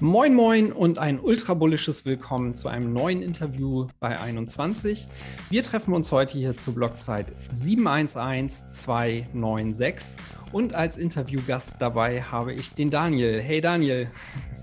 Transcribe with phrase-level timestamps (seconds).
[0.00, 5.08] Moin Moin und ein ultrabullisches Willkommen zu einem neuen Interview bei 21.
[5.50, 10.16] Wir treffen uns heute hier zur Blockzeit 711296
[10.52, 13.40] und als Interviewgast dabei habe ich den Daniel.
[13.40, 14.08] Hey Daniel.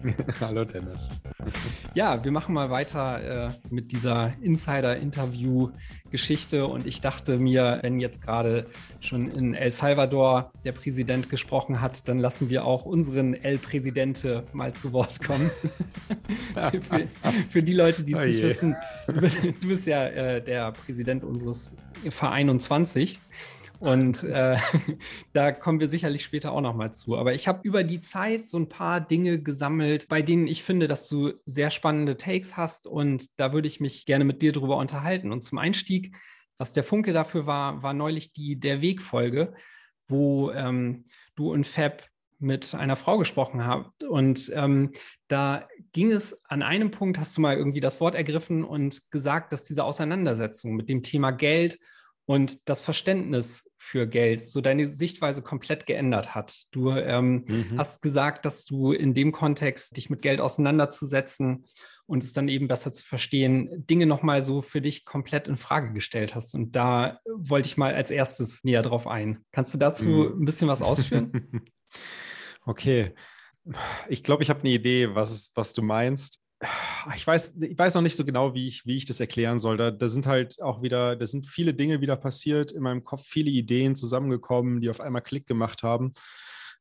[0.40, 1.12] Hallo Dennis.
[1.94, 8.22] Ja, wir machen mal weiter äh, mit dieser Insider-Interview-Geschichte und ich dachte mir, wenn jetzt
[8.22, 8.68] gerade
[9.00, 14.45] schon in El Salvador der Präsident gesprochen hat, dann lassen wir auch unseren El Präsidente
[14.54, 15.50] mal zu Wort kommen.
[16.53, 17.08] für,
[17.50, 18.76] für, die Leute, die es oh nicht wissen,
[19.08, 21.73] du bist ja äh, der Präsident unseres
[22.09, 23.20] Verein 21.
[23.80, 24.58] Und äh,
[25.34, 27.18] da kommen wir sicherlich später auch noch mal zu.
[27.18, 30.88] Aber ich habe über die Zeit so ein paar Dinge gesammelt, bei denen ich finde,
[30.88, 32.88] dass du sehr spannende Takes hast.
[32.88, 35.32] Und da würde ich mich gerne mit dir drüber unterhalten.
[35.32, 36.16] Und zum Einstieg,
[36.58, 39.54] was der Funke dafür war, war neulich die Der Weg-Folge,
[40.08, 42.04] wo ähm, du und Fab
[42.40, 44.04] mit einer Frau gesprochen habt.
[44.04, 44.92] Und ähm,
[45.28, 49.54] da ging es an einem Punkt, hast du mal irgendwie das Wort ergriffen und gesagt,
[49.54, 51.80] dass diese Auseinandersetzung mit dem Thema Geld
[52.26, 56.66] und das Verständnis für Geld, so deine Sichtweise komplett geändert hat.
[56.72, 57.78] Du ähm, mhm.
[57.78, 61.66] hast gesagt, dass du in dem Kontext dich mit Geld auseinanderzusetzen
[62.08, 65.94] und es dann eben besser zu verstehen, Dinge nochmal so für dich komplett in Frage
[65.94, 66.56] gestellt hast.
[66.56, 69.44] Und da wollte ich mal als erstes näher drauf ein.
[69.52, 70.42] Kannst du dazu mhm.
[70.42, 71.64] ein bisschen was ausführen?
[72.66, 73.14] okay.
[74.08, 76.45] Ich glaube, ich habe eine Idee, was, was du meinst
[77.16, 79.77] ich weiß, ich weiß noch nicht so genau, wie ich, wie ich das erklären soll.
[79.77, 83.25] Da, da sind halt auch wieder, da sind viele Dinge wieder passiert in meinem Kopf,
[83.25, 86.13] viele Ideen zusammengekommen, die auf einmal Klick gemacht haben.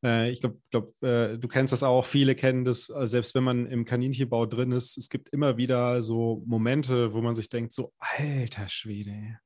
[0.05, 3.45] Äh, ich glaube, glaub, äh, du kennst das auch, viele kennen das, äh, selbst wenn
[3.45, 4.97] man im Kaninchenbau drin ist.
[4.97, 9.39] Es gibt immer wieder so Momente, wo man sich denkt, so, alter Schwede,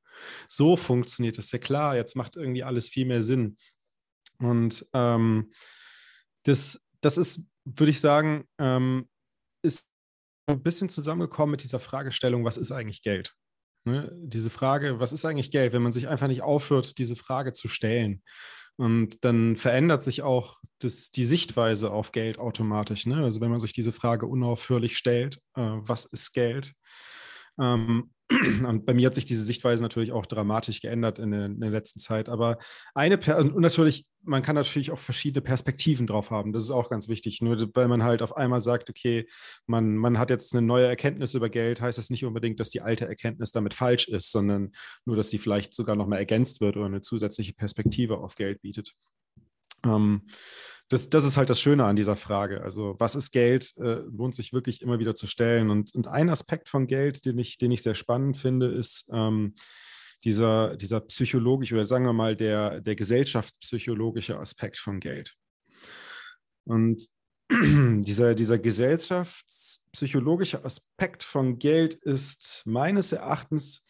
[0.49, 3.57] so funktioniert das ja klar, jetzt macht irgendwie alles viel mehr Sinn.
[4.39, 5.51] Und ähm,
[6.45, 9.09] das, das ist, würde ich sagen, ähm,
[9.63, 9.89] ist
[10.49, 13.35] ein bisschen zusammengekommen mit dieser Fragestellung, was ist eigentlich Geld?
[13.85, 14.11] Ne?
[14.15, 17.69] Diese Frage, was ist eigentlich Geld, wenn man sich einfach nicht aufhört, diese Frage zu
[17.69, 18.23] stellen.
[18.77, 23.07] Und dann verändert sich auch das, die Sichtweise auf Geld automatisch.
[23.07, 23.17] Ne?
[23.17, 26.75] Also wenn man sich diese Frage unaufhörlich stellt, äh, was ist Geld?
[27.61, 31.61] Ähm, und bei mir hat sich diese Sichtweise natürlich auch dramatisch geändert in der, in
[31.61, 32.29] der letzten Zeit.
[32.29, 32.59] Aber
[32.95, 36.53] eine, per und natürlich, man kann natürlich auch verschiedene Perspektiven drauf haben.
[36.53, 37.41] Das ist auch ganz wichtig.
[37.41, 39.27] Nur weil man halt auf einmal sagt, okay,
[39.67, 42.83] man, man hat jetzt eine neue Erkenntnis über Geld, heißt das nicht unbedingt, dass die
[42.83, 44.73] alte Erkenntnis damit falsch ist, sondern
[45.07, 48.95] nur, dass sie vielleicht sogar nochmal ergänzt wird oder eine zusätzliche Perspektive auf Geld bietet.
[49.85, 50.23] Ähm,
[50.89, 52.63] das, das ist halt das Schöne an dieser Frage.
[52.63, 53.77] Also, was ist Geld?
[53.77, 55.71] Äh, lohnt sich wirklich immer wieder zu stellen.
[55.71, 59.55] Und, und ein Aspekt von Geld, den ich, den ich sehr spannend finde, ist ähm,
[60.25, 65.37] dieser, dieser psychologische oder sagen wir mal der, der gesellschaftspsychologische Aspekt von Geld.
[66.65, 67.09] Und
[67.51, 73.85] dieser, dieser gesellschaftspsychologische Aspekt von Geld ist meines Erachtens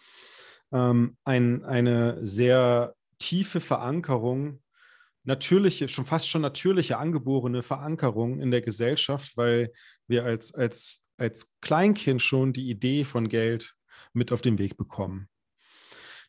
[0.72, 4.60] ähm, ein, eine sehr tiefe Verankerung
[5.24, 9.72] natürliche, schon fast schon natürliche angeborene Verankerung in der Gesellschaft, weil
[10.06, 13.74] wir als, als, als Kleinkind schon die Idee von Geld
[14.12, 15.28] mit auf den Weg bekommen.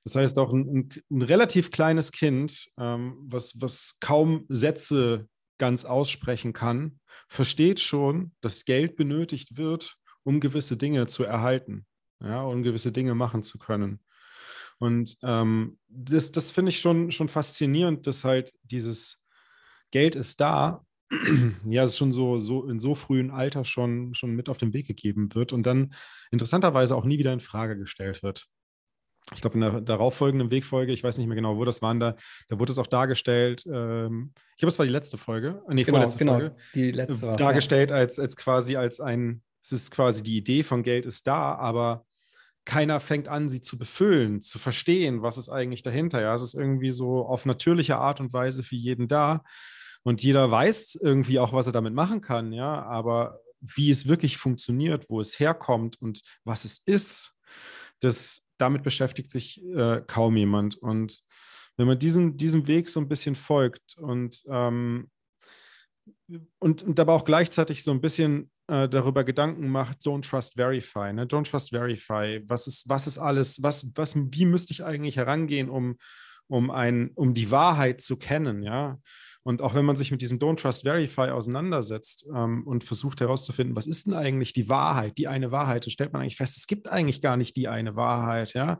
[0.03, 5.27] Das heißt, auch ein, ein, relativ kleines Kind, ähm, was, was kaum Sätze
[5.57, 11.85] ganz aussprechen kann, versteht schon, dass Geld benötigt wird, um gewisse Dinge zu erhalten,
[12.21, 13.99] ja, um gewisse Dinge machen zu können.
[14.79, 19.25] Und ähm, das, das finde ich schon, schon faszinierend, dass halt dieses
[19.91, 20.85] Geld ist da,
[21.65, 24.87] ja, es schon so, so in so frühem Alter schon, schon mit auf den Weg
[24.87, 25.93] gegeben wird und dann
[26.31, 28.47] interessanterweise auch nie wieder in Frage gestellt wird.
[29.35, 32.15] Ich glaube, in der darauffolgenden Wegfolge, ich weiß nicht mehr genau, wo das waren, da,
[32.47, 35.97] da wurde es auch dargestellt, ähm, ich glaube, es war die letzte Folge, nee, genau,
[35.97, 37.97] vorletzte genau, Folge, die letzte dargestellt ja.
[37.97, 42.05] als, als quasi als ein, es ist quasi die Idee von Geld ist da, aber
[42.65, 46.21] keiner fängt an, sie zu befüllen, zu verstehen, was ist eigentlich dahinter.
[46.21, 49.43] Ja, es ist irgendwie so auf natürliche Art und Weise für jeden da.
[50.03, 54.37] Und jeder weiß irgendwie auch, was er damit machen kann, ja, aber wie es wirklich
[54.37, 57.35] funktioniert, wo es herkommt und was es ist,
[57.99, 60.77] das, damit beschäftigt sich äh, kaum jemand.
[60.77, 61.21] Und
[61.75, 65.09] wenn man diesen, diesem Weg so ein bisschen folgt und, ähm,
[66.59, 71.11] und, und dabei auch gleichzeitig so ein bisschen äh, darüber Gedanken macht, don't trust verify,
[71.11, 71.25] ne?
[71.25, 72.41] Don't trust verify.
[72.47, 75.97] Was ist, was ist alles, was, was, wie müsste ich eigentlich herangehen, um,
[76.47, 78.99] um ein, um die Wahrheit zu kennen, ja?
[79.43, 83.75] Und auch wenn man sich mit diesem Don't Trust Verify auseinandersetzt ähm, und versucht herauszufinden,
[83.75, 86.67] was ist denn eigentlich die Wahrheit, die eine Wahrheit, dann stellt man eigentlich fest, es
[86.67, 88.53] gibt eigentlich gar nicht die eine Wahrheit.
[88.53, 88.79] Ja?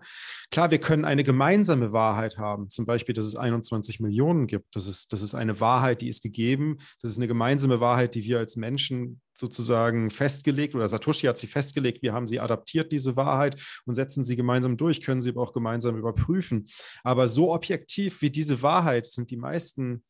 [0.52, 4.76] Klar, wir können eine gemeinsame Wahrheit haben, zum Beispiel, dass es 21 Millionen gibt.
[4.76, 6.78] Das ist, das ist eine Wahrheit, die ist gegeben.
[7.02, 11.48] Das ist eine gemeinsame Wahrheit, die wir als Menschen sozusagen festgelegt oder Satoshi hat sie
[11.48, 13.56] festgelegt, wir haben sie adaptiert, diese Wahrheit,
[13.86, 16.68] und setzen sie gemeinsam durch, können sie aber auch gemeinsam überprüfen.
[17.04, 20.04] Aber so objektiv wie diese Wahrheit sind die meisten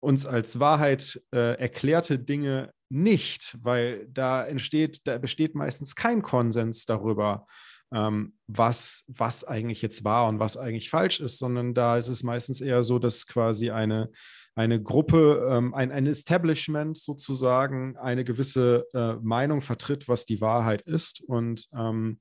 [0.00, 6.86] uns als Wahrheit äh, erklärte Dinge nicht, weil da entsteht, da besteht meistens kein Konsens
[6.86, 7.46] darüber,
[7.92, 12.22] ähm, was, was eigentlich jetzt wahr und was eigentlich falsch ist, sondern da ist es
[12.22, 14.10] meistens eher so, dass quasi eine,
[14.54, 20.82] eine Gruppe, ähm, ein, ein Establishment sozusagen eine gewisse äh, Meinung vertritt, was die Wahrheit
[20.82, 21.22] ist.
[21.22, 22.18] Und ähm,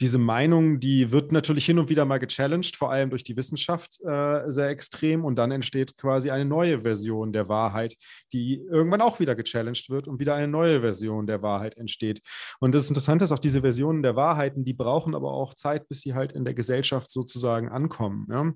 [0.00, 4.00] diese Meinung, die wird natürlich hin und wieder mal gechallenged, vor allem durch die Wissenschaft
[4.04, 5.24] äh, sehr extrem.
[5.24, 7.94] Und dann entsteht quasi eine neue Version der Wahrheit,
[8.32, 12.20] die irgendwann auch wieder gechallenged wird und wieder eine neue Version der Wahrheit entsteht.
[12.58, 16.00] Und das Interessante ist auch, diese Versionen der Wahrheiten, die brauchen aber auch Zeit, bis
[16.00, 18.26] sie halt in der Gesellschaft sozusagen ankommen.
[18.30, 18.52] Ja?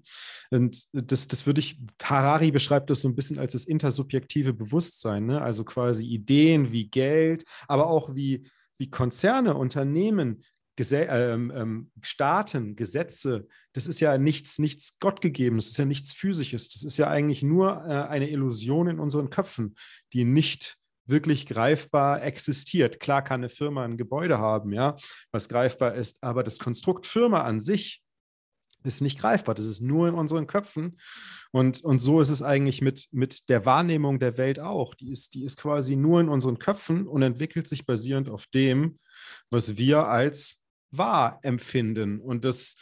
[0.50, 5.26] Und das, das würde ich, Harari beschreibt das so ein bisschen als das intersubjektive Bewusstsein,
[5.26, 5.40] ne?
[5.40, 8.44] also quasi Ideen wie Geld, aber auch wie
[8.78, 10.44] wie Konzerne, Unternehmen
[10.78, 16.12] Gesell ähm, ähm, Staaten, Gesetze, das ist ja nichts, nichts Gottgegebenes, das ist ja nichts
[16.12, 16.68] Physisches.
[16.68, 19.74] Das ist ja eigentlich nur äh, eine Illusion in unseren Köpfen,
[20.12, 23.00] die nicht wirklich greifbar existiert.
[23.00, 24.94] Klar kann eine Firma ein Gebäude haben, ja,
[25.32, 28.04] was greifbar ist, aber das Konstrukt Firma an sich
[28.84, 29.56] ist nicht greifbar.
[29.56, 31.00] Das ist nur in unseren Köpfen.
[31.50, 34.94] Und, und so ist es eigentlich mit, mit der Wahrnehmung der Welt auch.
[34.94, 39.00] Die ist, die ist quasi nur in unseren Köpfen und entwickelt sich basierend auf dem,
[39.50, 42.20] was wir als wahr empfinden.
[42.20, 42.76] Und das,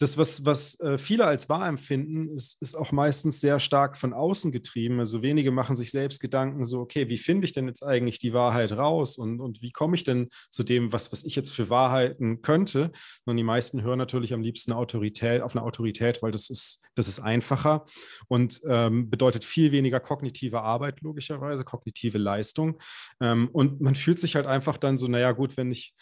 [0.00, 4.12] das was, was äh, viele als wahr empfinden, ist, ist auch meistens sehr stark von
[4.12, 5.00] außen getrieben.
[5.00, 8.32] Also wenige machen sich selbst Gedanken so, okay, wie finde ich denn jetzt eigentlich die
[8.32, 11.68] Wahrheit raus und, und wie komme ich denn zu dem, was, was ich jetzt für
[11.68, 12.92] Wahrheiten könnte?
[13.24, 17.08] Und die meisten hören natürlich am liebsten Autorität, auf eine Autorität, weil das ist, das
[17.08, 17.84] ist einfacher
[18.28, 22.78] und ähm, bedeutet viel weniger kognitive Arbeit, logischerweise, kognitive Leistung.
[23.20, 25.94] Ähm, und man fühlt sich halt einfach dann so, naja, gut, wenn ich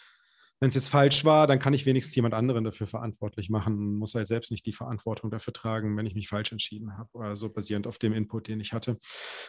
[0.59, 4.15] wenn es jetzt falsch war, dann kann ich wenigstens jemand anderen dafür verantwortlich machen, muss
[4.15, 7.85] halt selbst nicht die Verantwortung dafür tragen, wenn ich mich falsch entschieden habe, also basierend
[7.85, 8.97] auf dem Input, den ich hatte.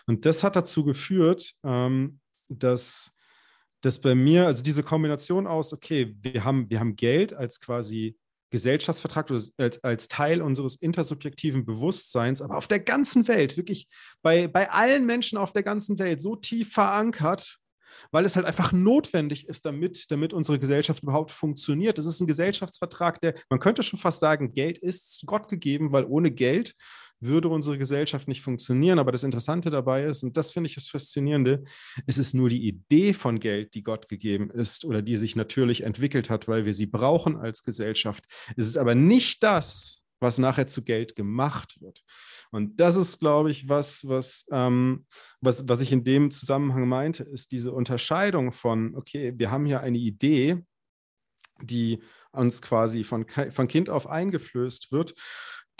[0.06, 3.14] Und das hat dazu geführt, ähm, dass,
[3.80, 8.18] dass bei mir, also diese Kombination aus, okay, wir haben, wir haben Geld als quasi
[8.50, 13.88] Gesellschaftsvertrag als, als Teil unseres intersubjektiven Bewusstseins, aber auf der ganzen Welt, wirklich
[14.22, 17.58] bei, bei allen Menschen auf der ganzen Welt so tief verankert,
[18.10, 21.98] weil es halt einfach notwendig ist, damit, damit unsere Gesellschaft überhaupt funktioniert.
[21.98, 26.04] Es ist ein Gesellschaftsvertrag, der, man könnte schon fast sagen, Geld ist Gott gegeben, weil
[26.04, 26.74] ohne Geld
[27.20, 28.98] würde unsere Gesellschaft nicht funktionieren.
[28.98, 31.64] Aber das Interessante dabei ist, und das finde ich das Faszinierende,
[32.06, 35.82] es ist nur die Idee von Geld, die Gott gegeben ist oder die sich natürlich
[35.82, 38.24] entwickelt hat, weil wir sie brauchen als Gesellschaft.
[38.56, 42.02] Es ist aber nicht das, was nachher zu Geld gemacht wird.
[42.50, 45.06] Und das ist, glaube ich, was, was, ähm,
[45.40, 49.80] was, was ich in dem Zusammenhang meinte, ist diese Unterscheidung von, okay, wir haben hier
[49.80, 50.64] eine Idee,
[51.62, 52.00] die
[52.32, 55.14] uns quasi von, von Kind auf eingeflößt wird.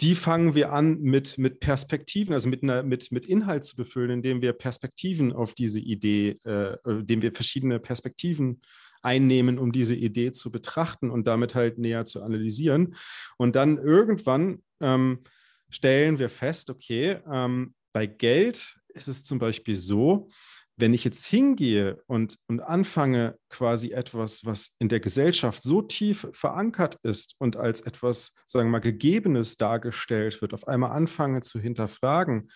[0.01, 4.11] Die fangen wir an mit, mit Perspektiven, also mit, einer, mit, mit Inhalt zu befüllen,
[4.11, 8.61] indem wir Perspektiven auf diese Idee, äh, indem wir verschiedene Perspektiven
[9.03, 12.95] einnehmen, um diese Idee zu betrachten und damit halt näher zu analysieren.
[13.37, 15.21] Und dann irgendwann ähm,
[15.71, 20.29] stellen wir fest, okay, ähm, bei Geld ist es zum Beispiel so,
[20.77, 26.29] wenn ich jetzt hingehe und, und anfange, quasi etwas, was in der Gesellschaft so tief
[26.33, 31.59] verankert ist und als etwas, sagen wir mal, Gegebenes dargestellt wird, auf einmal anfange zu
[31.59, 32.51] hinterfragen,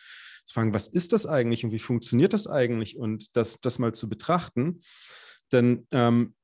[0.44, 3.92] zu fragen, was ist das eigentlich und wie funktioniert das eigentlich und das, das mal
[3.92, 4.80] zu betrachten,
[5.50, 6.34] dann ähm,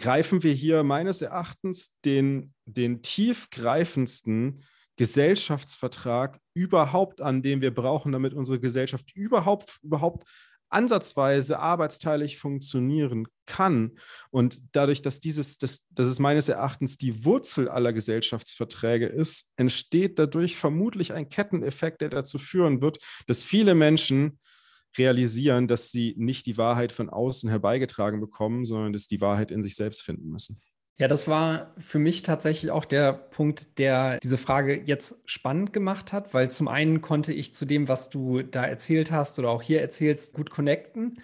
[0.00, 4.64] greifen wir hier meines Erachtens den, den tiefgreifendsten
[4.98, 10.24] Gesellschaftsvertrag überhaupt an, den wir brauchen, damit unsere Gesellschaft überhaupt, überhaupt
[10.70, 13.98] ansatzweise arbeitsteilig funktionieren kann.
[14.30, 20.18] Und dadurch, dass dieses, das, das ist meines Erachtens die Wurzel aller Gesellschaftsverträge ist, entsteht
[20.18, 24.38] dadurch vermutlich ein Ketteneffekt, der dazu führen wird, dass viele Menschen
[24.98, 29.62] realisieren, dass sie nicht die Wahrheit von außen herbeigetragen bekommen, sondern dass die Wahrheit in
[29.62, 30.60] sich selbst finden müssen.
[31.00, 36.12] Ja, das war für mich tatsächlich auch der Punkt, der diese Frage jetzt spannend gemacht
[36.12, 39.62] hat, weil zum einen konnte ich zu dem, was du da erzählt hast oder auch
[39.62, 41.20] hier erzählst, gut connecten.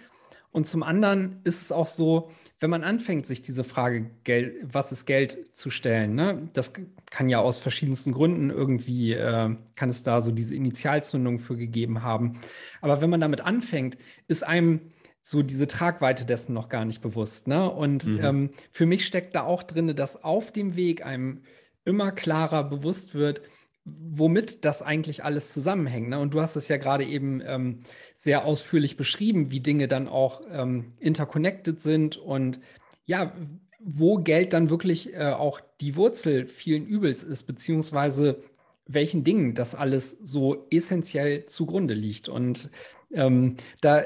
[0.53, 4.93] Und zum anderen ist es auch so, wenn man anfängt, sich diese Frage, Geld, was
[4.93, 6.47] ist Geld, zu stellen, ne?
[6.53, 6.71] das
[7.11, 12.01] kann ja aus verschiedensten Gründen irgendwie, äh, kann es da so diese Initialzündung für gegeben
[12.01, 12.39] haben.
[12.79, 13.97] Aber wenn man damit anfängt,
[14.29, 14.79] ist einem
[15.27, 17.47] so diese Tragweite dessen noch gar nicht bewusst.
[17.47, 17.67] Ne?
[17.67, 18.23] Und mhm.
[18.23, 21.41] ähm, für mich steckt da auch drin, dass auf dem Weg einem
[21.83, 23.41] immer klarer bewusst wird,
[23.85, 26.09] womit das eigentlich alles zusammenhängt.
[26.09, 26.19] Ne?
[26.19, 27.79] Und du hast es ja gerade eben ähm,
[28.13, 32.59] sehr ausführlich beschrieben, wie Dinge dann auch ähm, interconnected sind und
[33.05, 33.33] ja,
[33.79, 38.43] wo Geld dann wirklich äh, auch die Wurzel vielen Übels ist, beziehungsweise
[38.85, 42.29] welchen Dingen das alles so essentiell zugrunde liegt.
[42.29, 42.69] Und
[43.11, 44.03] ähm, da,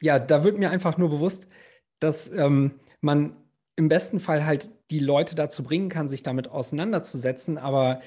[0.00, 1.48] ja, da wird mir einfach nur bewusst,
[2.00, 3.36] dass ähm, man
[3.76, 8.00] im besten Fall halt die Leute dazu bringen kann, sich damit auseinanderzusetzen, aber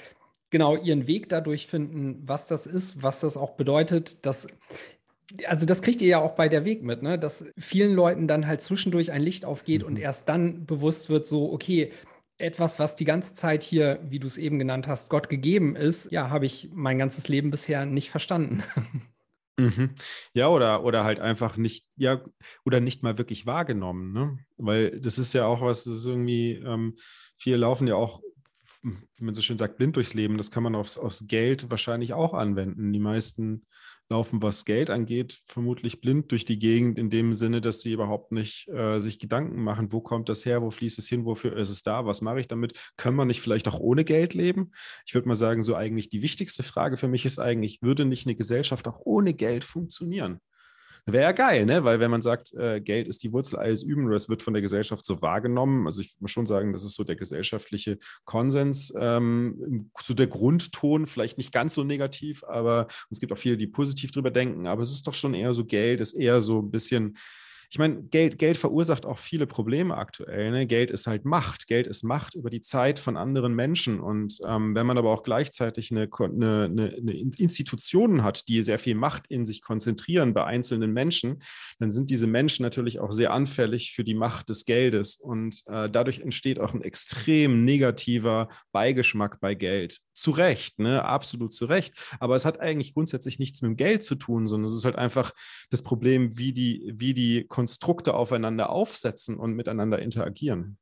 [0.49, 4.47] genau ihren Weg dadurch finden, was das ist, was das auch bedeutet, dass
[5.45, 7.17] also das kriegt ihr ja auch bei der Weg mit, ne?
[7.17, 9.87] dass vielen Leuten dann halt zwischendurch ein Licht aufgeht mhm.
[9.87, 11.91] und erst dann bewusst wird, so, okay,
[12.37, 16.11] etwas, was die ganze Zeit hier, wie du es eben genannt hast, Gott gegeben ist,
[16.11, 18.63] ja, habe ich mein ganzes Leben bisher nicht verstanden.
[19.61, 19.95] Mhm.
[20.33, 22.21] Ja, oder, oder halt einfach nicht, ja,
[22.65, 24.39] oder nicht mal wirklich wahrgenommen, ne?
[24.57, 26.95] Weil das ist ja auch was, das ist irgendwie, ähm,
[27.37, 28.21] viele laufen ja auch
[28.83, 30.37] wie man so schön sagt, blind durchs Leben.
[30.37, 32.91] Das kann man aufs, aufs Geld wahrscheinlich auch anwenden.
[32.91, 33.65] Die meisten
[34.11, 38.31] laufen, was Geld angeht, vermutlich blind durch die Gegend, in dem Sinne, dass sie überhaupt
[38.31, 41.69] nicht äh, sich Gedanken machen, wo kommt das her, wo fließt es hin, wofür ist
[41.69, 42.73] es da, was mache ich damit?
[42.97, 44.71] Kann man nicht vielleicht auch ohne Geld leben?
[45.05, 48.27] Ich würde mal sagen, so eigentlich die wichtigste Frage für mich ist eigentlich, würde nicht
[48.27, 50.39] eine Gesellschaft auch ohne Geld funktionieren?
[51.07, 51.83] Wäre ja geil, ne?
[51.83, 54.61] Weil wenn man sagt, äh, Geld ist die Wurzel alles Üben, das wird von der
[54.61, 55.87] Gesellschaft so wahrgenommen.
[55.87, 61.07] Also ich muss schon sagen, das ist so der gesellschaftliche Konsens, ähm, so der Grundton,
[61.07, 64.67] vielleicht nicht ganz so negativ, aber es gibt auch viele, die positiv drüber denken.
[64.67, 67.17] Aber es ist doch schon eher so Geld, ist eher so ein bisschen
[67.71, 70.51] ich meine, Geld, Geld verursacht auch viele Probleme aktuell.
[70.51, 70.67] Ne?
[70.67, 71.67] Geld ist halt Macht.
[71.67, 74.01] Geld ist Macht über die Zeit von anderen Menschen.
[74.01, 78.95] Und ähm, wenn man aber auch gleichzeitig eine, eine, eine, Institutionen hat, die sehr viel
[78.95, 81.41] Macht in sich konzentrieren bei einzelnen Menschen,
[81.79, 85.15] dann sind diese Menschen natürlich auch sehr anfällig für die Macht des Geldes.
[85.15, 90.01] Und äh, dadurch entsteht auch ein extrem negativer Beigeschmack bei Geld.
[90.13, 91.05] Zu Recht, ne?
[91.05, 91.93] absolut zu Recht.
[92.19, 94.97] Aber es hat eigentlich grundsätzlich nichts mit dem Geld zu tun, sondern es ist halt
[94.97, 95.31] einfach
[95.69, 100.79] das Problem, wie die, wie die Konstrukte aufeinander aufsetzen und miteinander interagieren.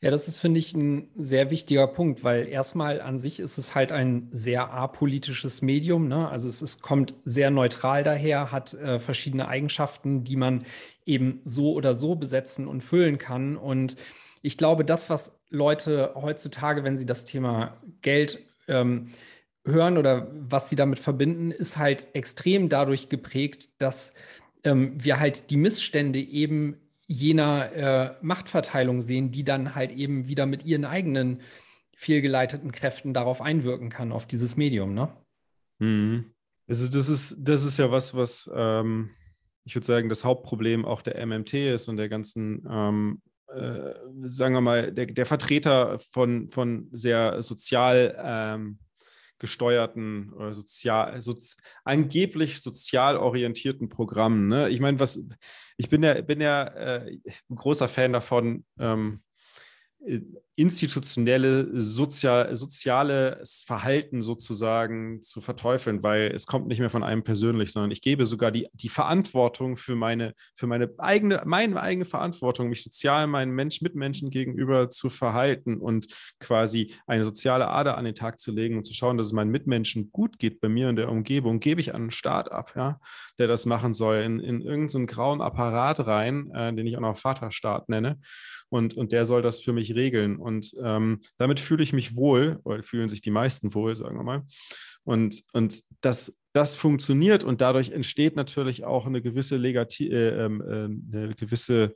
[0.00, 3.76] Ja, das ist, finde ich, ein sehr wichtiger Punkt, weil erstmal an sich ist es
[3.76, 6.08] halt ein sehr apolitisches Medium.
[6.08, 6.28] Ne?
[6.28, 10.64] Also es ist, kommt sehr neutral daher, hat äh, verschiedene Eigenschaften, die man
[11.06, 13.56] eben so oder so besetzen und füllen kann.
[13.56, 13.96] Und
[14.42, 19.10] ich glaube, das, was Leute heutzutage, wenn sie das Thema Geld ähm,
[19.64, 24.14] hören oder was sie damit verbinden, ist halt extrem dadurch geprägt, dass
[24.64, 30.46] ähm, wir halt die Missstände eben jener äh, Machtverteilung sehen, die dann halt eben wieder
[30.46, 31.40] mit ihren eigenen
[31.96, 35.08] fehlgeleiteten Kräften darauf einwirken kann, auf dieses Medium, ne?
[35.78, 36.32] Mhm.
[36.68, 39.10] Also das ist, das ist ja was, was ähm,
[39.68, 44.54] ich würde sagen, das Hauptproblem auch der MMT ist und der ganzen, ähm, äh, sagen
[44.54, 48.78] wir mal, der, der Vertreter von, von sehr sozial ähm,
[49.38, 54.48] gesteuerten oder sozial, sozi angeblich sozial orientierten Programmen.
[54.48, 54.68] Ne?
[54.68, 55.24] Ich meine, was
[55.76, 57.18] ich bin ja, bin ja äh,
[57.50, 59.22] ein großer Fan davon, ähm,
[60.04, 60.20] äh,
[60.58, 67.70] institutionelle, sozial, soziales Verhalten sozusagen zu verteufeln, weil es kommt nicht mehr von einem persönlich,
[67.70, 72.70] sondern ich gebe sogar die, die Verantwortung für meine, für meine eigene, meine eigene Verantwortung,
[72.70, 76.08] mich sozial meinen Mensch, Mitmenschen gegenüber zu verhalten und
[76.40, 79.52] quasi eine soziale Ader an den Tag zu legen und zu schauen, dass es meinen
[79.52, 82.98] Mitmenschen gut geht bei mir in der Umgebung, gebe ich an einen Staat ab, ja,
[83.38, 87.16] der das machen soll, in, in irgendeinen grauen Apparat rein, äh, den ich auch noch
[87.16, 88.18] Vaterstaat nenne.
[88.70, 90.36] Und, und der soll das für mich regeln.
[90.36, 90.47] Und
[90.82, 94.42] ähm, damit fühle ich mich wohl, oder fühlen sich die meisten wohl, sagen wir mal.
[95.04, 100.62] Und, und das, das funktioniert und dadurch entsteht natürlich auch eine gewisse Legati äh, ähm,
[101.12, 101.94] äh, eine gewisse,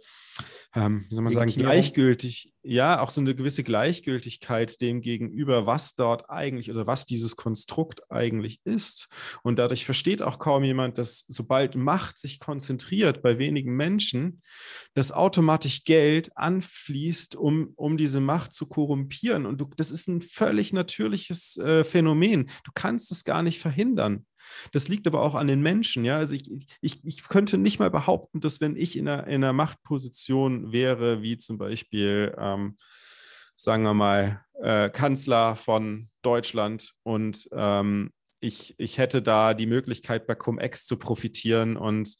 [0.74, 5.94] ähm, wie soll man sagen, gleichgültig, ja, auch so eine gewisse Gleichgültigkeit dem gegenüber, was
[5.96, 9.08] dort eigentlich oder was dieses Konstrukt eigentlich ist.
[9.42, 14.42] Und dadurch versteht auch kaum jemand, dass sobald Macht sich konzentriert bei wenigen Menschen,
[14.94, 19.44] dass automatisch Geld anfließt, um, um diese Macht zu korrumpieren.
[19.44, 22.48] Und du, das ist ein völlig natürliches äh, Phänomen.
[22.64, 24.24] Du kannst es gar nicht verhindern.
[24.72, 26.04] Das liegt aber auch an den Menschen.
[26.04, 26.16] Ja?
[26.18, 26.48] Also ich,
[26.80, 31.22] ich, ich könnte nicht mal behaupten, dass wenn ich in einer, in einer Machtposition wäre,
[31.22, 32.76] wie zum Beispiel, ähm,
[33.56, 38.10] sagen wir mal, äh, Kanzler von Deutschland und ähm,
[38.42, 42.16] ich, ich hätte da die Möglichkeit, bei Cum-Ex zu profitieren und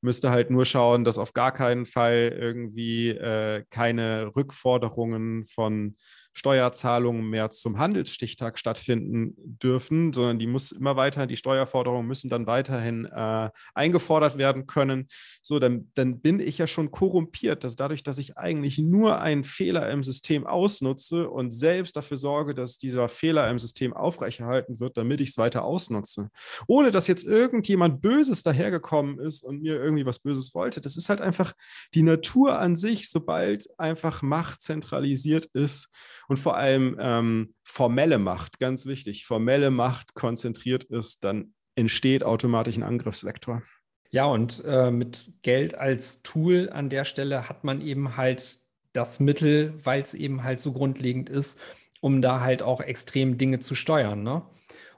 [0.00, 5.96] müsste halt nur schauen, dass auf gar keinen Fall irgendwie äh, keine Rückforderungen von
[6.36, 12.46] Steuerzahlungen mehr zum Handelsstichtag stattfinden dürfen, sondern die muss immer weiter, die Steuerforderungen müssen dann
[12.46, 15.08] weiterhin äh, eingefordert werden können.
[15.40, 19.44] So, dann, dann bin ich ja schon korrumpiert, dass dadurch, dass ich eigentlich nur einen
[19.44, 24.98] Fehler im System ausnutze und selbst dafür sorge, dass dieser Fehler im System aufrechterhalten wird,
[24.98, 26.28] damit ich es weiter ausnutze.
[26.66, 30.82] Ohne dass jetzt irgendjemand Böses dahergekommen ist und mir irgendwie was Böses wollte.
[30.82, 31.54] Das ist halt einfach
[31.94, 35.88] die Natur an sich, sobald einfach Macht zentralisiert ist
[36.28, 42.76] und vor allem ähm, formelle Macht, ganz wichtig, formelle Macht konzentriert ist, dann entsteht automatisch
[42.76, 43.62] ein Angriffsvektor.
[44.10, 48.60] Ja, und äh, mit Geld als Tool an der Stelle hat man eben halt
[48.92, 51.58] das Mittel, weil es eben halt so grundlegend ist,
[52.00, 54.22] um da halt auch extrem Dinge zu steuern.
[54.22, 54.42] Ne?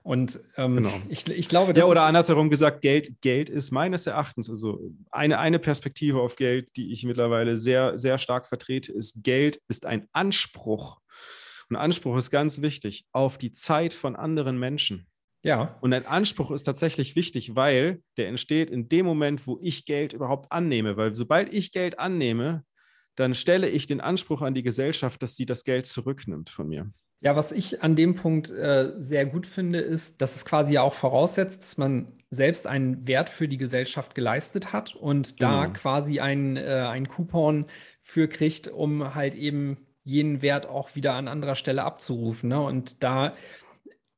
[0.03, 0.93] Und ähm, genau.
[1.09, 4.81] ich, ich glaube, das Ja, oder andersherum gesagt, Geld, Geld ist meines Erachtens, also
[5.11, 9.85] eine, eine Perspektive auf Geld, die ich mittlerweile sehr, sehr stark vertrete, ist, Geld ist
[9.85, 11.01] ein Anspruch
[11.71, 15.07] ein Anspruch ist ganz wichtig auf die Zeit von anderen Menschen.
[15.43, 15.79] Ja.
[15.81, 20.13] Und ein Anspruch ist tatsächlich wichtig, weil der entsteht in dem Moment, wo ich Geld
[20.13, 20.97] überhaupt annehme.
[20.97, 22.65] Weil sobald ich Geld annehme,
[23.17, 26.91] dann stelle ich den Anspruch an die Gesellschaft, dass sie das Geld zurücknimmt von mir.
[27.21, 30.83] Ja, was ich an dem Punkt äh, sehr gut finde, ist, dass es quasi ja
[30.83, 35.63] auch voraussetzt, dass man selbst einen Wert für die Gesellschaft geleistet hat und genau.
[35.63, 37.67] da quasi einen, äh, einen Coupon
[38.03, 42.49] für kriegt, um halt eben jenen Wert auch wieder an anderer Stelle abzurufen.
[42.49, 42.61] Ne?
[42.61, 43.35] Und da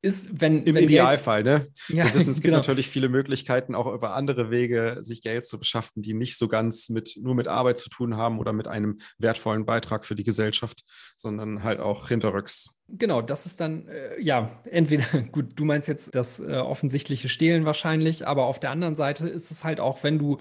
[0.01, 0.63] ist, wenn.
[0.63, 1.67] Im wenn Idealfall, Geld, ne?
[1.95, 2.55] Ja, Wir wissen, es genau.
[2.57, 6.47] gibt natürlich viele Möglichkeiten, auch über andere Wege sich Geld zu beschaffen, die nicht so
[6.47, 10.23] ganz mit nur mit Arbeit zu tun haben oder mit einem wertvollen Beitrag für die
[10.23, 10.81] Gesellschaft,
[11.15, 12.81] sondern halt auch hinterrücks.
[12.87, 17.65] Genau, das ist dann, äh, ja, entweder, gut, du meinst jetzt das äh, offensichtliche Stehlen
[17.65, 20.39] wahrscheinlich, aber auf der anderen Seite ist es halt auch, wenn du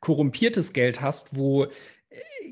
[0.00, 1.66] korrumpiertes Geld hast, wo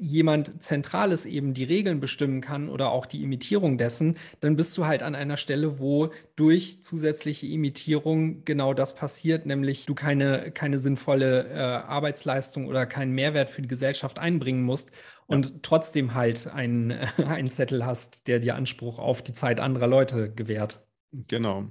[0.00, 4.87] jemand Zentrales eben die Regeln bestimmen kann oder auch die Imitierung dessen, dann bist du
[4.87, 10.79] halt an einer Stelle, wo durch zusätzliche Imitierung genau das passiert, nämlich du keine, keine
[10.79, 14.90] sinnvolle äh, Arbeitsleistung oder keinen Mehrwert für die Gesellschaft einbringen musst
[15.26, 15.57] und ja.
[15.62, 20.33] trotzdem halt einen, äh, einen Zettel hast, der dir Anspruch auf die Zeit anderer Leute
[20.33, 20.81] gewährt.
[21.12, 21.64] Genau,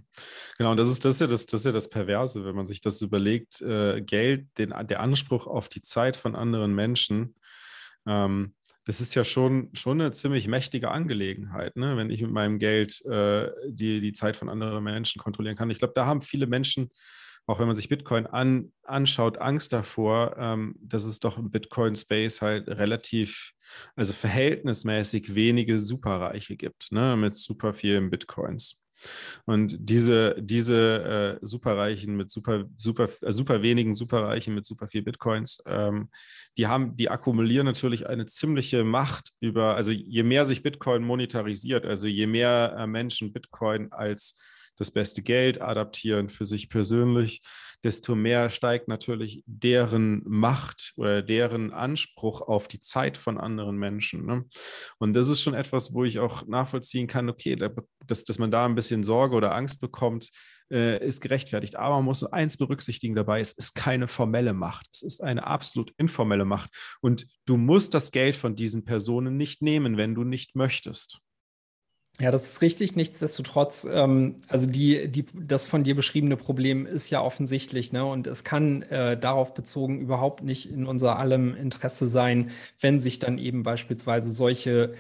[0.58, 0.72] genau.
[0.72, 2.82] Und das ist das ist ja das, das ist ja das Perverse, wenn man sich
[2.82, 3.62] das überlegt.
[3.62, 7.36] Äh, Geld, den, der Anspruch auf die Zeit von anderen Menschen
[8.10, 8.54] ähm,
[8.86, 11.96] das ist ja schon, schon eine ziemlich mächtige Angelegenheit, ne?
[11.96, 15.70] wenn ich mit meinem Geld äh, die, die Zeit von anderen Menschen kontrollieren kann.
[15.70, 16.90] Ich glaube, da haben viele Menschen,
[17.46, 22.42] auch wenn man sich Bitcoin an, anschaut, Angst davor, ähm, dass es doch im Bitcoin-Space
[22.42, 23.54] halt relativ,
[23.96, 27.16] also verhältnismäßig wenige Superreiche gibt, ne?
[27.16, 28.84] mit super vielen Bitcoins.
[29.46, 35.02] Und diese, diese äh, Superreichen mit super, super, äh, super wenigen Superreichen mit super viel
[35.02, 36.10] Bitcoins, ähm,
[36.58, 41.86] die haben, die akkumulieren natürlich eine ziemliche Macht über, also je mehr sich Bitcoin monetarisiert,
[41.86, 44.42] also je mehr äh, Menschen Bitcoin als
[44.76, 47.42] das beste Geld adaptieren für sich persönlich,
[47.84, 54.26] desto mehr steigt natürlich deren Macht oder deren Anspruch auf die Zeit von anderen Menschen.
[54.26, 54.46] Ne?
[54.98, 57.56] Und das ist schon etwas, wo ich auch nachvollziehen kann, okay,
[58.06, 60.30] dass, dass man da ein bisschen Sorge oder Angst bekommt,
[60.72, 61.78] äh, ist gerechtfertigt.
[61.78, 65.94] Aber man muss eins berücksichtigen dabei, es ist keine formelle Macht, es ist eine absolut
[65.98, 66.72] informelle Macht.
[67.02, 71.22] Und du musst das Geld von diesen Personen nicht nehmen, wenn du nicht möchtest.
[72.20, 72.96] Ja, das ist richtig.
[72.98, 78.06] Nichtsdestotrotz, ähm, also die, die, das von dir beschriebene Problem ist ja offensichtlich, ne?
[78.06, 82.52] Und es kann äh, darauf bezogen überhaupt nicht in unser allem Interesse sein,
[82.82, 84.96] wenn sich dann eben beispielsweise solche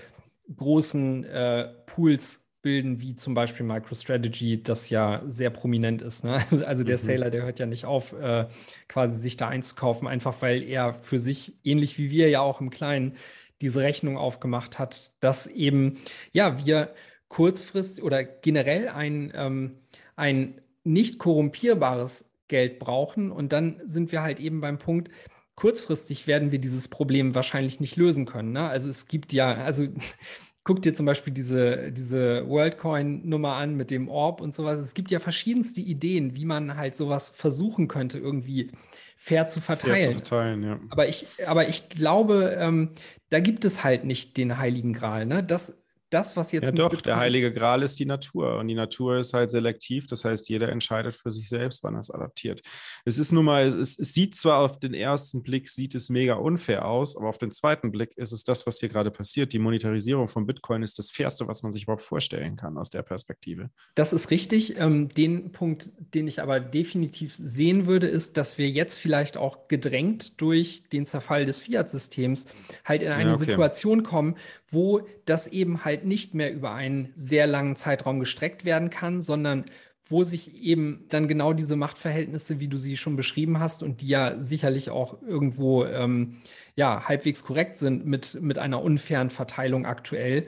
[0.55, 6.23] großen äh, Pools bilden, wie zum Beispiel MicroStrategy, das ja sehr prominent ist.
[6.23, 6.39] Ne?
[6.65, 7.01] Also der mhm.
[7.01, 8.47] Sailor, der hört ja nicht auf, äh,
[8.87, 12.69] quasi sich da einzukaufen, einfach weil er für sich, ähnlich wie wir ja auch im
[12.69, 13.15] Kleinen,
[13.61, 15.99] diese Rechnung aufgemacht hat, dass eben,
[16.31, 16.93] ja, wir
[17.29, 19.77] kurzfristig oder generell ein, ähm,
[20.15, 23.31] ein nicht korrumpierbares Geld brauchen.
[23.31, 25.09] Und dann sind wir halt eben beim Punkt,
[25.55, 28.51] kurzfristig werden wir dieses Problem wahrscheinlich nicht lösen können.
[28.51, 28.67] Ne?
[28.67, 29.87] Also es gibt ja, also
[30.63, 34.79] guck dir zum Beispiel diese, diese WorldCoin-Nummer an mit dem Orb und sowas.
[34.79, 38.71] Es gibt ja verschiedenste Ideen, wie man halt sowas versuchen könnte, irgendwie
[39.17, 39.99] fair zu verteilen.
[39.99, 40.79] Fair zu verteilen ja.
[40.89, 42.91] aber, ich, aber ich glaube, ähm,
[43.29, 45.25] da gibt es halt nicht den heiligen Gral.
[45.25, 45.43] Ne?
[45.43, 45.78] Das
[46.09, 46.65] das, was jetzt.
[46.65, 48.57] Ja, doch, der Heilige Gral ist die Natur.
[48.57, 50.07] Und die Natur ist halt selektiv.
[50.07, 52.61] Das heißt, jeder entscheidet für sich selbst, wann er es adaptiert.
[53.05, 56.35] Es ist nun mal, es, es, sieht zwar auf den ersten Blick, sieht es mega
[56.35, 59.53] unfair aus, aber auf den zweiten Blick ist es das, was hier gerade passiert.
[59.53, 63.03] Die Monetarisierung von Bitcoin ist das Fairste, was man sich überhaupt vorstellen kann aus der
[63.03, 63.69] Perspektive.
[63.95, 64.77] Das ist richtig.
[64.77, 69.67] Ähm, den Punkt, den ich aber definitiv sehen würde, ist, dass wir jetzt vielleicht auch
[69.67, 72.47] gedrängt durch den Zerfall des Fiat-Systems
[72.85, 73.45] halt in eine ja, okay.
[73.45, 74.35] Situation kommen,
[74.71, 79.65] wo das eben halt nicht mehr über einen sehr langen Zeitraum gestreckt werden kann, sondern
[80.09, 84.07] wo sich eben dann genau diese Machtverhältnisse, wie du sie schon beschrieben hast und die
[84.07, 86.41] ja sicherlich auch irgendwo ähm,
[86.75, 90.47] ja, halbwegs korrekt sind mit, mit einer unfairen Verteilung aktuell,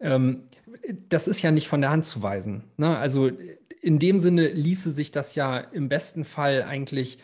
[0.00, 0.44] ähm,
[1.08, 2.64] das ist ja nicht von der Hand zu weisen.
[2.78, 2.96] Ne?
[2.96, 3.30] Also
[3.82, 7.18] in dem Sinne ließe sich das ja im besten Fall eigentlich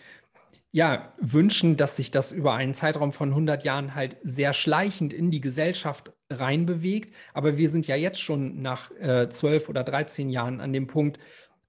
[0.71, 5.31] ja, wünschen, dass sich das über einen Zeitraum von 100 Jahren halt sehr schleichend in
[5.31, 7.15] die Gesellschaft reinbewegt.
[7.33, 11.19] Aber wir sind ja jetzt schon nach äh, 12 oder 13 Jahren an dem Punkt,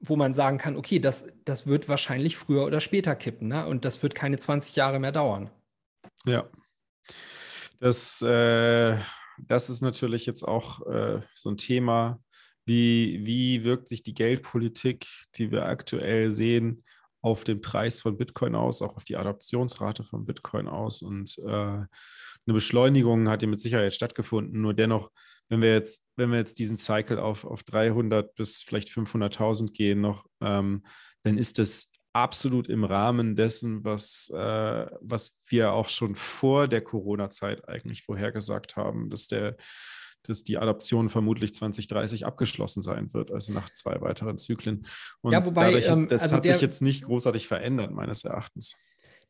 [0.02, 3.48] wo man sagen kann, okay, das, das wird wahrscheinlich früher oder später kippen.
[3.48, 3.66] Ne?
[3.66, 5.50] Und das wird keine 20 Jahre mehr dauern.
[6.26, 6.50] Ja.
[7.80, 8.98] Das, äh,
[9.38, 12.22] das ist natürlich jetzt auch äh, so ein Thema.
[12.66, 16.84] Wie, wie wirkt sich die Geldpolitik, die wir aktuell sehen,
[17.22, 21.02] auf den Preis von Bitcoin aus, auch auf die Adoptionsrate von Bitcoin aus.
[21.02, 21.88] Und äh, eine
[22.46, 24.62] Beschleunigung hat ja mit Sicherheit stattgefunden.
[24.62, 25.12] Nur dennoch,
[25.50, 30.02] wenn wir jetzt, wenn wir jetzt diesen Cycle auf, auf 300 bis vielleicht 500.000 gehen
[30.02, 30.84] noch, ähm,
[31.24, 36.82] dann ist das absolut im Rahmen dessen, was, äh, was wir auch schon vor der
[36.82, 39.58] Corona-Zeit eigentlich vorhergesagt haben, dass der
[40.24, 44.86] dass die Adaption vermutlich 2030 abgeschlossen sein wird, also nach zwei weiteren Zyklen.
[45.22, 48.24] Und ja, wobei, dadurch, ähm, das also hat der, sich jetzt nicht großartig verändert, meines
[48.24, 48.78] Erachtens.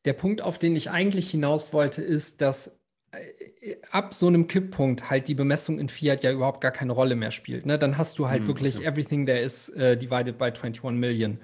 [0.06, 2.80] Der Punkt, auf den ich eigentlich hinaus wollte, ist, dass
[3.12, 7.16] äh, ab so einem Kipppunkt halt die Bemessung in Fiat ja überhaupt gar keine Rolle
[7.16, 7.66] mehr spielt.
[7.66, 7.78] Ne?
[7.78, 8.86] Dann hast du halt hm, wirklich okay.
[8.86, 11.40] everything there is uh, divided by 21 Million.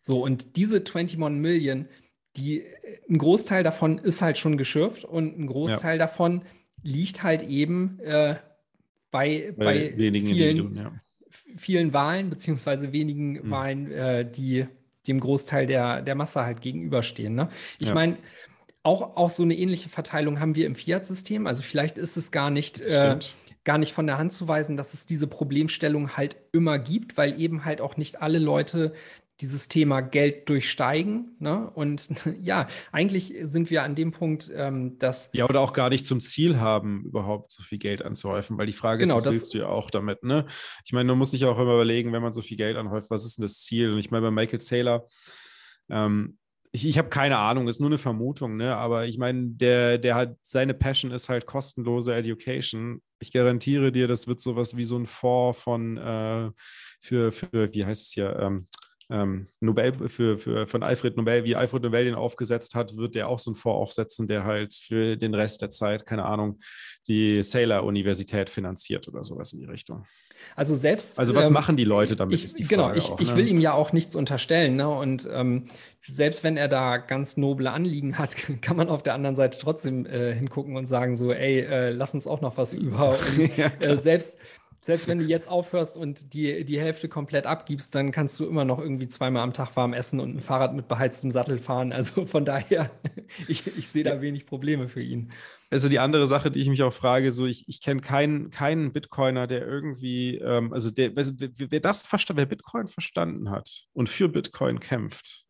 [0.00, 1.88] So, und diese 21 Million,
[2.36, 6.06] die, äh, ein Großteil davon ist halt schon geschürft und ein Großteil ja.
[6.06, 6.44] davon
[6.82, 8.36] liegt halt eben äh,
[9.16, 10.92] bei, bei, bei vielen, ja.
[11.56, 13.50] vielen Wahlen, beziehungsweise wenigen mhm.
[13.50, 14.66] Wahlen, äh, die
[15.08, 17.34] dem Großteil der, der Masse halt gegenüberstehen.
[17.34, 17.48] Ne?
[17.78, 17.94] Ich ja.
[17.94, 18.18] meine,
[18.82, 21.46] auch, auch so eine ähnliche Verteilung haben wir im Fiat-System.
[21.46, 23.18] Also vielleicht ist es gar nicht, äh,
[23.64, 27.40] gar nicht von der Hand zu weisen, dass es diese Problemstellung halt immer gibt, weil
[27.40, 28.92] eben halt auch nicht alle Leute
[29.40, 31.36] dieses Thema Geld durchsteigen.
[31.38, 31.70] Ne?
[31.70, 32.08] Und
[32.40, 35.30] ja, eigentlich sind wir an dem Punkt, ähm, dass.
[35.32, 38.72] Ja, oder auch gar nicht zum Ziel haben, überhaupt so viel Geld anzuhäufen, weil die
[38.72, 40.22] Frage genau, ist, was willst du ja auch damit?
[40.22, 40.46] Ne?
[40.84, 43.24] Ich meine, man muss sich auch immer überlegen, wenn man so viel Geld anhäuft, was
[43.24, 43.92] ist denn das Ziel?
[43.92, 45.06] Und ich meine, bei Michael Saylor,
[45.90, 46.38] ähm,
[46.72, 48.76] ich, ich habe keine Ahnung, ist nur eine Vermutung, ne?
[48.76, 53.02] aber ich meine, der, der hat, seine Passion ist halt kostenlose Education.
[53.18, 56.50] Ich garantiere dir, das wird sowas wie so ein Fonds von, äh,
[57.00, 58.66] für, für, wie heißt es hier, ähm,
[59.10, 63.28] ähm, Nobel für, für, von Alfred Nobel, wie Alfred Nobel den aufgesetzt hat, wird der
[63.28, 66.58] auch so einen Fonds aufsetzen, der halt für den Rest der Zeit, keine Ahnung,
[67.06, 70.06] die Saylor-Universität finanziert oder sowas in die Richtung.
[70.54, 71.18] Also selbst.
[71.18, 72.42] Also was ähm, machen die Leute damit?
[72.42, 73.24] Ich, genau, genau, ich, auch, ne?
[73.24, 74.76] ich will ihm ja auch nichts unterstellen.
[74.76, 74.88] Ne?
[74.88, 75.64] Und ähm,
[76.06, 80.06] selbst wenn er da ganz noble Anliegen hat, kann man auf der anderen Seite trotzdem
[80.06, 83.18] äh, hingucken und sagen so, ey, äh, lass uns auch noch was über.
[83.38, 84.38] Und, ja, äh, selbst
[84.86, 88.64] selbst wenn du jetzt aufhörst und die, die Hälfte komplett abgibst, dann kannst du immer
[88.64, 91.92] noch irgendwie zweimal am Tag warm essen und ein Fahrrad mit beheiztem Sattel fahren.
[91.92, 92.92] Also von daher,
[93.48, 95.32] ich, ich sehe da wenig Probleme für ihn.
[95.70, 98.92] Also die andere Sache, die ich mich auch frage, so ich, ich kenne keinen, keinen
[98.92, 104.08] Bitcoiner, der irgendwie, ähm, also der, wer, wer das verstanden, wer Bitcoin verstanden hat und
[104.08, 105.46] für Bitcoin kämpft,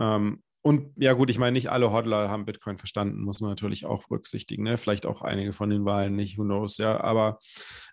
[0.00, 3.86] ähm, und ja, gut, ich meine, nicht alle Hodler haben Bitcoin verstanden, muss man natürlich
[3.86, 4.64] auch berücksichtigen.
[4.64, 4.76] Ne?
[4.78, 7.00] Vielleicht auch einige von den Wahlen nicht, who knows, ja.
[7.00, 7.38] Aber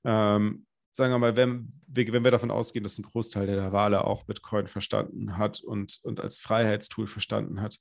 [0.04, 4.24] ähm, sagen wir mal, wenn, wenn wir davon ausgehen, dass ein Großteil der Wale auch
[4.24, 7.78] Bitcoin verstanden hat und, und als Freiheitstool verstanden hat,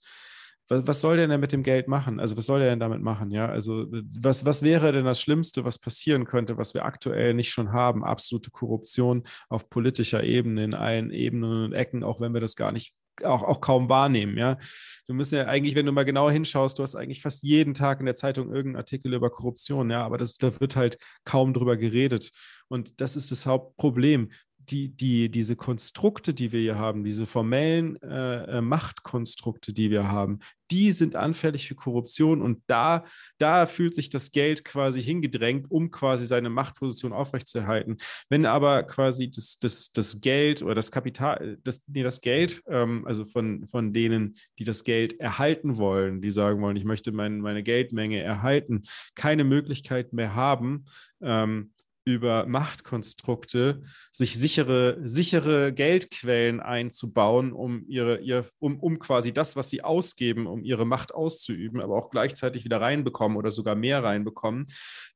[0.68, 2.20] was, was soll der denn mit dem Geld machen?
[2.20, 3.30] Also, was soll der denn damit machen?
[3.30, 7.50] Ja, also, was, was wäre denn das Schlimmste, was passieren könnte, was wir aktuell nicht
[7.50, 8.04] schon haben?
[8.04, 12.72] Absolute Korruption auf politischer Ebene, in allen Ebenen und Ecken, auch wenn wir das gar
[12.72, 14.58] nicht auch, auch kaum wahrnehmen, ja.
[15.06, 18.00] Du musst ja eigentlich, wenn du mal genauer hinschaust, du hast eigentlich fast jeden Tag
[18.00, 21.76] in der Zeitung irgendeinen Artikel über Korruption, ja, aber das, da wird halt kaum drüber
[21.76, 22.30] geredet.
[22.68, 24.30] Und das ist das Hauptproblem
[24.70, 30.08] die, die, diese Konstrukte, die wir hier haben, diese formellen äh, äh, Machtkonstrukte, die wir
[30.08, 30.40] haben,
[30.72, 33.04] die sind anfällig für Korruption und da,
[33.38, 37.98] da fühlt sich das Geld quasi hingedrängt, um quasi seine Machtposition aufrechtzuerhalten.
[38.30, 43.06] Wenn aber quasi das, das, das Geld oder das Kapital, das, nee, das Geld, ähm,
[43.06, 47.40] also von, von denen, die das Geld erhalten wollen, die sagen wollen, ich möchte mein,
[47.40, 48.82] meine Geldmenge erhalten,
[49.14, 50.86] keine Möglichkeit mehr haben,
[51.20, 51.72] ähm,
[52.04, 59.70] über Machtkonstrukte, sich sichere, sichere Geldquellen einzubauen, um ihre, ihr, um, um quasi das, was
[59.70, 64.66] sie ausgeben, um ihre Macht auszuüben, aber auch gleichzeitig wieder reinbekommen oder sogar mehr reinbekommen.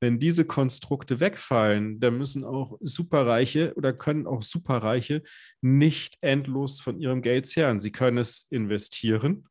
[0.00, 5.22] Wenn diese Konstrukte wegfallen, dann müssen auch Superreiche oder können auch Superreiche
[5.60, 7.80] nicht endlos von ihrem Geld zehren.
[7.80, 9.48] Sie können es investieren.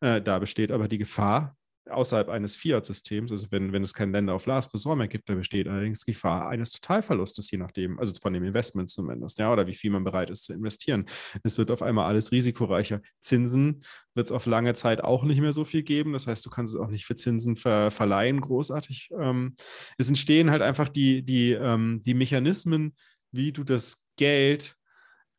[0.00, 1.56] Äh, da besteht aber die Gefahr,
[1.90, 5.34] außerhalb eines Fiat-Systems, also wenn, wenn es kein Länder auf Last Resort mehr gibt, da
[5.34, 9.74] besteht allerdings Gefahr eines Totalverlustes, je nachdem, also von dem Investment zumindest, ja, oder wie
[9.74, 11.06] viel man bereit ist zu investieren.
[11.42, 13.00] Es wird auf einmal alles risikoreicher.
[13.20, 16.12] Zinsen wird es auf lange Zeit auch nicht mehr so viel geben.
[16.12, 19.10] Das heißt, du kannst es auch nicht für Zinsen ver verleihen, großartig.
[19.18, 19.56] Ähm,
[19.98, 22.94] es entstehen halt einfach die, die, ähm, die Mechanismen,
[23.32, 24.76] wie du das Geld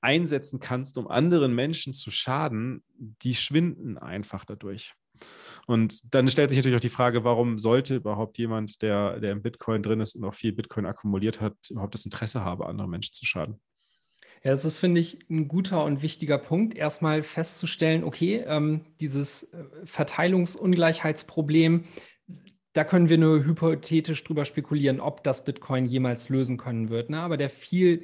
[0.02, 4.94] einsetzen kannst, um anderen Menschen zu schaden, die schwinden einfach dadurch.
[5.68, 9.42] Und dann stellt sich natürlich auch die Frage, warum sollte überhaupt jemand, der, der im
[9.42, 13.14] Bitcoin drin ist und auch viel Bitcoin akkumuliert hat, überhaupt das Interesse haben, anderen Menschen
[13.14, 13.60] zu schaden?
[14.44, 19.54] Ja, das ist, finde ich, ein guter und wichtiger Punkt, erstmal festzustellen, okay, ähm, dieses
[19.54, 21.84] äh, Verteilungsungleichheitsproblem,
[22.74, 27.12] da können wir nur hypothetisch drüber spekulieren, ob das Bitcoin jemals lösen können wird.
[27.12, 27.20] Ne?
[27.20, 28.04] Aber der viel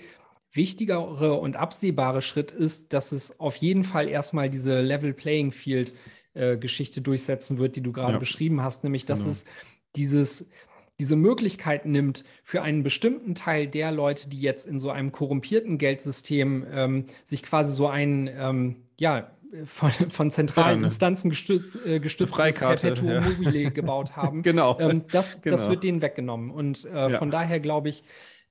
[0.52, 5.92] wichtigere und absehbare Schritt ist, dass es auf jeden Fall erstmal diese Level Playing Field
[5.92, 6.17] äh,
[6.60, 8.20] Geschichte durchsetzen wird, die du gerade ja.
[8.20, 9.32] beschrieben hast, nämlich dass genau.
[9.32, 9.46] es
[9.96, 10.50] dieses
[11.00, 15.78] diese Möglichkeit nimmt, für einen bestimmten Teil der Leute, die jetzt in so einem korrumpierten
[15.78, 19.30] Geldsystem ähm, sich quasi so ein, ähm, ja,
[19.66, 23.22] von, von zentralen ja, Instanzen gestützt, äh, gestütztes Perpetuum ja.
[23.22, 24.42] mobile gebaut haben.
[24.44, 24.78] genau.
[24.80, 25.56] Ähm, das, genau.
[25.56, 26.52] das wird denen weggenommen.
[26.52, 27.18] Und äh, ja.
[27.18, 28.04] von daher glaube ich,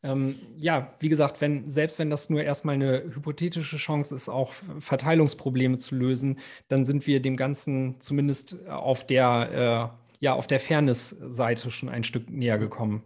[0.03, 4.53] ähm, ja, wie gesagt, wenn, selbst wenn das nur erstmal eine hypothetische Chance ist, auch
[4.79, 10.61] Verteilungsprobleme zu lösen, dann sind wir dem Ganzen zumindest auf der, äh, ja, auf der
[10.61, 13.03] Fairness-Seite schon ein Stück näher gekommen.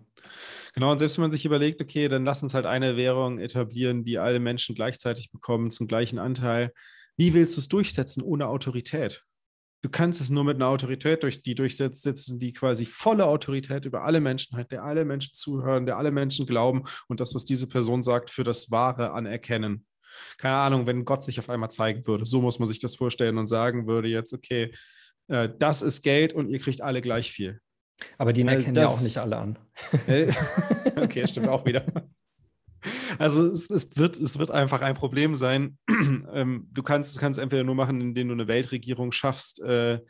[0.74, 4.04] Genau, und selbst wenn man sich überlegt, okay, dann lass uns halt eine Währung etablieren,
[4.04, 6.72] die alle Menschen gleichzeitig bekommen, zum gleichen Anteil.
[7.16, 9.24] Wie willst du es durchsetzen ohne Autorität?
[9.82, 14.04] Du kannst es nur mit einer Autorität durch die durchsetzen, die quasi volle Autorität über
[14.04, 17.66] alle Menschen hat, der alle Menschen zuhören, der alle Menschen glauben und das, was diese
[17.66, 19.86] Person sagt, für das Wahre anerkennen.
[20.36, 23.38] Keine Ahnung, wenn Gott sich auf einmal zeigen würde, so muss man sich das vorstellen
[23.38, 24.72] und sagen würde jetzt, okay,
[25.28, 27.60] äh, das ist Geld und ihr kriegt alle gleich viel.
[28.18, 29.58] Aber die erkennen das, ja auch nicht alle an.
[30.96, 31.84] okay, stimmt auch wieder.
[33.18, 35.78] Also es, es, wird, es wird einfach ein Problem sein.
[36.32, 40.00] ähm, du kannst es kannst entweder nur machen, indem du eine Weltregierung schaffst, äh,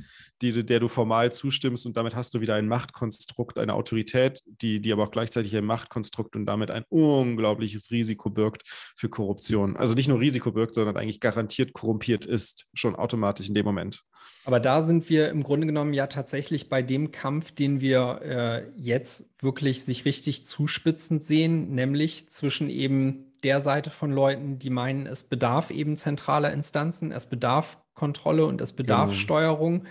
[0.43, 4.81] die, der du formal zustimmst und damit hast du wieder ein Machtkonstrukt, eine Autorität, die,
[4.81, 8.63] die aber auch gleichzeitig ein Machtkonstrukt und damit ein unglaubliches Risiko birgt
[8.97, 9.77] für Korruption.
[9.77, 14.05] Also nicht nur Risiko birgt, sondern eigentlich garantiert korrumpiert ist, schon automatisch in dem Moment.
[14.45, 18.63] Aber da sind wir im Grunde genommen ja tatsächlich bei dem Kampf, den wir äh,
[18.77, 25.07] jetzt wirklich sich richtig zuspitzend sehen, nämlich zwischen eben der Seite von Leuten, die meinen,
[25.07, 29.21] es bedarf eben zentraler Instanzen, es bedarf Kontrolle und es bedarf genau.
[29.21, 29.85] Steuerung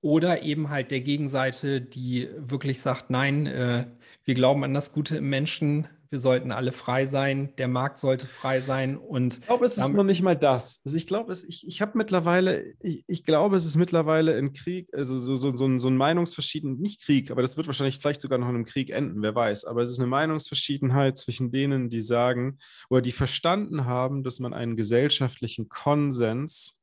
[0.00, 3.86] oder eben halt der Gegenseite, die wirklich sagt, nein, äh,
[4.24, 8.26] wir glauben an das Gute im Menschen, wir sollten alle frei sein, der Markt sollte
[8.26, 10.82] frei sein und ich glaube, es ist noch nicht mal das.
[10.84, 14.88] Also ich glaube, ich, ich habe mittlerweile, ich, ich, glaube, es ist mittlerweile im Krieg,
[14.92, 18.20] also so, so, so, ein, so ein Meinungsverschiedenheit, nicht Krieg, aber das wird wahrscheinlich vielleicht
[18.20, 19.64] sogar noch in einem Krieg enden, wer weiß.
[19.64, 22.58] Aber es ist eine Meinungsverschiedenheit zwischen denen, die sagen
[22.90, 26.80] oder die verstanden haben, dass man einen gesellschaftlichen Konsens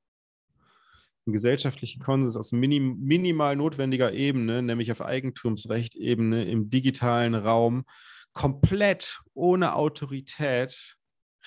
[1.26, 7.86] einen gesellschaftlichen Konsens aus minim, minimal notwendiger Ebene, nämlich auf Eigentumsrecht-Ebene im digitalen Raum,
[8.34, 10.98] komplett ohne Autorität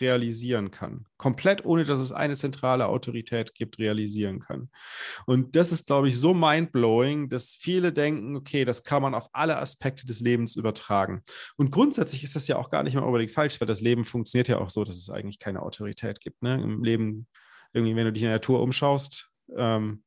[0.01, 1.07] realisieren kann.
[1.16, 4.68] Komplett ohne, dass es eine zentrale Autorität gibt, realisieren kann.
[5.27, 9.29] Und das ist, glaube ich, so mindblowing, dass viele denken, okay, das kann man auf
[9.33, 11.22] alle Aspekte des Lebens übertragen.
[11.57, 14.49] Und grundsätzlich ist das ja auch gar nicht mal unbedingt falsch, weil das Leben funktioniert
[14.49, 16.42] ja auch so, dass es eigentlich keine Autorität gibt.
[16.42, 16.61] Ne?
[16.62, 17.27] Im Leben,
[17.72, 20.05] irgendwie, wenn du dich in der Natur umschaust, ähm,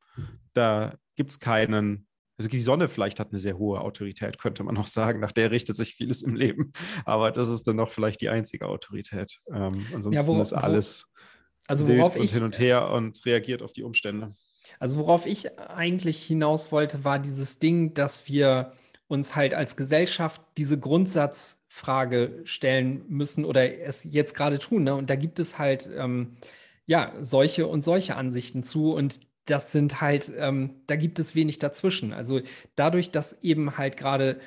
[0.54, 2.09] da gibt es keinen
[2.40, 5.20] also die Sonne vielleicht hat eine sehr hohe Autorität, könnte man noch sagen.
[5.20, 6.72] Nach der richtet sich vieles im Leben.
[7.04, 9.42] Aber das ist dann noch vielleicht die einzige Autorität.
[9.54, 11.20] Ähm, ansonsten ja, wo, ist alles wo,
[11.68, 14.36] also worauf und ich, hin und her und reagiert auf die Umstände.
[14.80, 18.72] Also worauf ich eigentlich hinaus wollte, war dieses Ding, dass wir
[19.10, 24.84] uns halt als Gesellschaft diese Grundsatzfrage stellen müssen oder es jetzt gerade tun.
[24.84, 24.96] Ne?
[24.96, 26.38] Und da gibt es halt ähm,
[26.86, 28.94] ja solche und solche Ansichten zu.
[28.94, 32.14] Und das sind halt, ähm, da gibt es wenig dazwischen.
[32.14, 32.42] Also
[32.76, 34.40] dadurch, dass eben halt gerade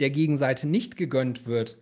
[0.00, 1.78] der Gegenseite nicht gegönnt wird,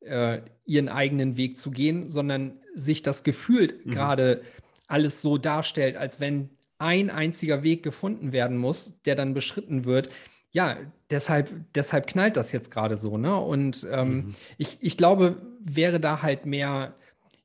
[0.00, 3.90] äh, ihren eigenen Weg zu gehen, sondern sich das Gefühl mhm.
[3.90, 4.42] gerade
[4.86, 10.10] alles so darstellt, als wenn ein einziger Weg gefunden werden muss, der dann beschritten wird,
[10.50, 10.76] ja,
[11.10, 13.34] deshalb, deshalb knallt das jetzt gerade so, ne?
[13.36, 14.34] Und ähm, mhm.
[14.58, 16.94] ich, ich glaube, wäre da halt mehr,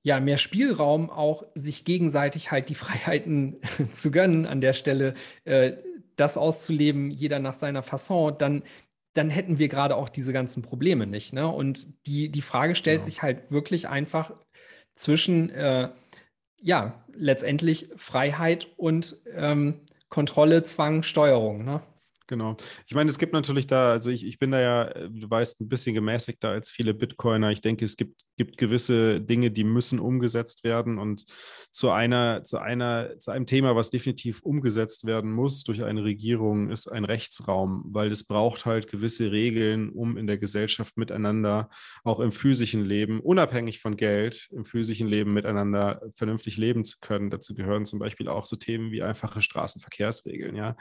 [0.07, 3.57] ja, mehr Spielraum, auch sich gegenseitig halt die Freiheiten
[3.91, 5.73] zu gönnen an der Stelle, äh,
[6.15, 8.63] das auszuleben, jeder nach seiner Fasson, dann,
[9.13, 11.33] dann hätten wir gerade auch diese ganzen Probleme nicht.
[11.33, 11.45] Ne?
[11.47, 13.05] Und die, die Frage stellt ja.
[13.05, 14.31] sich halt wirklich einfach
[14.95, 15.89] zwischen, äh,
[16.61, 21.65] ja, letztendlich Freiheit und ähm, Kontrolle, Zwang, Steuerung.
[21.65, 21.81] Ne?
[22.27, 22.57] Genau.
[22.85, 25.69] Ich meine, es gibt natürlich da, also ich, ich bin da ja, du weißt, ein
[25.69, 27.51] bisschen gemäßigter als viele Bitcoiner.
[27.51, 30.97] Ich denke, es gibt, gibt gewisse Dinge, die müssen umgesetzt werden.
[30.97, 31.25] Und
[31.71, 36.69] zu einer, zu einer, zu einem Thema, was definitiv umgesetzt werden muss durch eine Regierung,
[36.69, 41.69] ist ein Rechtsraum, weil es braucht halt gewisse Regeln, um in der Gesellschaft miteinander,
[42.03, 47.29] auch im physischen Leben, unabhängig von Geld, im physischen Leben miteinander vernünftig leben zu können.
[47.29, 50.75] Dazu gehören zum Beispiel auch so Themen wie einfache Straßenverkehrsregeln, ja,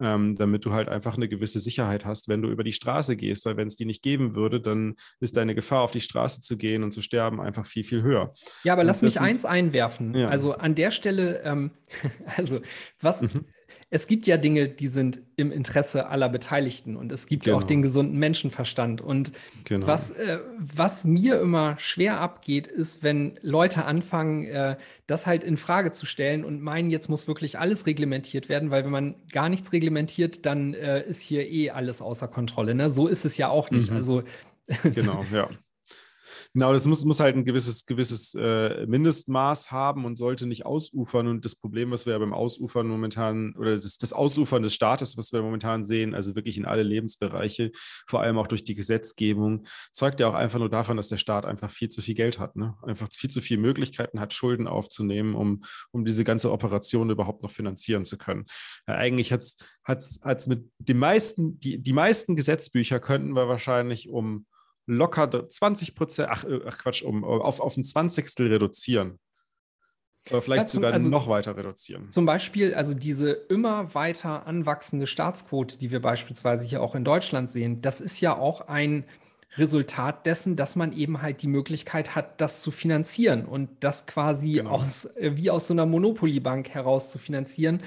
[0.00, 3.16] ähm, damit du halt halt einfach eine gewisse Sicherheit hast, wenn du über die Straße
[3.16, 6.40] gehst, weil wenn es die nicht geben würde, dann ist deine Gefahr, auf die Straße
[6.40, 8.32] zu gehen und zu sterben, einfach viel, viel höher.
[8.64, 10.14] Ja, aber und lass mich sind, eins einwerfen.
[10.14, 10.28] Ja.
[10.28, 11.70] Also an der Stelle, ähm,
[12.36, 12.60] also
[13.00, 13.46] was, mhm
[13.90, 17.58] es gibt ja Dinge, die sind im Interesse aller Beteiligten und es gibt genau.
[17.58, 19.00] auch den gesunden Menschenverstand.
[19.00, 19.32] Und
[19.64, 19.86] genau.
[19.86, 24.76] was, äh, was mir immer schwer abgeht, ist, wenn Leute anfangen, äh,
[25.06, 28.84] das halt in Frage zu stellen und meinen, jetzt muss wirklich alles reglementiert werden, weil
[28.84, 32.74] wenn man gar nichts reglementiert, dann äh, ist hier eh alles außer Kontrolle.
[32.74, 32.90] Ne?
[32.90, 33.90] So ist es ja auch nicht.
[33.90, 33.96] Mhm.
[33.96, 34.22] Also
[34.82, 35.48] genau, ja.
[36.58, 41.28] Genau, das muss, muss halt ein gewisses, gewisses äh, Mindestmaß haben und sollte nicht ausufern.
[41.28, 45.16] Und das Problem, was wir ja beim Ausufern momentan, oder das, das Ausufern des Staates,
[45.16, 47.70] was wir momentan sehen, also wirklich in alle Lebensbereiche,
[48.08, 51.46] vor allem auch durch die Gesetzgebung, zeugt ja auch einfach nur davon, dass der Staat
[51.46, 52.74] einfach viel zu viel Geld hat, ne?
[52.82, 57.52] einfach viel zu viele Möglichkeiten hat, Schulden aufzunehmen, um, um diese ganze Operation überhaupt noch
[57.52, 58.46] finanzieren zu können.
[58.88, 64.44] Ja, eigentlich hat es mit den meisten, die, die meisten Gesetzbücher könnten wir wahrscheinlich um
[64.88, 69.18] locker 20 Prozent, ach, äh, ach, Quatsch, um, auf, auf ein Zwanzigstel reduzieren.
[70.30, 72.10] Oder vielleicht ja, zum, sogar also, noch weiter reduzieren.
[72.10, 77.50] Zum Beispiel, also diese immer weiter anwachsende Staatsquote, die wir beispielsweise hier auch in Deutschland
[77.50, 79.04] sehen, das ist ja auch ein
[79.56, 84.54] Resultat dessen, dass man eben halt die Möglichkeit hat, das zu finanzieren und das quasi
[84.54, 84.70] genau.
[84.70, 87.82] aus, äh, wie aus so einer Monopoly-Bank heraus zu finanzieren.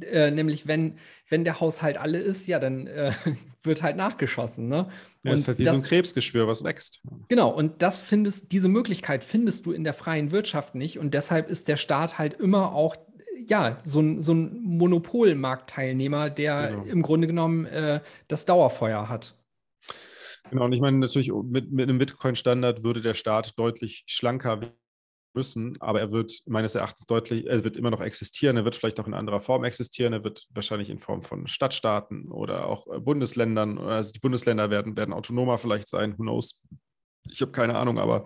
[0.00, 3.12] Äh, nämlich, wenn, wenn der Haushalt alle ist, ja, dann äh,
[3.62, 4.68] wird halt nachgeschossen.
[4.68, 4.88] Ne?
[5.24, 7.02] Ja, ist halt wie das, so ein Krebsgeschwür, was wächst.
[7.28, 10.98] Genau, und das findest, diese Möglichkeit findest du in der freien Wirtschaft nicht.
[10.98, 12.96] Und deshalb ist der Staat halt immer auch
[13.48, 16.84] ja, so ein, so ein Monopolmarktteilnehmer, der genau.
[16.84, 19.34] im Grunde genommen äh, das Dauerfeuer hat.
[20.50, 24.72] Genau, und ich meine, natürlich mit, mit einem Bitcoin-Standard würde der Staat deutlich schlanker
[25.34, 29.00] müssen, aber er wird meines Erachtens deutlich, er wird immer noch existieren, er wird vielleicht
[29.00, 33.00] auch in anderer Form existieren, er wird wahrscheinlich in Form von Stadtstaaten oder auch äh,
[33.00, 36.64] Bundesländern, also die Bundesländer werden, werden autonomer vielleicht sein, who knows.
[37.30, 38.24] Ich habe keine Ahnung, aber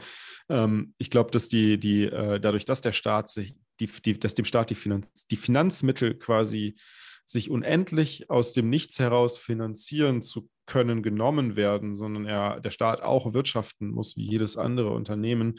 [0.48, 4.34] ähm, ich glaube, dass die, die, äh, dadurch, dass der Staat sich, die, die, dass
[4.34, 6.76] dem Staat die, Finanz, die Finanzmittel quasi
[7.26, 13.00] sich unendlich aus dem Nichts heraus finanzieren zu können, genommen werden, sondern er, der Staat
[13.02, 15.54] auch wirtschaften muss, wie jedes andere Unternehmen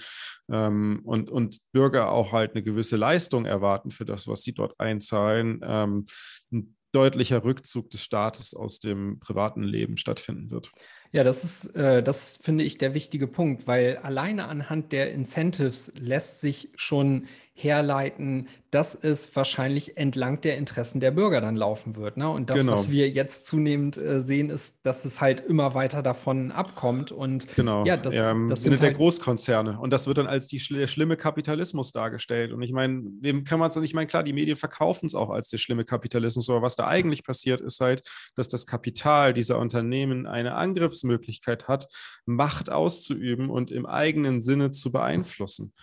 [0.51, 4.79] ähm, und, und Bürger auch halt eine gewisse Leistung erwarten für das, was sie dort
[4.79, 5.61] einzahlen.
[5.63, 6.05] Ähm,
[6.51, 10.71] ein deutlicher Rückzug des Staates aus dem privaten Leben stattfinden wird.
[11.11, 15.91] Ja, das ist, äh, das finde ich der wichtige Punkt, weil alleine anhand der Incentives
[15.95, 17.27] lässt sich schon
[17.59, 22.15] herleiten, dass es wahrscheinlich entlang der Interessen der Bürger dann laufen wird.
[22.15, 22.29] Ne?
[22.29, 22.73] Und das, genau.
[22.73, 27.11] was wir jetzt zunehmend äh, sehen, ist, dass es halt immer weiter davon abkommt.
[27.11, 27.83] Und genau.
[27.85, 29.79] ja, das, ja, das sind der halt Großkonzerne.
[29.79, 32.51] Und das wird dann als die der schlimme Kapitalismus dargestellt.
[32.51, 33.89] Und ich meine, wem kann man es nicht?
[33.89, 36.85] Ich meine, klar, die Medien verkaufen es auch als der schlimme Kapitalismus, aber was da
[36.87, 41.87] eigentlich passiert, ist halt, dass das Kapital dieser Unternehmen eine Angriffsmöglichkeit hat,
[42.25, 45.73] Macht auszuüben und im eigenen Sinne zu beeinflussen.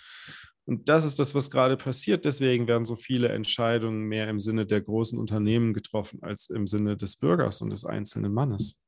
[0.67, 2.25] Und das ist das, was gerade passiert.
[2.25, 6.97] Deswegen werden so viele Entscheidungen mehr im Sinne der großen Unternehmen getroffen als im Sinne
[6.97, 8.81] des Bürgers und des einzelnen Mannes.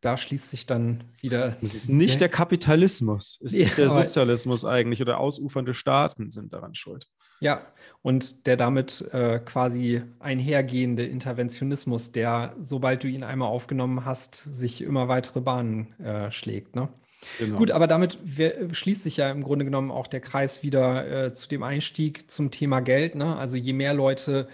[0.00, 1.56] Da schließt sich dann wieder.
[1.62, 6.30] Es ist nicht der, der Kapitalismus, es ja, ist der Sozialismus eigentlich oder ausufernde Staaten
[6.30, 7.08] sind daran schuld.
[7.40, 7.66] Ja,
[8.02, 14.82] und der damit äh, quasi einhergehende Interventionismus, der, sobald du ihn einmal aufgenommen hast, sich
[14.82, 16.76] immer weitere Bahnen äh, schlägt.
[16.76, 16.88] Ne?
[17.38, 17.58] Genau.
[17.58, 18.18] Gut, aber damit
[18.72, 22.50] schließt sich ja im Grunde genommen auch der Kreis wieder äh, zu dem Einstieg zum
[22.50, 23.14] Thema Geld.
[23.14, 23.36] Ne?
[23.36, 24.48] Also je mehr Leute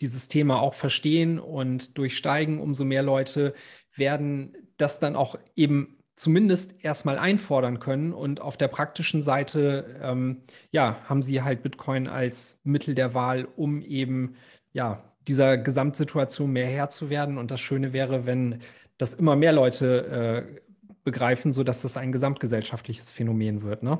[0.00, 3.54] dieses Thema auch verstehen und durchsteigen, umso mehr Leute
[3.94, 8.12] werden das dann auch eben zumindest erstmal einfordern können.
[8.12, 13.48] Und auf der praktischen Seite, ähm, ja, haben sie halt Bitcoin als Mittel der Wahl,
[13.56, 14.36] um eben,
[14.72, 17.38] ja, dieser Gesamtsituation mehr Herr zu werden.
[17.38, 18.60] Und das Schöne wäre, wenn
[18.98, 20.60] das immer mehr Leute äh,
[21.04, 23.82] begreifen, sodass das ein gesamtgesellschaftliches Phänomen wird.
[23.82, 23.98] Ne?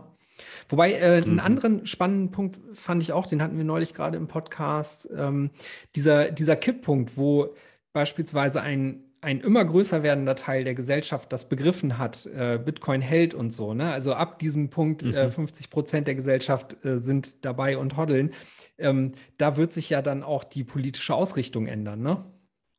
[0.69, 1.41] Wobei äh, einen mhm.
[1.41, 5.51] anderen spannenden Punkt fand ich auch, den hatten wir neulich gerade im Podcast, ähm,
[5.97, 7.55] dieser, dieser Kipppunkt, wo
[7.93, 13.35] beispielsweise ein, ein immer größer werdender Teil der Gesellschaft das begriffen hat, äh, Bitcoin hält
[13.35, 13.75] und so.
[13.75, 13.93] Ne?
[13.93, 15.15] Also ab diesem Punkt, mhm.
[15.15, 18.33] äh, 50 Prozent der Gesellschaft äh, sind dabei und hoddeln.
[18.79, 22.25] Ähm, da wird sich ja dann auch die politische Ausrichtung ändern, ne?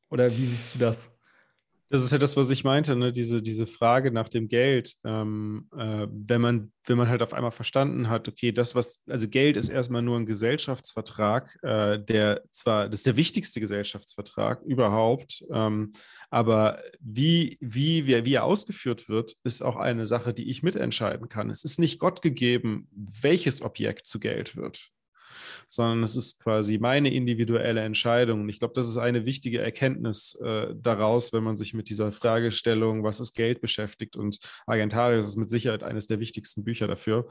[0.09, 1.12] Oder wie siehst du das?
[1.93, 3.13] Das ist ja das, was ich meinte, ne?
[3.13, 4.95] diese, diese Frage nach dem Geld.
[5.05, 9.29] Ähm, äh, wenn, man, wenn man halt auf einmal verstanden hat, okay, das, was, also
[9.29, 15.45] Geld ist erstmal nur ein Gesellschaftsvertrag, äh, der zwar, das ist der wichtigste Gesellschaftsvertrag überhaupt,
[15.51, 15.91] ähm,
[16.31, 21.29] aber wie, wie, wie, wie er ausgeführt wird, ist auch eine Sache, die ich mitentscheiden
[21.29, 21.51] kann.
[21.51, 24.89] Es ist nicht Gott gegeben, welches Objekt zu Geld wird
[25.73, 28.41] sondern es ist quasi meine individuelle Entscheidung.
[28.41, 32.11] Und ich glaube, das ist eine wichtige Erkenntnis äh, daraus, wenn man sich mit dieser
[32.11, 37.27] Fragestellung, was ist Geld beschäftigt und Agentarius ist mit Sicherheit eines der wichtigsten Bücher dafür.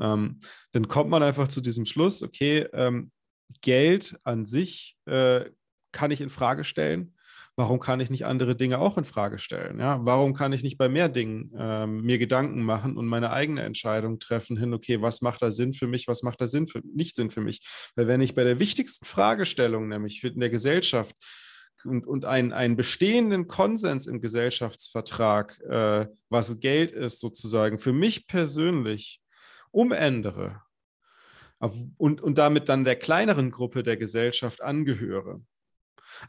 [0.00, 0.40] Ähm,
[0.72, 3.12] dann kommt man einfach zu diesem Schluss, okay, ähm,
[3.60, 5.50] Geld an sich äh,
[5.92, 7.14] kann ich in Frage stellen
[7.56, 9.78] warum kann ich nicht andere Dinge auch in Frage stellen?
[9.78, 10.04] Ja?
[10.04, 14.18] Warum kann ich nicht bei mehr Dingen ähm, mir Gedanken machen und meine eigene Entscheidung
[14.18, 17.16] treffen hin, okay, was macht da Sinn für mich, was macht da Sinn für, nicht
[17.16, 17.60] Sinn für mich?
[17.94, 21.16] Weil wenn ich bei der wichtigsten Fragestellung, nämlich in der Gesellschaft,
[21.84, 28.28] und, und einen, einen bestehenden Konsens im Gesellschaftsvertrag, äh, was Geld ist, sozusagen, für mich
[28.28, 29.20] persönlich
[29.72, 30.62] umändere
[31.96, 35.40] und, und damit dann der kleineren Gruppe der Gesellschaft angehöre,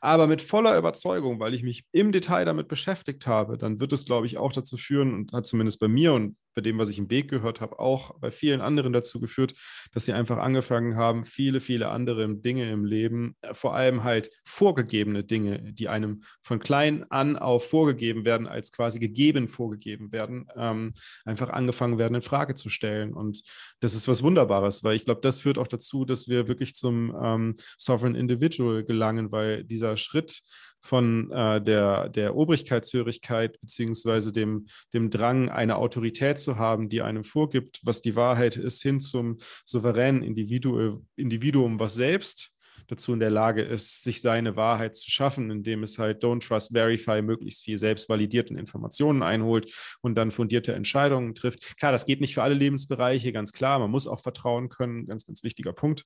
[0.01, 4.05] aber mit voller Überzeugung, weil ich mich im Detail damit beschäftigt habe, dann wird es,
[4.05, 6.99] glaube ich, auch dazu führen und hat zumindest bei mir und bei dem, was ich
[6.99, 9.54] im Weg gehört habe, auch bei vielen anderen dazu geführt,
[9.93, 14.30] dass sie einfach angefangen haben, viele, viele andere Dinge im Leben, äh, vor allem halt
[14.45, 20.47] vorgegebene Dinge, die einem von klein an auf vorgegeben werden, als quasi gegeben vorgegeben werden,
[20.56, 20.93] ähm,
[21.26, 23.14] einfach angefangen werden in Frage zu stellen.
[23.14, 23.43] Und
[23.80, 27.16] das ist was Wunderbares, weil ich glaube, das führt auch dazu, dass wir wirklich zum
[27.22, 30.41] ähm, Sovereign Individual gelangen, weil dieser Schritt
[30.84, 37.23] von äh, der, der Obrigkeitshörigkeit beziehungsweise dem, dem Drang, eine Autorität zu haben, die einem
[37.23, 42.53] vorgibt, was die Wahrheit ist, hin zum souveränen Individu Individuum, was selbst
[42.88, 46.73] dazu in der Lage ist, sich seine Wahrheit zu schaffen, indem es halt Don't Trust
[46.73, 51.77] Verify möglichst viel selbst validierten Informationen einholt und dann fundierte Entscheidungen trifft.
[51.77, 53.79] Klar, das geht nicht für alle Lebensbereiche, ganz klar.
[53.79, 56.05] Man muss auch vertrauen können, ganz, ganz wichtiger Punkt.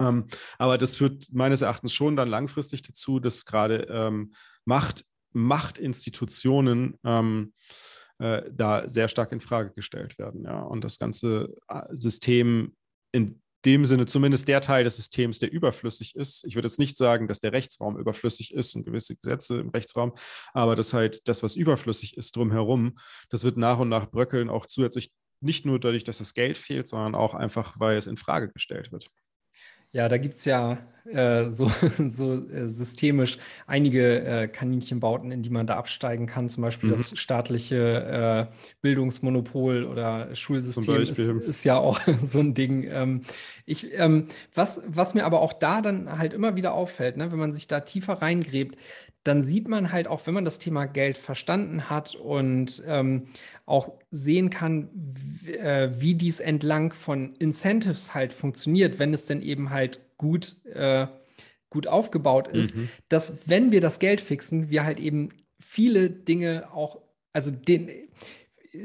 [0.00, 0.26] Ähm,
[0.58, 4.34] aber das führt meines Erachtens schon dann langfristig dazu, dass gerade ähm,
[4.64, 7.52] Macht, Machtinstitutionen ähm,
[8.18, 10.44] äh, da sehr stark in Frage gestellt werden.
[10.44, 10.62] Ja?
[10.62, 12.74] Und das ganze äh, System
[13.12, 16.44] in dem Sinne zumindest der Teil des Systems, der überflüssig ist.
[16.46, 20.12] Ich würde jetzt nicht sagen, dass der Rechtsraum überflüssig ist und gewisse Gesetze im Rechtsraum,
[20.52, 22.98] aber das halt das, was überflüssig ist drumherum,
[23.30, 26.88] das wird nach und nach bröckeln, auch zusätzlich nicht nur dadurch, dass das Geld fehlt,
[26.88, 29.08] sondern auch einfach, weil es in Frage gestellt wird.
[29.94, 31.70] Ja, da gibt es ja äh, so,
[32.08, 33.38] so äh, systemisch
[33.68, 36.48] einige äh, Kaninchenbauten, in die man da absteigen kann.
[36.48, 36.94] Zum Beispiel mhm.
[36.94, 42.88] das staatliche äh, Bildungsmonopol oder Schulsystem ist, ist, ja auch so ein Ding.
[42.90, 43.20] Ähm,
[43.66, 47.38] ich, ähm, was, was mir aber auch da dann halt immer wieder auffällt, ne, wenn
[47.38, 48.76] man sich da tiefer reingräbt,
[49.24, 53.24] dann sieht man halt auch, wenn man das Thema Geld verstanden hat und ähm,
[53.66, 54.90] auch sehen kann,
[55.46, 61.06] äh, wie dies entlang von Incentives halt funktioniert, wenn es denn eben halt gut, äh,
[61.70, 62.88] gut aufgebaut ist, mhm.
[63.08, 67.00] dass wenn wir das Geld fixen, wir halt eben viele Dinge auch,
[67.32, 67.88] also den,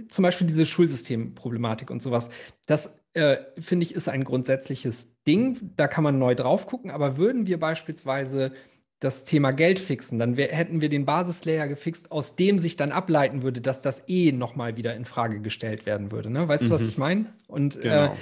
[0.08, 2.30] zum Beispiel diese Schulsystemproblematik und sowas,
[2.66, 5.74] das äh, finde ich ist ein grundsätzliches Ding.
[5.76, 8.54] Da kann man neu drauf gucken, aber würden wir beispielsweise
[9.00, 12.92] das Thema Geld fixen, dann wär, hätten wir den Basislayer gefixt, aus dem sich dann
[12.92, 16.30] ableiten würde, dass das eh nochmal wieder in Frage gestellt werden würde.
[16.30, 16.48] Ne?
[16.48, 16.68] Weißt mhm.
[16.68, 16.90] du, was mhm.
[16.90, 17.26] ich meine?
[17.48, 18.18] Und äh, genau.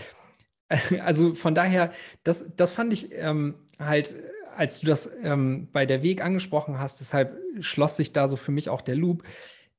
[0.70, 1.92] äh, also von daher,
[2.24, 4.16] das, das fand ich ähm, halt,
[4.56, 8.52] als du das ähm, bei der Weg angesprochen hast, deshalb schloss sich da so für
[8.52, 9.24] mich auch der Loop,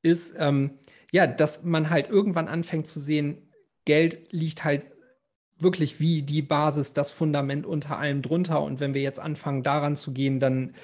[0.02, 0.78] ist ähm,
[1.12, 3.48] ja, dass man halt irgendwann anfängt zu sehen,
[3.84, 4.90] Geld liegt halt
[5.58, 8.62] wirklich wie die Basis, das Fundament unter allem drunter.
[8.62, 10.74] Und wenn wir jetzt anfangen, daran zu gehen, dann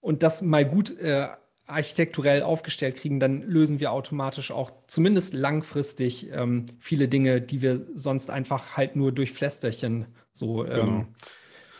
[0.00, 1.28] und das mal gut äh,
[1.66, 7.76] architekturell aufgestellt kriegen, dann lösen wir automatisch auch zumindest langfristig ähm, viele Dinge, die wir
[7.94, 11.06] sonst einfach halt nur durch Pflästerchen so ähm, genau.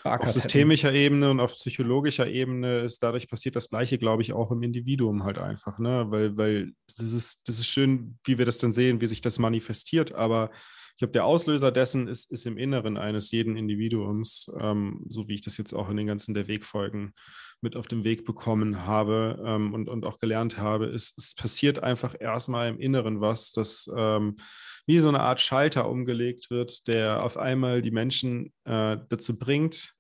[0.05, 0.99] Auf systemischer hätten.
[0.99, 5.23] Ebene und auf psychologischer Ebene ist dadurch passiert das Gleiche, glaube ich, auch im Individuum
[5.23, 6.07] halt einfach, ne?
[6.09, 9.39] Weil, weil das ist, das ist schön, wie wir das dann sehen, wie sich das
[9.39, 10.51] manifestiert, aber
[10.95, 15.35] ich glaube, der Auslöser dessen ist, ist im Inneren eines jeden Individuums, ähm, so wie
[15.35, 17.15] ich das jetzt auch in den ganzen der Wegfolgen
[17.63, 21.83] mit auf den Weg bekommen habe ähm, und, und auch gelernt habe, ist, es passiert
[21.83, 24.37] einfach erstmal im Inneren was, das ähm,
[24.87, 29.95] wie so eine Art Schalter umgelegt wird, der auf einmal die Menschen äh, dazu bringt,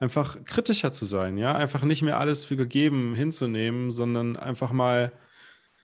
[0.00, 5.12] einfach kritischer zu sein, ja, einfach nicht mehr alles für gegeben hinzunehmen, sondern einfach mal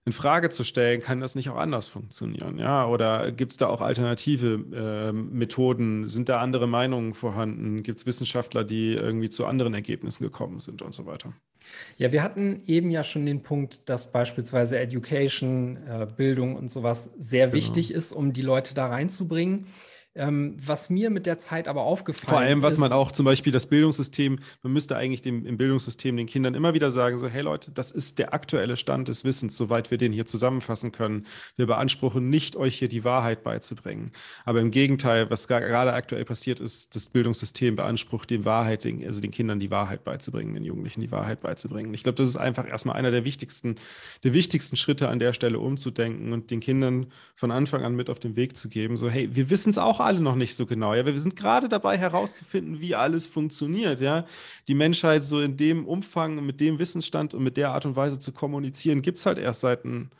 [0.07, 2.59] in Frage zu stellen, kann das nicht auch anders funktionieren?
[2.59, 6.07] Ja, oder gibt es da auch alternative äh, Methoden?
[6.07, 7.83] Sind da andere Meinungen vorhanden?
[7.83, 11.33] Gibt es Wissenschaftler, die irgendwie zu anderen Ergebnissen gekommen sind und so weiter?
[11.97, 17.11] Ja, wir hatten eben ja schon den Punkt, dass beispielsweise Education, äh, Bildung und sowas
[17.19, 17.57] sehr genau.
[17.57, 19.67] wichtig ist, um die Leute da reinzubringen.
[20.17, 22.31] Ähm, was mir mit der Zeit aber aufgefallen ist.
[22.31, 25.57] Vor allem, was ist, man auch zum Beispiel das Bildungssystem, man müsste eigentlich dem, im
[25.57, 29.25] Bildungssystem den Kindern immer wieder sagen: so, hey Leute, das ist der aktuelle Stand des
[29.25, 31.27] Wissens, soweit wir den hier zusammenfassen können.
[31.57, 34.13] Wir beanspruchen nicht, euch hier die Wahrheit beizubringen.
[34.45, 39.33] Aber im Gegenteil, was gerade aktuell passiert ist, das Bildungssystem beansprucht die Wahrheit, also den
[39.33, 41.93] Kindern die Wahrheit beizubringen, den Jugendlichen die Wahrheit beizubringen.
[41.93, 43.75] Ich glaube, das ist einfach erstmal einer der wichtigsten,
[44.23, 48.21] der wichtigsten Schritte an der Stelle umzudenken und den Kindern von Anfang an mit auf
[48.21, 48.97] den Weg zu geben.
[48.97, 50.95] So, hey, wir wissen es auch alle noch nicht so genau.
[50.95, 54.01] Ja, wir sind gerade dabei herauszufinden, wie alles funktioniert.
[54.01, 54.27] Ja,
[54.69, 58.19] die Menschheit so in dem Umfang, mit dem Wissensstand und mit der Art und Weise
[58.19, 60.11] zu kommunizieren, gibt es halt erst seit ein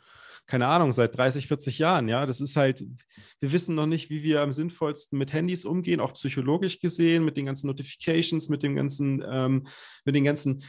[0.47, 2.07] keine Ahnung, seit 30, 40 Jahren.
[2.07, 2.83] Ja, das ist halt,
[3.39, 7.35] wir wissen noch nicht, wie wir am sinnvollsten mit Handys umgehen, auch psychologisch gesehen, mit
[7.35, 9.65] den ganzen Notifications, mit dem ganzen, ähm,
[10.03, 10.63] mit den ganzen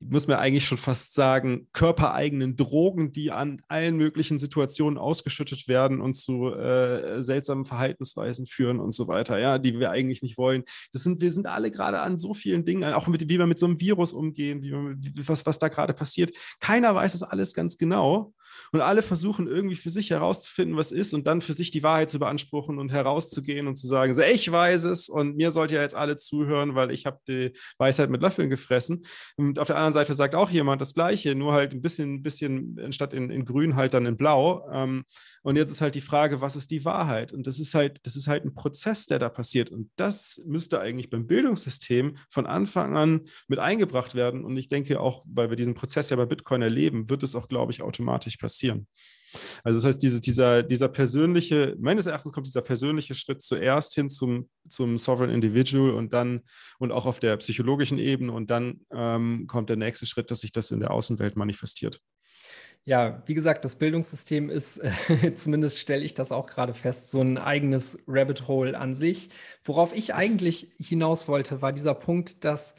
[0.00, 6.00] muss man eigentlich schon fast sagen, körpereigenen Drogen, die an allen möglichen Situationen ausgeschüttet werden
[6.00, 10.64] und zu äh, seltsamen Verhaltensweisen führen und so weiter, ja, die wir eigentlich nicht wollen.
[10.92, 13.60] Das sind, wir sind alle gerade an so vielen Dingen, auch mit, wie wir mit
[13.60, 16.34] so einem Virus umgehen, wie was, was da gerade passiert.
[16.58, 18.34] Keiner weiß das alles ganz genau.
[18.72, 22.10] Und alle versuchen irgendwie für sich herauszufinden, was ist und dann für sich die Wahrheit
[22.10, 25.80] zu beanspruchen und herauszugehen und zu sagen, so, ich weiß es und mir sollt ihr
[25.80, 29.04] jetzt alle zuhören, weil ich habe die Weisheit mit Löffeln gefressen.
[29.36, 32.78] Und auf der anderen Seite sagt auch jemand das Gleiche, nur halt ein bisschen, bisschen
[32.82, 34.68] anstatt in, in grün halt dann in blau.
[34.72, 35.04] Ähm,
[35.42, 37.32] und jetzt ist halt die Frage, was ist die Wahrheit?
[37.32, 39.70] Und das ist halt, das ist halt ein Prozess, der da passiert.
[39.70, 44.44] Und das müsste eigentlich beim Bildungssystem von Anfang an mit eingebracht werden.
[44.44, 47.48] Und ich denke auch, weil wir diesen Prozess ja bei Bitcoin erleben, wird es auch,
[47.48, 48.86] glaube ich, automatisch passieren.
[49.64, 54.08] Also das heißt, diese, dieser, dieser persönliche, meines Erachtens kommt dieser persönliche Schritt zuerst hin
[54.08, 56.42] zum, zum Sovereign Individual und dann
[56.78, 60.52] und auch auf der psychologischen Ebene und dann ähm, kommt der nächste Schritt, dass sich
[60.52, 62.00] das in der Außenwelt manifestiert.
[62.84, 67.20] Ja, wie gesagt, das Bildungssystem ist, äh, zumindest stelle ich das auch gerade fest, so
[67.20, 69.28] ein eigenes Rabbit Hole an sich.
[69.62, 72.74] Worauf ich eigentlich hinaus wollte, war dieser Punkt, dass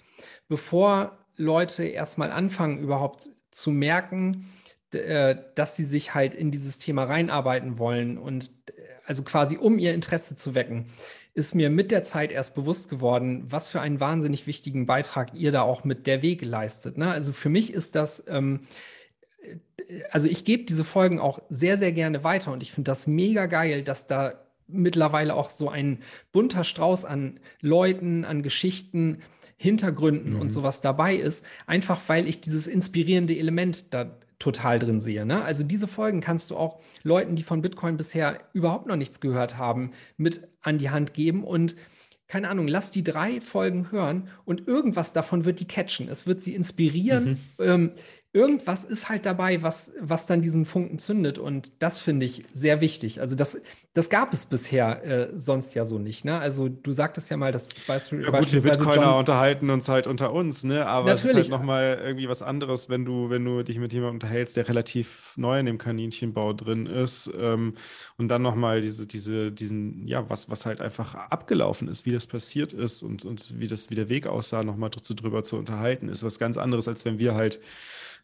[0.49, 4.51] bevor Leute erstmal anfangen, überhaupt zu merken,
[4.93, 8.72] äh, dass sie sich halt in dieses Thema reinarbeiten wollen und äh,
[9.06, 10.86] also quasi um ihr Interesse zu wecken,
[11.34, 15.51] ist mir mit der Zeit erst bewusst geworden, was für einen wahnsinnig wichtigen Beitrag ihr
[15.51, 16.97] da auch mit der Weg leistet.
[16.97, 17.10] Ne?
[17.12, 18.62] Also für mich ist das ähm,
[20.12, 23.46] also ich gebe diese Folgen auch sehr, sehr gerne weiter und ich finde das mega
[23.46, 24.34] geil, dass da
[24.68, 26.00] mittlerweile auch so ein
[26.32, 29.20] bunter Strauß an Leuten, an Geschichten,
[29.58, 30.41] Hintergründen mhm.
[30.41, 35.26] und sowas dabei ist, einfach weil ich dieses inspirierende Element da total drin sehe.
[35.26, 35.44] Ne?
[35.44, 39.58] Also diese Folgen kannst du auch Leuten, die von Bitcoin bisher überhaupt noch nichts gehört
[39.58, 41.78] haben, mit an die Hand geben und
[42.28, 46.10] keine Ahnung, lass die drei Folgen hören und irgendwas davon wird die catchen.
[46.10, 47.39] Es wird sie inspirieren.
[47.58, 47.66] Mhm.
[47.66, 47.91] Ähm,
[48.36, 51.38] irgendwas ist halt dabei, was, was dann diesen Funken zündet.
[51.38, 53.21] Und das finde ich sehr wichtig.
[53.21, 53.61] Also das,
[53.93, 56.25] das gab es bisher äh, sonst ja so nicht.
[56.25, 56.39] Ne?
[56.39, 60.07] Also du sagtest ja mal, dass Beispiel, ja, gut, wir Bitcoiner John unterhalten uns halt
[60.07, 60.88] unter uns, ne?
[60.88, 61.23] aber Natürlich.
[61.23, 64.57] es ist halt nochmal irgendwie was anderes, wenn du, wenn du dich mit jemandem unterhältst,
[64.57, 67.75] der relativ neu in dem Kaninchenbau drin ist ähm,
[68.17, 72.25] und dann nochmal diese, diese, diesen, ja, was, was halt einfach abgelaufen ist, wie das
[72.25, 76.23] passiert ist und, und wie das, wie der Weg aussah, nochmal drüber zu unterhalten, ist
[76.23, 77.59] was ganz anderes, als wenn wir halt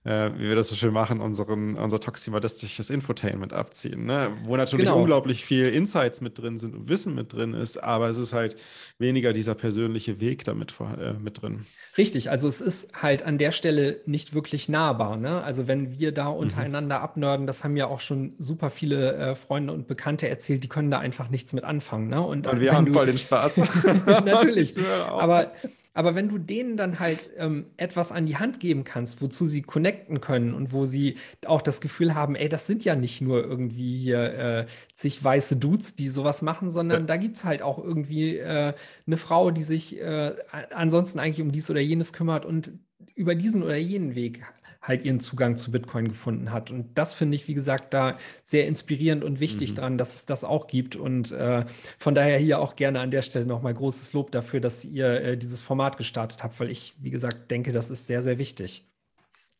[0.05, 4.31] äh, wie wir das so schön machen, unseren, unser toximalistisches Infotainment abziehen, ne?
[4.43, 4.99] wo natürlich genau.
[4.99, 8.55] unglaublich viel Insights mit drin sind und Wissen mit drin ist, aber es ist halt
[8.97, 11.65] weniger dieser persönliche Weg damit äh, mit drin.
[11.97, 15.17] Richtig, also es ist halt an der Stelle nicht wirklich nahbar.
[15.17, 15.43] Ne?
[15.43, 16.37] Also wenn wir da mhm.
[16.37, 17.03] untereinander mhm.
[17.03, 20.91] abnörden, das haben ja auch schon super viele äh, Freunde und Bekannte erzählt, die können
[20.91, 22.07] da einfach nichts mit anfangen.
[22.07, 22.21] Ne?
[22.21, 23.57] Und, und wir haben du, voll den Spaß.
[24.23, 24.79] natürlich.
[25.09, 25.51] aber
[25.93, 29.63] aber wenn du denen dann halt ähm, etwas an die Hand geben kannst, wozu sie
[29.63, 33.43] connecten können und wo sie auch das Gefühl haben, ey, das sind ja nicht nur
[33.43, 37.07] irgendwie hier äh, zig weiße Dudes, die sowas machen, sondern ja.
[37.07, 38.73] da gibt es halt auch irgendwie äh,
[39.07, 40.35] eine Frau, die sich äh,
[40.71, 42.71] ansonsten eigentlich um dies oder jenes kümmert und
[43.15, 44.43] über diesen oder jenen Weg
[44.81, 46.71] halt ihren Zugang zu Bitcoin gefunden hat.
[46.71, 49.75] Und das finde ich, wie gesagt, da sehr inspirierend und wichtig mhm.
[49.75, 50.95] dran, dass es das auch gibt.
[50.95, 51.65] Und äh,
[51.97, 55.37] von daher hier auch gerne an der Stelle nochmal großes Lob dafür, dass ihr äh,
[55.37, 58.85] dieses Format gestartet habt, weil ich, wie gesagt, denke, das ist sehr, sehr wichtig.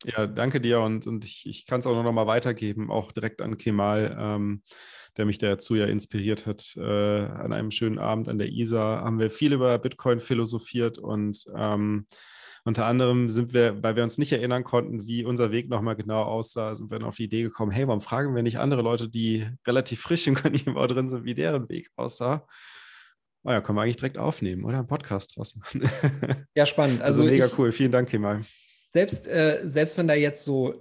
[0.05, 3.41] Ja, danke dir und, und ich, ich kann es auch noch mal weitergeben, auch direkt
[3.41, 4.61] an Kemal, ähm,
[5.17, 6.73] der mich dazu ja inspiriert hat.
[6.77, 11.43] Äh, an einem schönen Abend an der ISA haben wir viel über Bitcoin philosophiert und
[11.53, 12.05] ähm,
[12.65, 16.23] unter anderem sind wir, weil wir uns nicht erinnern konnten, wie unser Weg nochmal genau
[16.23, 19.09] aussah, sind wir dann auf die Idee gekommen, hey, warum fragen wir nicht andere Leute,
[19.09, 22.47] die relativ frisch im Kanibau drin sind, wie deren Weg aussah?
[23.43, 25.89] Oh ja, können wir eigentlich direkt aufnehmen oder einen Podcast draus machen.
[26.55, 27.01] Ja, spannend.
[27.01, 27.71] Also, also mega ich, cool.
[27.71, 28.43] Vielen Dank, Kemal
[28.91, 30.73] selbst, äh, selbst wenn da jetzt so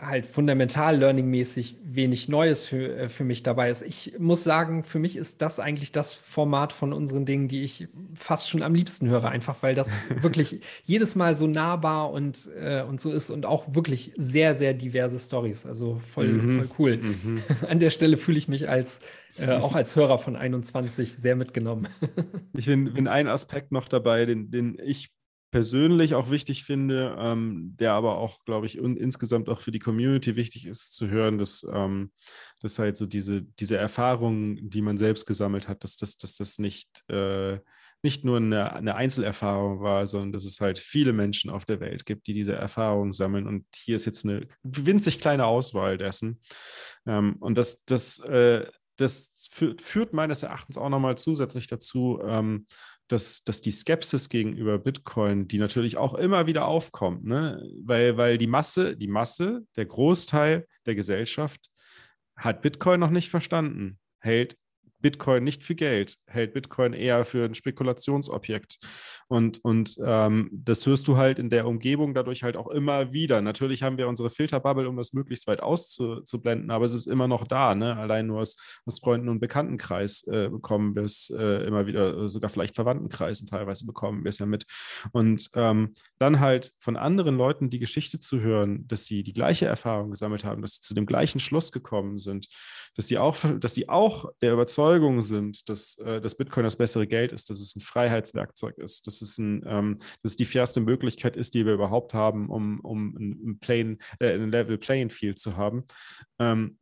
[0.00, 3.82] halt fundamental learning-mäßig wenig Neues für, äh, für mich dabei ist.
[3.82, 7.86] Ich muss sagen, für mich ist das eigentlich das Format von unseren Dingen, die ich
[8.12, 12.82] fast schon am liebsten höre, einfach weil das wirklich jedes Mal so nahbar und, äh,
[12.82, 15.64] und so ist und auch wirklich sehr, sehr diverse Stories.
[15.64, 16.58] Also voll, mhm.
[16.58, 16.96] voll cool.
[16.96, 17.42] Mhm.
[17.68, 19.00] An der Stelle fühle ich mich als
[19.36, 21.86] äh, auch als Hörer von 21 sehr mitgenommen.
[22.52, 25.12] ich bin, bin ein Aspekt noch dabei, den, den ich
[25.50, 29.78] persönlich auch wichtig finde, ähm, der aber auch, glaube ich, und insgesamt auch für die
[29.78, 32.12] Community wichtig ist zu hören, dass, ähm,
[32.60, 36.58] dass halt so diese, diese Erfahrungen, die man selbst gesammelt hat, dass, dass, dass das
[36.58, 37.58] nicht, äh,
[38.02, 42.04] nicht nur eine, eine Einzelerfahrung war, sondern dass es halt viele Menschen auf der Welt
[42.04, 43.46] gibt, die diese Erfahrungen sammeln.
[43.46, 46.40] Und hier ist jetzt eine winzig kleine Auswahl dessen.
[47.06, 52.66] Ähm, und das, das, äh, das führt meines Erachtens auch nochmal zusätzlich dazu, ähm,
[53.08, 57.62] dass, dass die Skepsis gegenüber Bitcoin, die natürlich auch immer wieder aufkommt, ne?
[57.82, 61.70] weil, weil die Masse, die Masse, der Großteil der Gesellschaft
[62.36, 64.56] hat Bitcoin noch nicht verstanden, hält
[65.00, 68.78] Bitcoin nicht für Geld, hält Bitcoin eher für ein Spekulationsobjekt.
[69.28, 73.40] Und, und ähm, das hörst du halt in der Umgebung dadurch halt auch immer wieder.
[73.42, 77.46] Natürlich haben wir unsere Filterbubble, um das möglichst weit auszublenden, aber es ist immer noch
[77.46, 77.74] da.
[77.74, 77.96] Ne?
[77.96, 82.50] Allein nur aus, aus Freunden- und Bekanntenkreis äh, bekommen wir es äh, immer wieder, sogar
[82.50, 84.64] vielleicht Verwandtenkreisen teilweise bekommen wir es ja mit.
[85.12, 89.66] Und ähm, dann halt von anderen Leuten die Geschichte zu hören, dass sie die gleiche
[89.66, 92.48] Erfahrung gesammelt haben, dass sie zu dem gleichen Schluss gekommen sind,
[92.94, 96.76] dass sie auch, dass sie auch der Überzeugung Überzeugung sind, dass, äh, dass Bitcoin das
[96.76, 100.44] bessere Geld ist, dass es ein Freiheitswerkzeug ist, dass es, ein, ähm, dass es die
[100.44, 105.10] fairste Möglichkeit ist, die wir überhaupt haben, um, um ein, Plane, äh, ein Level Playing
[105.10, 105.84] Field zu haben.
[106.38, 106.78] Ähm,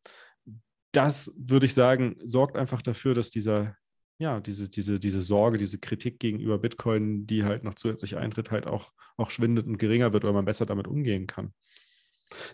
[0.92, 3.76] das würde ich sagen, sorgt einfach dafür, dass dieser,
[4.18, 8.66] ja, diese, diese, diese Sorge, diese Kritik gegenüber Bitcoin, die halt noch zusätzlich eintritt, halt
[8.66, 11.52] auch, auch schwindet und geringer wird, weil man besser damit umgehen kann.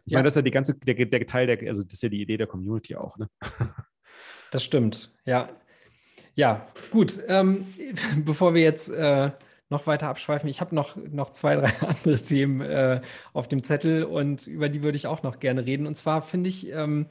[0.05, 0.19] Ich ja.
[0.19, 2.21] meine, das ist ja die ganze, der, der Teil der, also das ist ja die
[2.21, 3.29] Idee der Community auch, ne?
[4.51, 5.49] Das stimmt, ja.
[6.35, 7.21] Ja, gut.
[7.29, 7.67] Ähm,
[8.25, 9.31] bevor wir jetzt äh,
[9.69, 13.01] noch weiter abschweifen, ich habe noch, noch zwei, drei andere Themen äh,
[13.33, 15.87] auf dem Zettel und über die würde ich auch noch gerne reden.
[15.87, 17.07] Und zwar finde ich ähm,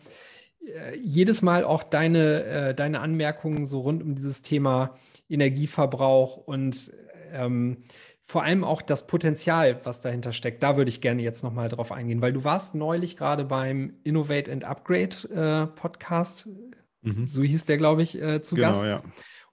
[0.65, 4.95] äh, jedes Mal auch deine, äh, deine Anmerkungen so rund um dieses Thema
[5.29, 6.93] Energieverbrauch und
[7.33, 7.83] ähm,
[8.23, 10.63] vor allem auch das Potenzial, was dahinter steckt.
[10.63, 14.51] Da würde ich gerne jetzt nochmal drauf eingehen, weil du warst neulich gerade beim Innovate
[14.51, 16.47] and Upgrade äh, Podcast
[17.01, 17.27] Mhm.
[17.27, 18.87] So hieß der, glaube ich, äh, zu genau, Gast.
[18.87, 19.03] Ja.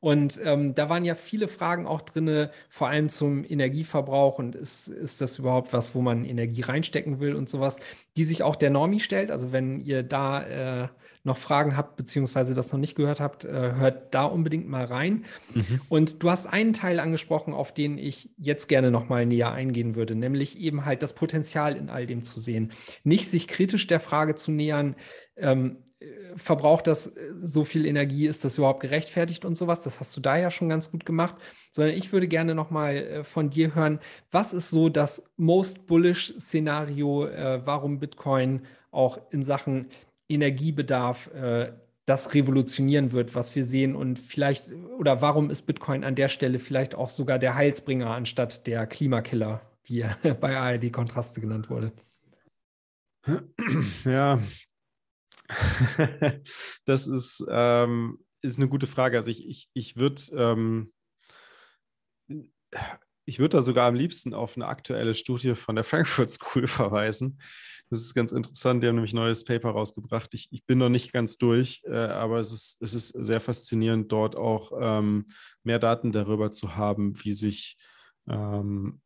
[0.00, 4.86] Und ähm, da waren ja viele Fragen auch drin, vor allem zum Energieverbrauch und ist,
[4.86, 7.80] ist das überhaupt was, wo man Energie reinstecken will und sowas,
[8.16, 9.32] die sich auch der Normi stellt.
[9.32, 10.88] Also wenn ihr da äh,
[11.24, 15.24] noch Fragen habt, beziehungsweise das noch nicht gehört habt, äh, hört da unbedingt mal rein.
[15.54, 15.80] Mhm.
[15.88, 19.96] Und du hast einen Teil angesprochen, auf den ich jetzt gerne noch mal näher eingehen
[19.96, 22.70] würde, nämlich eben halt das Potenzial in all dem zu sehen.
[23.02, 24.94] Nicht sich kritisch der Frage zu nähern,
[25.36, 25.78] ähm,
[26.36, 29.82] verbraucht das äh, so viel Energie, ist das überhaupt gerechtfertigt und sowas?
[29.82, 31.34] Das hast du da ja schon ganz gut gemacht.
[31.72, 33.98] Sondern ich würde gerne noch mal äh, von dir hören,
[34.30, 39.86] was ist so das most bullish Szenario, äh, warum Bitcoin auch in Sachen
[40.30, 41.30] Energiebedarf
[42.04, 46.58] das revolutionieren wird, was wir sehen und vielleicht oder warum ist Bitcoin an der Stelle
[46.58, 51.92] vielleicht auch sogar der Heilsbringer anstatt der Klimakiller, wie er bei ARD Kontraste genannt wurde?
[54.04, 54.40] Ja,
[56.84, 59.16] das ist, ähm, ist eine gute Frage.
[59.16, 60.92] Also ich, ich, ich würde ähm,
[63.28, 67.40] ich da sogar am liebsten auf eine aktuelle Studie von der Frankfurt School verweisen.
[67.90, 68.82] Das ist ganz interessant.
[68.82, 70.32] Die haben nämlich ein neues Paper rausgebracht.
[70.32, 74.10] Ich, ich bin noch nicht ganz durch, äh, aber es ist, es ist sehr faszinierend,
[74.12, 75.26] dort auch ähm,
[75.62, 77.76] mehr Daten darüber zu haben, wie sich
[78.28, 79.00] ähm,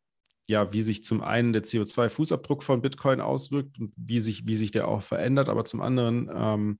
[0.45, 4.71] ja, wie sich zum einen der CO2-Fußabdruck von Bitcoin auswirkt und wie sich, wie sich
[4.71, 6.79] der auch verändert, aber zum anderen, ähm,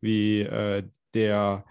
[0.00, 0.84] wie äh,
[1.14, 1.64] der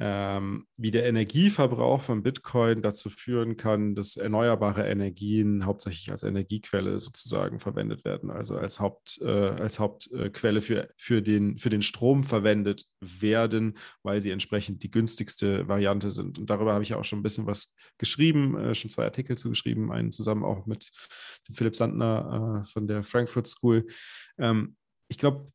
[0.00, 6.98] ähm, wie der Energieverbrauch von Bitcoin dazu führen kann, dass erneuerbare Energien hauptsächlich als Energiequelle
[6.98, 12.24] sozusagen verwendet werden, also als, Haupt, äh, als Hauptquelle für, für, den, für den Strom
[12.24, 16.40] verwendet werden, weil sie entsprechend die günstigste Variante sind.
[16.40, 19.92] Und darüber habe ich auch schon ein bisschen was geschrieben, äh, schon zwei Artikel zugeschrieben,
[19.92, 20.90] einen zusammen auch mit
[21.52, 23.86] Philipp Sandner äh, von der Frankfurt School.
[24.38, 24.76] Ähm,
[25.08, 25.46] ich glaube,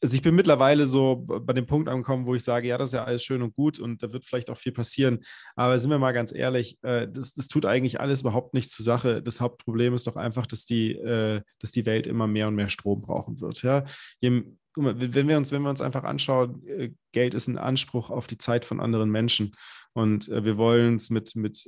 [0.00, 2.94] also ich bin mittlerweile so bei dem Punkt angekommen, wo ich sage, ja, das ist
[2.94, 5.20] ja alles schön und gut und da wird vielleicht auch viel passieren.
[5.56, 8.84] Aber sind wir mal ganz ehrlich, äh, das, das tut eigentlich alles überhaupt nichts zur
[8.84, 9.22] Sache.
[9.22, 12.68] Das Hauptproblem ist doch einfach, dass die, äh, dass die Welt immer mehr und mehr
[12.68, 13.62] Strom brauchen wird.
[13.62, 13.84] Ja?
[14.20, 14.44] Je,
[14.76, 18.38] wenn wir uns, wenn wir uns einfach anschauen, äh, Geld ist ein Anspruch auf die
[18.38, 19.54] Zeit von anderen Menschen.
[19.94, 21.66] Und wir wollen es mit, mit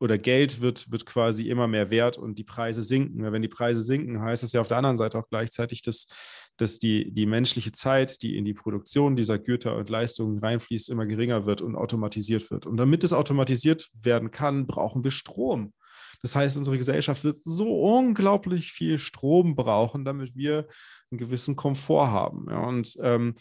[0.00, 3.32] oder Geld wird, wird quasi immer mehr wert und die Preise sinken.
[3.32, 6.08] Wenn die Preise sinken, heißt das ja auf der anderen Seite auch gleichzeitig, dass,
[6.60, 11.06] dass die, die menschliche Zeit, die in die Produktion dieser Güter und Leistungen reinfließt, immer
[11.06, 12.66] geringer wird und automatisiert wird.
[12.66, 15.72] Und damit es automatisiert werden kann, brauchen wir Strom.
[16.22, 20.66] Das heißt, unsere Gesellschaft wird so unglaublich viel Strom brauchen, damit wir
[21.10, 22.46] einen gewissen Komfort haben.
[22.48, 23.34] Ja, und ähm,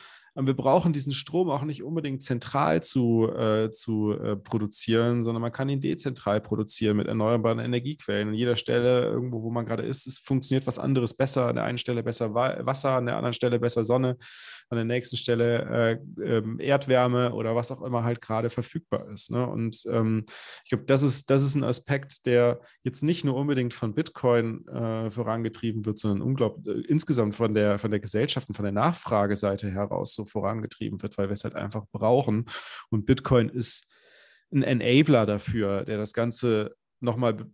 [0.46, 5.52] wir brauchen diesen Strom auch nicht unbedingt zentral zu, äh, zu äh, produzieren, sondern man
[5.52, 8.30] kann ihn dezentral produzieren mit erneuerbaren Energiequellen.
[8.30, 11.48] An jeder Stelle, irgendwo, wo man gerade ist, es funktioniert was anderes besser.
[11.48, 14.18] An der einen Stelle besser Wasser, an der anderen Stelle besser Sonne,
[14.70, 19.32] an der nächsten Stelle äh, ähm, Erdwärme oder was auch immer halt gerade verfügbar ist.
[19.32, 19.48] Ne?
[19.48, 20.26] Und ähm,
[20.64, 24.68] ich glaube, das ist, das ist ein Aspekt, der jetzt nicht nur unbedingt von Bitcoin
[24.68, 28.72] äh, vorangetrieben wird, sondern unglaublich äh, insgesamt von der, von der Gesellschaft und von der
[28.72, 32.46] Nachfrageseite heraus so vorangetrieben wird, weil wir es halt einfach brauchen.
[32.90, 33.88] Und Bitcoin ist
[34.54, 37.46] ein Enabler dafür, der das Ganze nochmal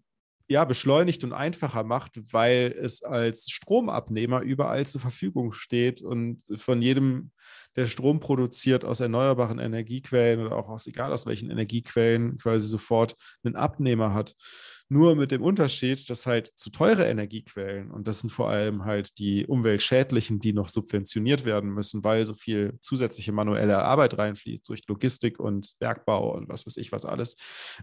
[0.48, 6.82] ja, beschleunigt und einfacher macht, weil es als Stromabnehmer überall zur Verfügung steht und von
[6.82, 7.32] jedem,
[7.76, 13.16] der Strom produziert aus erneuerbaren Energiequellen oder auch aus egal aus welchen Energiequellen quasi sofort
[13.44, 14.36] einen Abnehmer hat.
[14.94, 19.18] Nur mit dem Unterschied, dass halt zu teure Energiequellen, und das sind vor allem halt
[19.18, 24.88] die umweltschädlichen, die noch subventioniert werden müssen, weil so viel zusätzliche manuelle Arbeit reinfließt durch
[24.88, 27.38] Logistik und Bergbau und was weiß ich was alles,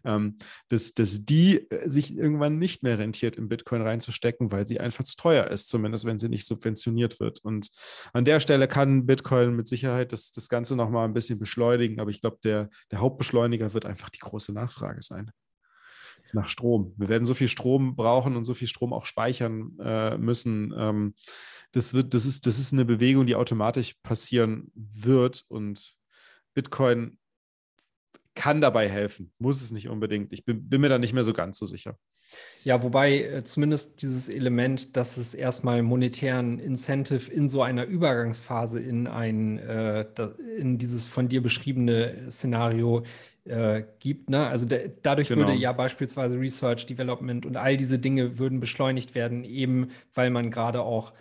[0.04, 0.38] ähm,
[0.68, 5.02] dass, dass die äh, sich irgendwann nicht mehr rentiert, in Bitcoin reinzustecken, weil sie einfach
[5.02, 7.40] zu teuer ist, zumindest wenn sie nicht subventioniert wird.
[7.40, 7.70] Und
[8.12, 12.12] an der Stelle kann Bitcoin mit Sicherheit das, das Ganze nochmal ein bisschen beschleunigen, aber
[12.12, 15.32] ich glaube, der, der Hauptbeschleuniger wird einfach die große Nachfrage sein
[16.32, 16.94] nach Strom.
[16.96, 20.74] Wir werden so viel Strom brauchen und so viel Strom auch speichern äh, müssen.
[20.76, 21.14] Ähm,
[21.72, 25.96] das, wird, das, ist, das ist eine Bewegung, die automatisch passieren wird und
[26.54, 27.18] Bitcoin
[28.34, 30.32] kann dabei helfen, muss es nicht unbedingt.
[30.32, 31.98] Ich bin, bin mir da nicht mehr so ganz so sicher.
[32.62, 38.80] Ja, wobei äh, zumindest dieses Element, dass es erstmal monetären Incentive in so einer Übergangsphase
[38.80, 40.06] in ein, äh,
[40.56, 43.04] in dieses von dir beschriebene Szenario
[43.44, 44.30] äh, gibt.
[44.30, 44.46] Ne?
[44.46, 45.46] Also de dadurch genau.
[45.46, 50.50] würde ja beispielsweise Research, Development und all diese Dinge würden beschleunigt werden, eben weil man
[50.50, 51.12] gerade auch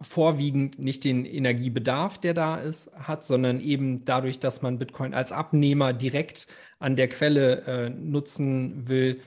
[0.00, 5.32] vorwiegend nicht den Energiebedarf, der da ist, hat, sondern eben dadurch, dass man Bitcoin als
[5.32, 6.46] Abnehmer direkt
[6.78, 9.20] an der Quelle äh, nutzen will.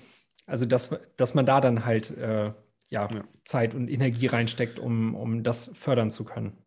[0.45, 2.51] Also dass, dass man da dann halt äh,
[2.89, 6.57] ja, ja, Zeit und Energie reinsteckt, um, um das fördern zu können.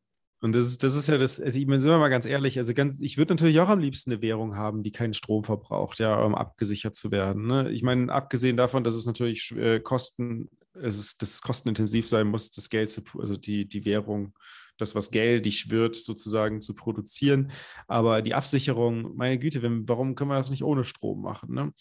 [0.40, 2.56] Und das ist, das ist ja das, also ich meine, sind wir mal ganz ehrlich,
[2.56, 5.98] also ganz, ich würde natürlich auch am liebsten eine Währung haben, die keinen Strom verbraucht,
[5.98, 7.46] ja, um abgesichert zu werden.
[7.46, 7.70] Ne?
[7.70, 12.26] Ich meine, abgesehen davon, dass es natürlich äh, Kosten, es ist, dass es kostenintensiv sein
[12.26, 14.34] muss, das Geld zu, also die, die Währung
[14.80, 17.52] das, was geldig wird, sozusagen zu produzieren.
[17.86, 21.54] Aber die Absicherung, meine Güte, wenn, warum können wir das nicht ohne Strom machen?
[21.54, 21.72] Ne?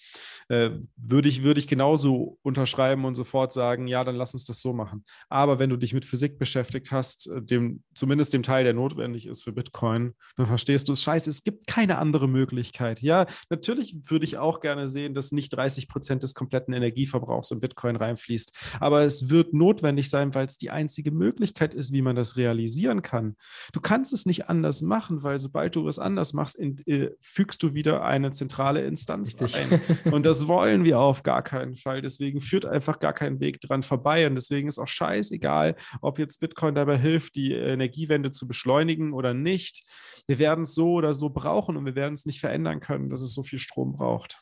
[0.49, 4.61] Äh, würde, ich, würde ich genauso unterschreiben und sofort sagen, ja, dann lass uns das
[4.61, 5.05] so machen.
[5.29, 9.25] Aber wenn du dich mit Physik beschäftigt hast, äh, dem, zumindest dem Teil, der notwendig
[9.27, 13.01] ist für Bitcoin, dann verstehst du es scheiße, es gibt keine andere Möglichkeit.
[13.01, 17.59] Ja, natürlich würde ich auch gerne sehen, dass nicht 30 Prozent des kompletten Energieverbrauchs in
[17.59, 18.77] Bitcoin reinfließt.
[18.79, 22.88] Aber es wird notwendig sein, weil es die einzige Möglichkeit ist, wie man das realisiert
[22.89, 23.35] passieren kann.
[23.73, 27.63] Du kannst es nicht anders machen, weil sobald du es anders machst, in, äh, fügst
[27.63, 29.55] du wieder eine zentrale Instanz Richtig.
[29.55, 30.11] ein.
[30.11, 32.01] Und das wollen wir auf gar keinen Fall.
[32.01, 34.27] Deswegen führt einfach gar kein Weg dran vorbei.
[34.27, 39.33] Und deswegen ist auch scheißegal, ob jetzt Bitcoin dabei hilft, die Energiewende zu beschleunigen oder
[39.33, 39.83] nicht.
[40.27, 43.21] Wir werden es so oder so brauchen und wir werden es nicht verändern können, dass
[43.21, 44.39] es so viel Strom braucht.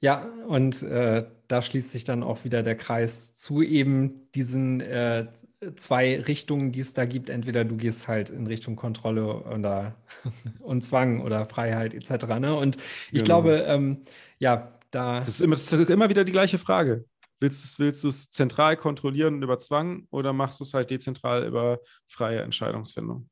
[0.00, 5.28] Ja, und äh, da schließt sich dann auch wieder der Kreis zu eben diesen äh,
[5.76, 7.30] zwei Richtungen, die es da gibt.
[7.30, 9.96] Entweder du gehst halt in Richtung Kontrolle oder,
[10.60, 12.26] und Zwang oder Freiheit etc.
[12.40, 12.54] Ne?
[12.54, 12.76] Und
[13.10, 13.24] ich genau.
[13.24, 14.02] glaube, ähm,
[14.38, 15.20] ja, da.
[15.20, 17.04] Das ist, immer, das ist immer wieder die gleiche Frage.
[17.40, 21.80] Willst du willst es zentral kontrollieren über Zwang oder machst du es halt dezentral über
[22.06, 23.28] freie Entscheidungsfindung?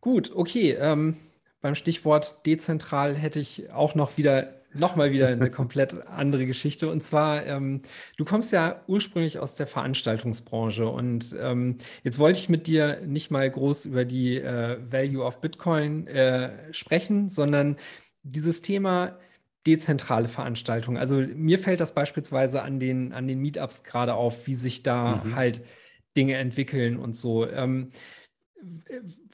[0.00, 0.72] Gut, okay.
[0.72, 1.16] Ähm,
[1.60, 6.90] beim Stichwort dezentral hätte ich auch noch wieder nochmal wieder eine komplett andere Geschichte.
[6.90, 7.82] Und zwar, ähm,
[8.16, 13.30] du kommst ja ursprünglich aus der Veranstaltungsbranche und ähm, jetzt wollte ich mit dir nicht
[13.30, 17.76] mal groß über die äh, Value of Bitcoin äh, sprechen, sondern
[18.22, 19.18] dieses Thema
[19.66, 20.96] dezentrale Veranstaltungen.
[20.96, 25.22] Also mir fällt das beispielsweise an den, an den Meetups gerade auf, wie sich da
[25.24, 25.34] mhm.
[25.34, 25.62] halt
[26.16, 27.48] Dinge entwickeln und so.
[27.48, 27.90] Ähm,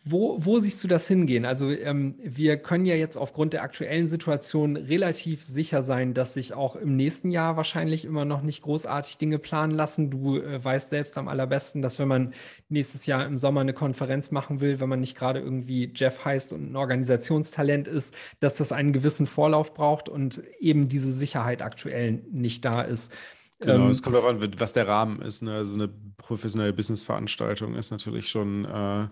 [0.04, 1.44] wo, wo, siehst du das hingehen?
[1.44, 6.54] Also ähm, wir können ja jetzt aufgrund der aktuellen Situation relativ sicher sein, dass sich
[6.54, 10.10] auch im nächsten Jahr wahrscheinlich immer noch nicht großartig Dinge planen lassen.
[10.10, 12.34] Du äh, weißt selbst am allerbesten, dass wenn man
[12.68, 16.52] nächstes Jahr im Sommer eine Konferenz machen will, wenn man nicht gerade irgendwie Jeff heißt
[16.52, 22.24] und ein Organisationstalent ist, dass das einen gewissen Vorlauf braucht und eben diese Sicherheit aktuell
[22.32, 23.16] nicht da ist.
[23.60, 25.42] Genau, ähm, es kommt darauf an, was der Rahmen ist.
[25.42, 25.54] Ne?
[25.54, 29.06] Also eine professionelle Businessveranstaltung ist natürlich schon äh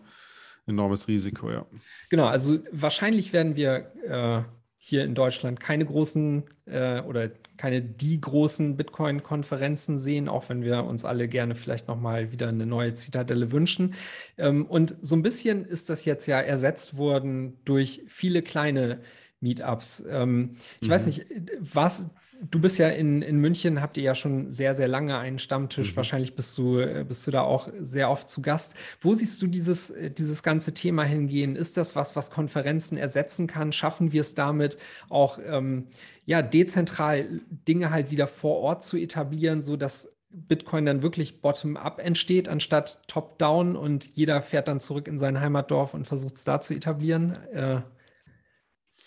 [0.66, 1.66] enormes Risiko, ja.
[2.08, 4.42] Genau, also wahrscheinlich werden wir äh,
[4.78, 10.84] hier in Deutschland keine großen äh, oder keine die großen Bitcoin-Konferenzen sehen, auch wenn wir
[10.84, 13.94] uns alle gerne vielleicht nochmal wieder eine neue Zitadelle wünschen.
[14.38, 19.00] Ähm, und so ein bisschen ist das jetzt ja ersetzt worden durch viele kleine
[19.40, 20.04] Meetups.
[20.08, 20.92] Ähm, ich mhm.
[20.92, 21.26] weiß nicht,
[21.60, 22.08] was
[22.40, 25.92] du bist ja in, in München, habt ihr ja schon sehr, sehr lange einen Stammtisch.
[25.92, 25.96] Mhm.
[25.96, 28.74] Wahrscheinlich bist du, bist du da auch sehr oft zu Gast.
[29.00, 31.56] Wo siehst du dieses, äh, dieses ganze Thema hingehen?
[31.56, 33.72] Ist das was, was Konferenzen ersetzen kann?
[33.72, 34.78] Schaffen wir es damit
[35.08, 35.88] auch ähm,
[36.24, 42.48] ja, dezentral Dinge halt wieder vor Ort zu etablieren, sodass Bitcoin dann wirklich bottom-up entsteht,
[42.48, 46.72] anstatt top-down und jeder fährt dann zurück in sein Heimatdorf und versucht es da zu
[46.72, 47.32] etablieren?
[47.52, 47.80] Äh,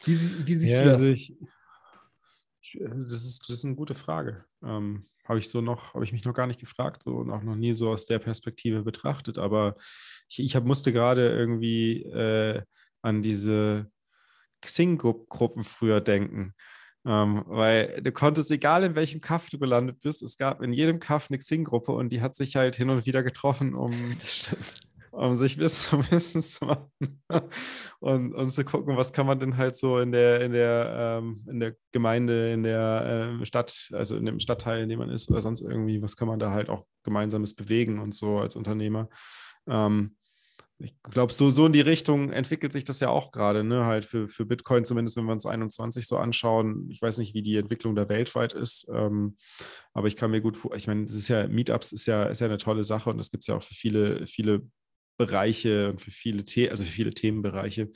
[0.03, 0.95] wie, wie, siehst ja, du das?
[0.95, 1.37] Also ich,
[2.79, 4.45] das ist, das ist eine gute Frage.
[4.63, 7.43] Ähm, habe ich so noch, habe ich mich noch gar nicht gefragt, so und auch
[7.43, 9.37] noch nie so aus der Perspektive betrachtet.
[9.37, 9.75] Aber
[10.29, 12.61] ich, ich hab, musste gerade irgendwie äh,
[13.01, 13.89] an diese
[14.61, 16.53] Xing-Gruppen früher denken.
[17.05, 20.99] Ähm, weil du konntest, egal in welchem Kaff du gelandet bist, es gab in jedem
[20.99, 23.91] Kaff eine Xing-Gruppe und die hat sich halt hin und wieder getroffen, um
[25.13, 27.21] um sich Wissen, Wissen zu machen
[27.99, 31.45] und, und zu gucken, was kann man denn halt so in der, in der, ähm,
[31.47, 35.29] in der Gemeinde, in der äh, Stadt, also in dem Stadtteil, in dem man ist
[35.29, 39.07] oder sonst irgendwie, was kann man da halt auch gemeinsames bewegen und so als Unternehmer.
[39.67, 40.15] Ähm,
[40.79, 43.85] ich glaube, so, so in die Richtung entwickelt sich das ja auch gerade, ne?
[43.85, 46.89] Halt für, für Bitcoin, zumindest wenn wir uns 21 so anschauen.
[46.89, 49.37] Ich weiß nicht, wie die Entwicklung da weltweit ist, ähm,
[49.93, 52.41] aber ich kann mir gut vor, ich meine, es ist ja, Meetups ist ja, ist
[52.41, 54.63] ja eine tolle Sache und das gibt es ja auch für viele, viele
[55.25, 57.89] Bereiche und für viele, The also für viele Themenbereiche.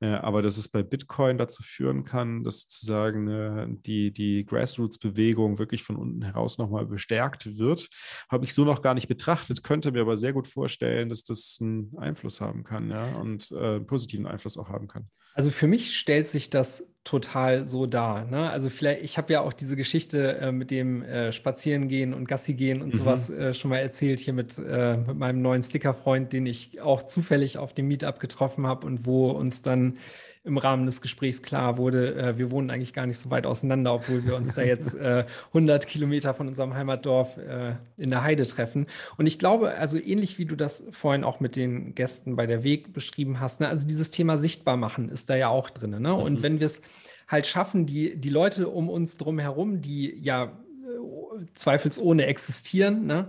[0.00, 5.58] Äh, aber dass es bei Bitcoin dazu führen kann, dass sozusagen äh, die, die Grassroots-Bewegung
[5.58, 7.88] wirklich von unten heraus nochmal bestärkt wird,
[8.28, 11.58] habe ich so noch gar nicht betrachtet, könnte mir aber sehr gut vorstellen, dass das
[11.60, 15.08] einen Einfluss haben kann ja, und äh, einen positiven Einfluss auch haben kann.
[15.34, 18.24] Also für mich stellt sich das total so dar.
[18.26, 18.50] Ne?
[18.50, 22.54] Also vielleicht, ich habe ja auch diese Geschichte äh, mit dem äh, Spazierengehen und Gassi
[22.54, 22.98] gehen und mhm.
[22.98, 27.02] sowas äh, schon mal erzählt hier mit, äh, mit meinem neuen Stickerfreund, den ich auch
[27.02, 29.98] zufällig auf dem Meetup getroffen habe und wo uns dann
[30.44, 33.94] im Rahmen des Gesprächs klar wurde, äh, wir wohnen eigentlich gar nicht so weit auseinander,
[33.94, 38.46] obwohl wir uns da jetzt äh, 100 Kilometer von unserem Heimatdorf äh, in der Heide
[38.46, 38.86] treffen.
[39.16, 42.64] Und ich glaube, also ähnlich wie du das vorhin auch mit den Gästen bei der
[42.64, 45.90] Weg beschrieben hast, ne, also dieses Thema sichtbar machen ist da ja auch drin.
[45.90, 45.98] Ne?
[45.98, 46.06] Mhm.
[46.06, 46.82] Und wenn wir es
[47.28, 53.28] halt schaffen, die, die Leute um uns drum herum, die ja äh, zweifelsohne existieren, ne,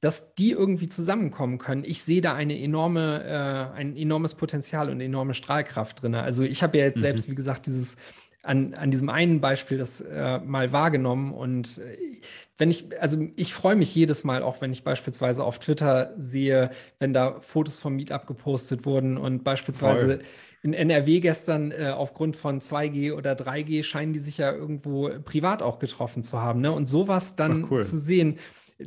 [0.00, 1.84] dass die irgendwie zusammenkommen können.
[1.84, 6.14] Ich sehe da eine enorme, äh, ein enormes Potenzial und enorme Strahlkraft drin.
[6.14, 7.02] Also ich habe ja jetzt mhm.
[7.02, 7.96] selbst, wie gesagt, dieses
[8.44, 12.20] an, an diesem einen Beispiel das äh, mal wahrgenommen und äh,
[12.56, 16.70] wenn ich, also ich freue mich jedes Mal, auch wenn ich beispielsweise auf Twitter sehe,
[17.00, 20.26] wenn da Fotos vom Meetup gepostet wurden und beispielsweise Toll.
[20.62, 25.62] in NRW gestern äh, aufgrund von 2G oder 3G scheinen die sich ja irgendwo privat
[25.62, 26.60] auch getroffen zu haben.
[26.60, 26.70] Ne?
[26.70, 27.82] Und sowas dann Ach, cool.
[27.82, 28.38] zu sehen,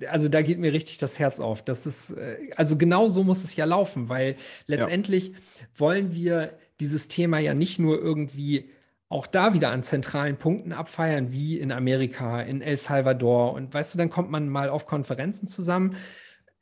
[0.09, 1.63] also da geht mir richtig das Herz auf.
[1.63, 4.35] Das ist, äh, also genau so muss es ja laufen, weil
[4.65, 5.33] letztendlich ja.
[5.75, 8.69] wollen wir dieses Thema ja nicht nur irgendwie
[9.09, 13.53] auch da wieder an zentralen Punkten abfeiern, wie in Amerika, in El Salvador.
[13.53, 15.95] Und weißt du, dann kommt man mal auf Konferenzen zusammen,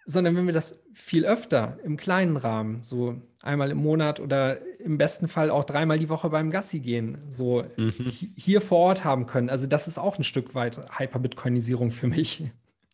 [0.05, 4.99] sondern wenn wir das viel öfter im kleinen Rahmen, so einmal im Monat oder im
[4.99, 7.91] besten Fall auch dreimal die Woche beim Gassi gehen, so mhm.
[8.35, 9.49] hier vor Ort haben können.
[9.49, 12.43] Also das ist auch ein Stück weit Hyperbitcoinisierung für mich.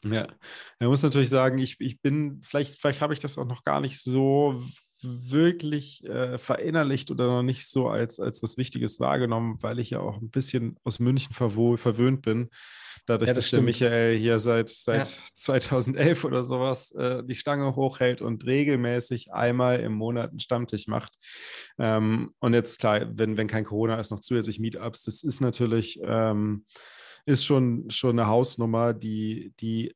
[0.04, 0.28] Ja,
[0.80, 3.80] er muss natürlich sagen, ich, ich bin, vielleicht, vielleicht habe ich das auch noch gar
[3.82, 4.62] nicht so
[5.04, 10.00] wirklich äh, verinnerlicht oder noch nicht so als, als was Wichtiges wahrgenommen, weil ich ja
[10.00, 12.50] auch ein bisschen aus München verwöhnt bin.
[13.08, 13.66] dadurch, Ja, dass das der stimmt.
[13.66, 15.18] Michael hier seit, seit Ja.
[15.34, 21.14] 2011 oder sowas äh, die Stange hochhält und regelmäßig einmal im Monat einen Stammtisch macht.
[21.80, 26.00] Ähm, und jetzt klar, wenn, wenn kein Corona ist, noch zusätzlich Meetups, das ist natürlich,
[26.04, 26.66] ähm,
[27.26, 29.94] ist schon, schon eine Hausnummer, die, die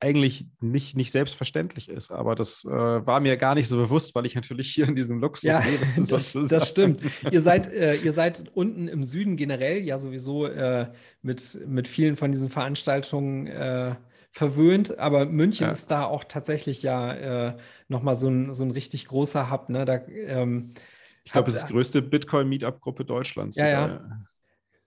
[0.00, 2.12] eigentlich nicht, nicht selbstverständlich ist.
[2.12, 5.18] Aber das äh, war mir gar nicht so bewusst, weil ich natürlich hier in diesem
[5.18, 6.06] Luxus Ja, lebe.
[6.08, 7.00] das, das stimmt.
[7.30, 10.92] Ihr seid, äh, ihr seid unten im Süden generell ja sowieso äh,
[11.22, 13.96] mit, mit vielen von diesen Veranstaltungen äh,
[14.30, 15.72] verwöhnt, aber München Ja.
[15.72, 17.56] ist da auch tatsächlich ja äh,
[17.88, 19.68] nochmal so ein, so ein richtig großer Hub.
[19.68, 19.84] Ne?
[19.84, 20.62] Da, ähm,
[21.24, 23.56] Ich glaube, es ist die größte Bitcoin-Meetup-Gruppe Deutschlands.
[23.56, 24.00] Ja, ja.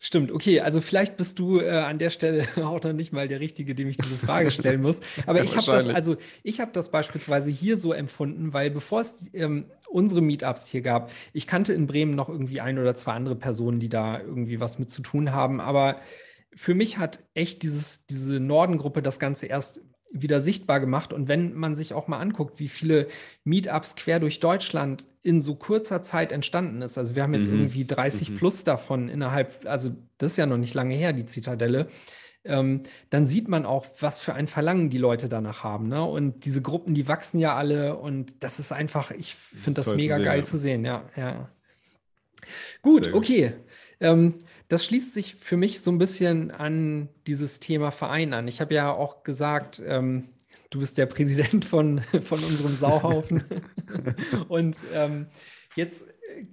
[0.04, 3.40] Stimmt, okay, also vielleicht bist du äh, an der Stelle auch noch nicht mal der
[3.40, 5.00] Richtige, dem ich diese Frage stellen muss.
[5.28, 9.02] Aber Ja, ich habe das, also ich habe das beispielsweise hier so empfunden, weil bevor
[9.02, 13.14] es ähm, unsere Meetups hier gab, ich kannte in Bremen noch irgendwie ein oder zwei
[13.14, 15.62] andere Personen, die da irgendwie was mit zu tun haben.
[15.62, 15.98] Aber
[16.56, 19.82] für mich hat echt dieses, diese Nordengruppe das Ganze erst
[20.14, 21.14] wieder sichtbar gemacht.
[21.14, 23.08] Und wenn man sich auch mal anguckt, wie viele
[23.44, 26.98] Meetups quer durch Deutschland in so kurzer Zeit entstanden ist.
[26.98, 27.60] Also wir haben jetzt Mhm.
[27.60, 28.36] irgendwie 30 Mhm.
[28.38, 31.88] plus davon innerhalb, also das ist ja noch nicht lange her, die Zitadelle.
[32.44, 32.82] Ähm,
[33.12, 35.88] dann sieht man auch, was für ein Verlangen die Leute danach haben.
[35.88, 36.04] Ne?
[36.04, 39.96] Und diese Gruppen, die wachsen ja alle und das ist einfach, ich finde das zu
[39.96, 40.44] mega sehen, geil ja.
[40.44, 41.50] zu sehen, ja, ja.
[42.82, 43.22] Gut, Sehr gut.
[43.22, 43.54] okay.
[44.00, 44.36] Ähm,
[44.72, 48.48] das schließt sich für mich so ein bisschen an dieses Thema Verein an.
[48.48, 50.30] Ich habe ja auch gesagt, ähm,
[50.70, 53.44] du bist der Präsident von, von unserem Sauhaufen.
[54.48, 55.28] Und ähm,
[55.76, 56.08] jetzt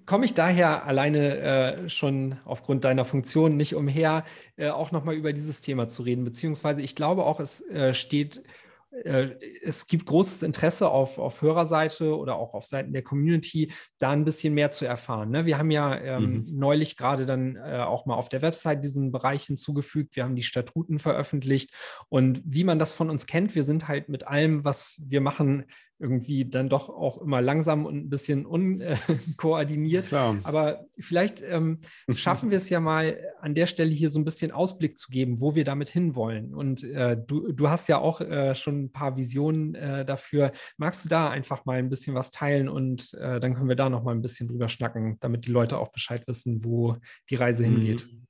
[0.05, 4.25] komme ich daher alleine äh, schon aufgrund deiner Funktion nicht umher,
[4.57, 6.25] äh, auch nochmal über dieses Thema zu reden.
[6.25, 8.43] Beziehungsweise ich glaube auch, es äh, steht,
[8.91, 14.25] es gibt großes Interesse auf, auf Hörerseite oder auch auf Seiten der Community, da ein
[14.25, 15.31] bisschen mehr zu erfahren.
[15.31, 15.45] Ne?
[15.45, 19.45] Wir haben ja ähm, neulich gerade dann äh, auch mal auf der Website diesen Bereich
[19.45, 20.17] hinzugefügt.
[20.17, 21.73] Wir haben die Statuten veröffentlicht.
[22.09, 25.67] Und wie man das von uns kennt, wir sind halt mit allem, was wir machen,
[26.01, 30.07] irgendwie dann doch auch immer langsam und ein bisschen unkoordiniert.
[30.09, 30.37] Klar.
[30.45, 31.81] Aber vielleicht ähm,
[32.15, 35.41] schaffen wir es ja mal an der Stelle hier so ein bisschen Ausblick zu geben,
[35.41, 36.55] wo wir damit hinwollen.
[36.55, 40.53] Und äh, du, du hast ja auch äh, schon ein paar Visionen äh, dafür.
[40.77, 43.91] Magst du da einfach mal ein bisschen was teilen und äh, dann können wir da
[43.91, 46.97] noch mal ein bisschen drüber schnacken, damit die Leute auch Bescheid wissen, wo
[47.29, 48.07] die Reise hingeht.
[48.07, 48.27] Mhm.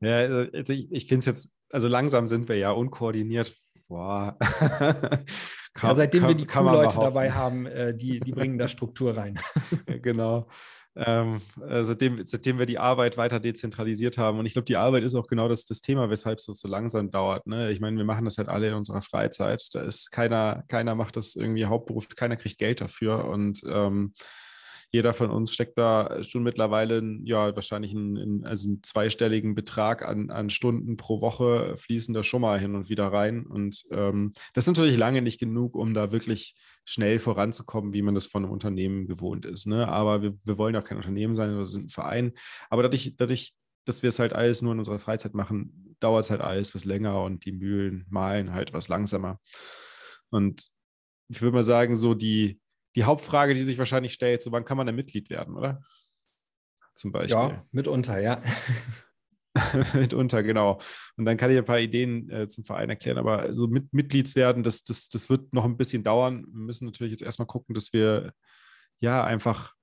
[0.00, 3.54] Ja, also ich, ich finde es jetzt, also langsam sind wir ja unkoordiniert.
[3.90, 4.38] Boah.
[5.80, 9.38] Ja, seitdem wir die kann Crew-Leute dabei haben, äh, die, die bringen da Struktur rein.
[10.02, 10.48] genau.
[10.96, 14.40] Ähm, äh, seitdem, seitdem wir die Arbeit weiter dezentralisiert haben.
[14.40, 16.66] Und ich glaube, die Arbeit ist auch genau das, das Thema, weshalb es so, so
[16.66, 17.46] langsam dauert.
[17.46, 17.70] Ne?
[17.70, 19.62] Ich meine, wir machen das halt alle in unserer Freizeit.
[19.72, 23.26] Da ist keiner, keiner macht das irgendwie Hauptberuf, keiner kriegt Geld dafür.
[23.26, 24.12] Und ähm,
[24.90, 30.30] jeder von uns steckt da schon mittlerweile ja, wahrscheinlich einen, also einen zweistelligen Betrag an,
[30.30, 33.46] an Stunden pro Woche fließen da schon mal hin und wieder rein.
[33.46, 38.14] Und ähm, das ist natürlich lange nicht genug, um da wirklich schnell voranzukommen, wie man
[38.14, 39.66] das von einem Unternehmen gewohnt ist.
[39.66, 39.86] Ne?
[39.86, 42.32] Aber wir, wir wollen auch kein Unternehmen sein, wir sind ein Verein.
[42.68, 46.30] Aber dadurch, dadurch dass wir es halt alles nur in unserer Freizeit machen, dauert es
[46.30, 49.40] halt alles was länger und die Mühlen malen halt was langsamer.
[50.30, 50.70] Und
[51.28, 52.60] ich würde mal sagen, so die,
[52.96, 55.82] die Hauptfrage, die sich wahrscheinlich stellt, so wann kann man denn Mitglied werden, oder?
[56.94, 57.36] Zum Beispiel.
[57.36, 58.42] Ja, mitunter, ja.
[59.94, 60.80] mitunter, genau.
[61.16, 64.36] Und dann kann ich ein paar Ideen äh, zum Verein erklären, aber so mit Mitglieds
[64.36, 66.44] werden, das, das, das wird noch ein bisschen dauern.
[66.50, 68.32] Wir müssen natürlich jetzt erstmal gucken, dass wir
[69.00, 69.74] ja einfach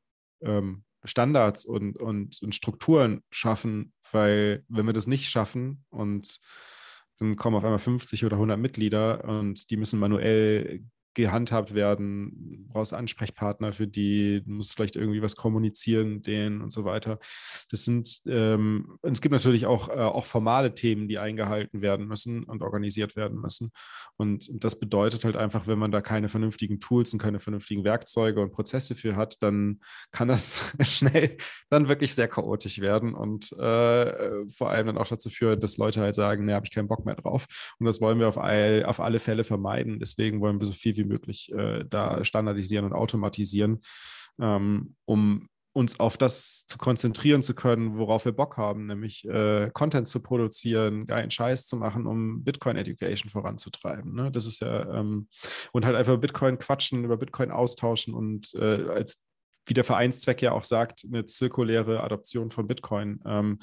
[0.42, 6.40] ähm, Standards und, und, und Strukturen schaffen, weil wenn wir das nicht schaffen und
[7.20, 10.84] dann kommen auf einmal 50 oder 100 Mitglieder und die müssen manuell
[11.18, 17.18] gehandhabt werden, brauchst Ansprechpartner für die, musst vielleicht irgendwie was kommunizieren denen und so weiter.
[17.72, 22.44] Das sind, ähm, es gibt natürlich auch, äh, auch formale Themen, die eingehalten werden müssen
[22.44, 23.72] und organisiert werden müssen.
[24.16, 28.40] Und das bedeutet halt einfach, wenn man da keine vernünftigen Tools und keine vernünftigen Werkzeuge
[28.40, 29.80] und Prozesse für hat, dann
[30.12, 31.38] kann das schnell
[31.70, 36.02] dann wirklich sehr chaotisch werden und äh, vor allem dann auch dazu führen, dass Leute
[36.02, 37.74] halt sagen, ne, habe ich keinen Bock mehr drauf.
[37.80, 40.00] Und das wollen wir auf, all, auf alle Fälle vermeiden.
[40.00, 43.82] Deswegen wollen wir so viel wie möglich äh, da standardisieren und automatisieren,
[44.40, 45.48] ähm, um
[45.78, 50.24] uns auf das zu konzentrieren zu können, worauf wir Bock haben, nämlich äh, Content zu
[50.24, 54.12] produzieren, geilen Scheiß zu machen, um Bitcoin Education voranzutreiben.
[54.16, 54.32] Ne?
[54.32, 55.28] Das ist ja, ähm,
[55.74, 59.22] und halt einfach Bitcoin quatschen, über Bitcoin austauschen und äh, als
[59.68, 63.60] wie der Vereinszweck ja auch sagt, eine zirkuläre Adoption von Bitcoin ähm,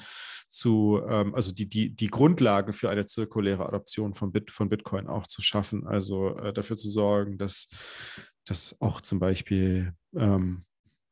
[0.47, 5.07] zu, ähm, also die, die, die Grundlage für eine zirkuläre Adoption von, Bit, von Bitcoin
[5.07, 5.87] auch zu schaffen.
[5.87, 7.69] Also äh, dafür zu sorgen, dass,
[8.45, 10.65] dass auch zum Beispiel ähm,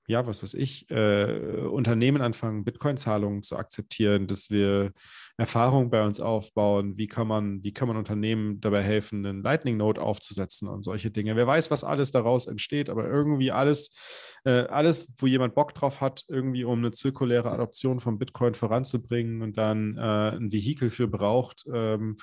[0.07, 4.91] ja, was weiß ich, äh, Unternehmen anfangen, Bitcoin-Zahlungen zu akzeptieren, dass wir
[5.37, 9.77] Erfahrung bei uns aufbauen, wie kann man, wie kann man Unternehmen dabei helfen, einen Lightning
[9.77, 11.35] Node aufzusetzen und solche Dinge.
[11.35, 13.95] Wer weiß, was alles daraus entsteht, aber irgendwie alles,
[14.43, 19.41] äh, alles, wo jemand Bock drauf hat, irgendwie um eine zirkuläre Adoption von Bitcoin voranzubringen
[19.41, 22.17] und dann äh, ein Vehikel für braucht, ähm,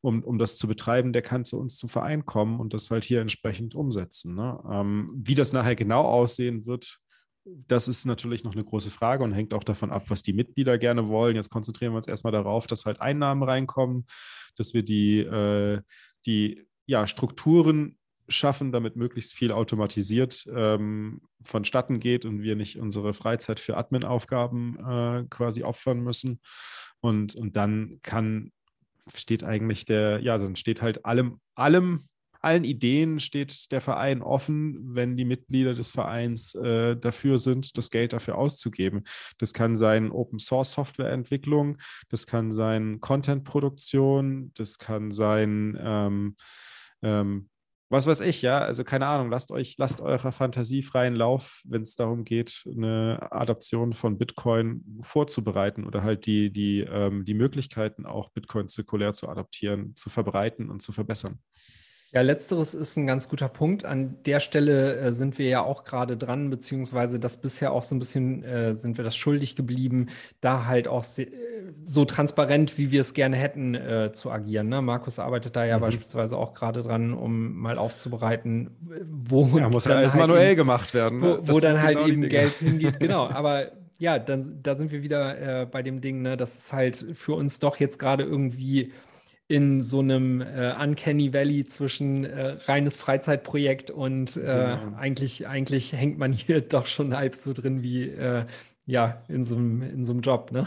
[0.00, 3.04] um, um das zu betreiben, der kann zu uns zum Verein kommen und das halt
[3.04, 4.34] hier entsprechend umsetzen.
[4.34, 4.58] Ne?
[4.70, 6.98] Ähm, wie das nachher genau aussehen wird,
[7.66, 10.78] das ist natürlich noch eine große Frage und hängt auch davon ab, was die Mitglieder
[10.78, 11.36] gerne wollen.
[11.36, 14.06] Jetzt konzentrieren wir uns erstmal darauf, dass halt Einnahmen reinkommen,
[14.56, 15.80] dass wir die, äh,
[16.26, 23.14] die ja, Strukturen schaffen, damit möglichst viel automatisiert ähm, vonstatten geht und wir nicht unsere
[23.14, 26.40] Freizeit für Admin-Aufgaben äh, quasi opfern müssen.
[27.00, 28.52] Und, und dann kann,
[29.14, 32.08] steht eigentlich der, ja, dann steht halt allem, allem
[32.40, 37.90] allen Ideen steht der Verein offen, wenn die Mitglieder des Vereins äh, dafür sind, das
[37.90, 39.04] Geld dafür auszugeben.
[39.38, 41.78] Das kann sein Open Source Softwareentwicklung,
[42.08, 46.36] das kann sein Content-Produktion, das kann sein ähm,
[47.02, 47.48] ähm,
[47.90, 51.80] was weiß ich, ja, also keine Ahnung, lasst euch, lasst eurer Fantasie freien Lauf, wenn
[51.80, 58.04] es darum geht, eine Adaption von Bitcoin vorzubereiten oder halt die, die, ähm, die Möglichkeiten
[58.04, 61.38] auch Bitcoin zirkulär zu adaptieren, zu verbreiten und zu verbessern.
[62.10, 63.84] Ja, letzteres ist ein ganz guter Punkt.
[63.84, 67.94] An der Stelle äh, sind wir ja auch gerade dran, beziehungsweise das bisher auch so
[67.94, 70.08] ein bisschen äh, sind wir das schuldig geblieben,
[70.40, 71.26] da halt auch äh,
[71.84, 74.70] so transparent, wie wir es gerne hätten, äh, zu agieren.
[74.70, 74.80] Ne?
[74.80, 75.82] Markus arbeitet da ja mhm.
[75.82, 78.70] beispielsweise auch gerade dran, um mal aufzubereiten,
[79.06, 81.20] wo ja, muss ja alles halt manuell eben, gemacht werden.
[81.20, 81.40] Ne?
[81.42, 83.00] Wo, wo dann halt genau eben Geld hingeht.
[83.00, 86.72] Genau, aber ja, dann, da sind wir wieder äh, bei dem Ding, ne, dass es
[86.72, 88.92] halt für uns doch jetzt gerade irgendwie
[89.48, 94.96] in so einem äh, Uncanny Valley zwischen äh, reines Freizeitprojekt und äh, genau.
[94.96, 98.44] eigentlich, eigentlich hängt man hier doch schon halb so drin wie äh,
[98.84, 100.66] ja, in so einem, in so einem Job, ne?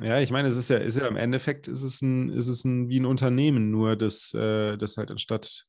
[0.00, 2.64] Ja, ich meine, es ist ja, ist ja im Endeffekt ist es ein, ist es
[2.64, 5.66] ein wie ein Unternehmen, nur dass, äh, das halt anstatt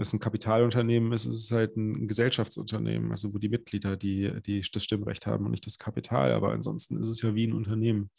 [0.00, 4.62] es ein Kapitalunternehmen ist, ist es halt ein Gesellschaftsunternehmen, also wo die Mitglieder die, die
[4.72, 6.32] das Stimmrecht haben und nicht das Kapital.
[6.32, 8.10] Aber ansonsten ist es ja wie ein Unternehmen.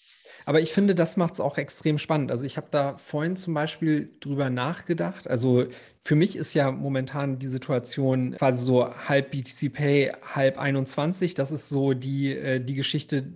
[0.45, 2.31] Aber ich finde, das macht es auch extrem spannend.
[2.31, 5.27] Also ich habe da vorhin zum Beispiel drüber nachgedacht.
[5.27, 5.65] Also
[6.03, 11.35] für mich ist ja momentan die Situation quasi so halb BTC Pay, halb 21.
[11.35, 13.27] Das ist so die, äh, die Geschichte,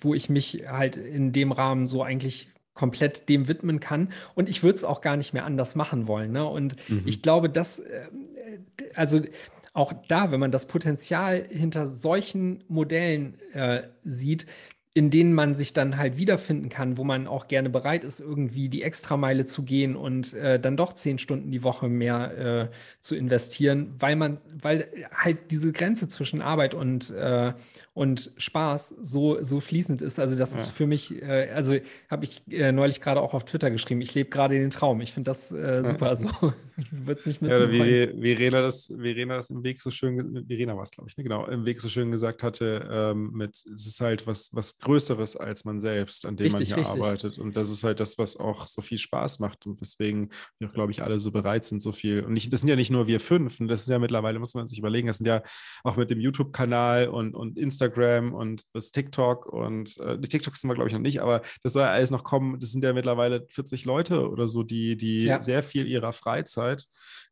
[0.00, 4.12] wo ich mich halt in dem Rahmen so eigentlich komplett dem widmen kann.
[4.34, 6.32] Und ich würde es auch gar nicht mehr anders machen wollen.
[6.32, 6.44] Ne?
[6.44, 7.02] Und mhm.
[7.06, 8.08] ich glaube, dass, äh,
[8.94, 9.22] also
[9.72, 14.46] auch da, wenn man das Potenzial hinter solchen Modellen äh, sieht,
[14.96, 18.68] in denen man sich dann halt wiederfinden kann, wo man auch gerne bereit ist, irgendwie
[18.68, 23.16] die Extrameile zu gehen und äh, dann doch zehn Stunden die Woche mehr äh, zu
[23.16, 27.54] investieren, weil man, weil halt diese Grenze zwischen Arbeit und, äh,
[27.92, 30.20] und Spaß so, so fließend ist.
[30.20, 30.58] Also das ja.
[30.58, 31.74] ist für mich, äh, also
[32.08, 35.00] habe ich äh, neulich gerade auch auf Twitter geschrieben, ich lebe gerade den Traum.
[35.00, 36.06] Ich finde das äh, super.
[36.06, 36.14] Ja.
[36.14, 36.28] So
[36.92, 37.62] wird es nicht missen.
[37.62, 41.16] Ja, wie Verena das, Verena das im Weg so schön, Verena war es, glaube ich,
[41.16, 41.24] ne?
[41.24, 45.36] genau, im Weg so schön gesagt hatte, ähm, mit es ist halt was, was Größeres
[45.36, 47.02] als man selbst, an dem richtig, man hier richtig.
[47.02, 47.38] arbeitet.
[47.38, 50.72] Und das ist halt das, was auch so viel Spaß macht und weswegen wir auch,
[50.72, 52.22] glaube ich, alle so bereit sind, so viel.
[52.22, 54.54] Und nicht, das sind ja nicht nur wir fünf, und das ist ja mittlerweile, muss
[54.54, 55.42] man sich überlegen, das sind ja
[55.82, 60.74] auch mit dem YouTube-Kanal und, und Instagram und das TikTok und äh, TikTok sind wir,
[60.74, 62.58] glaube ich, noch nicht, aber das soll ja alles noch kommen.
[62.58, 65.40] Das sind ja mittlerweile 40 Leute oder so, die, die ja.
[65.40, 66.86] sehr viel ihrer Freizeit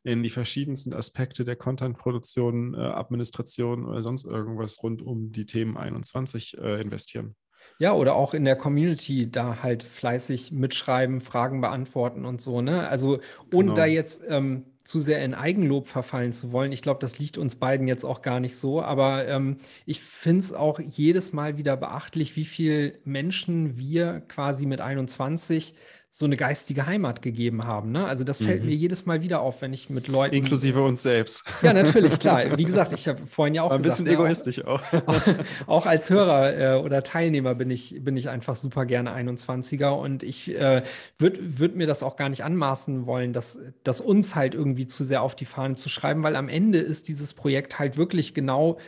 [0.05, 5.77] in die verschiedensten Aspekte der Content-Produktion, äh, Administration oder sonst irgendwas rund um die Themen
[5.77, 7.37] 21 äh, investieren.
[7.79, 12.89] Ja, oder auch in der Community da halt fleißig mitschreiben, Fragen beantworten und so, ne?
[12.89, 13.21] Also
[13.53, 13.75] ohne genau.
[13.75, 16.73] da jetzt ähm, zu sehr in Eigenlob verfallen zu wollen.
[16.73, 18.83] Ich glaube, das liegt uns beiden jetzt auch gar nicht so.
[18.83, 24.67] Aber ähm, ich finde es auch jedes Mal wieder beachtlich, wie viele Menschen wir quasi
[24.67, 25.75] mit 21
[26.15, 27.91] so eine geistige Heimat gegeben haben.
[27.91, 28.05] Ne?
[28.05, 28.69] Also das fällt mhm.
[28.69, 30.35] mir jedes Mal wieder auf, wenn ich mit Leuten.
[30.35, 31.43] Inklusive uns selbst.
[31.63, 32.43] Ja, natürlich, klar.
[32.59, 33.71] Wie gesagt, ich habe vorhin ja auch.
[33.71, 34.83] Ein gesagt, bisschen egoistisch ne, auch.
[35.07, 35.23] Auch,
[35.67, 40.23] auch als Hörer äh, oder Teilnehmer bin ich, bin ich einfach super gerne 21er und
[40.23, 40.83] ich äh,
[41.17, 45.05] würde würd mir das auch gar nicht anmaßen wollen, dass, dass uns halt irgendwie zu
[45.05, 48.79] sehr auf die Fahnen zu schreiben, weil am Ende ist dieses Projekt halt wirklich genau.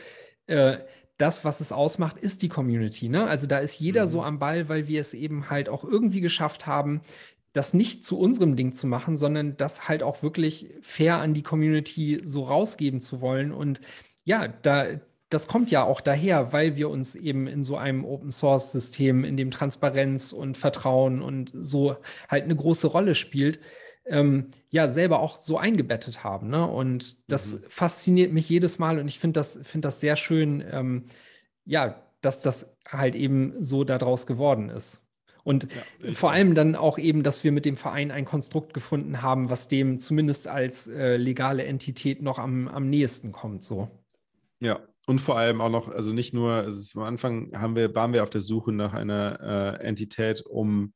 [0.45, 0.77] Äh,
[1.17, 3.09] das, was es ausmacht, ist die Community.
[3.09, 3.25] Ne?
[3.25, 4.09] Also da ist jeder mhm.
[4.09, 7.01] so am Ball, weil wir es eben halt auch irgendwie geschafft haben,
[7.53, 11.43] das nicht zu unserem Ding zu machen, sondern das halt auch wirklich fair an die
[11.43, 13.53] Community so rausgeben zu wollen.
[13.53, 13.79] Und
[14.25, 14.87] ja, da,
[15.29, 19.23] das kommt ja auch daher, weil wir uns eben in so einem Open Source System,
[19.23, 21.95] in dem Transparenz und Vertrauen und so
[22.27, 23.61] halt eine große Rolle spielt,
[24.05, 26.49] ähm, ja selber auch so eingebettet haben.
[26.49, 26.65] Ne?
[26.65, 27.65] Und das mhm.
[27.69, 31.05] fasziniert mich jedes Mal und ich finde das, find das sehr schön, ähm,
[31.65, 35.01] ja, dass das halt eben so daraus geworden ist.
[35.43, 35.67] Und
[36.03, 39.51] ja, vor allem dann auch eben, dass wir mit dem Verein ein Konstrukt gefunden haben,
[39.51, 43.63] was dem zumindest als äh, legale Entität noch am, am nächsten kommt.
[43.63, 43.89] So.
[44.59, 48.11] Ja, und vor allem auch noch, also nicht nur, also am Anfang haben wir, waren
[48.11, 50.93] wir auf der Suche nach einer äh, Entität, um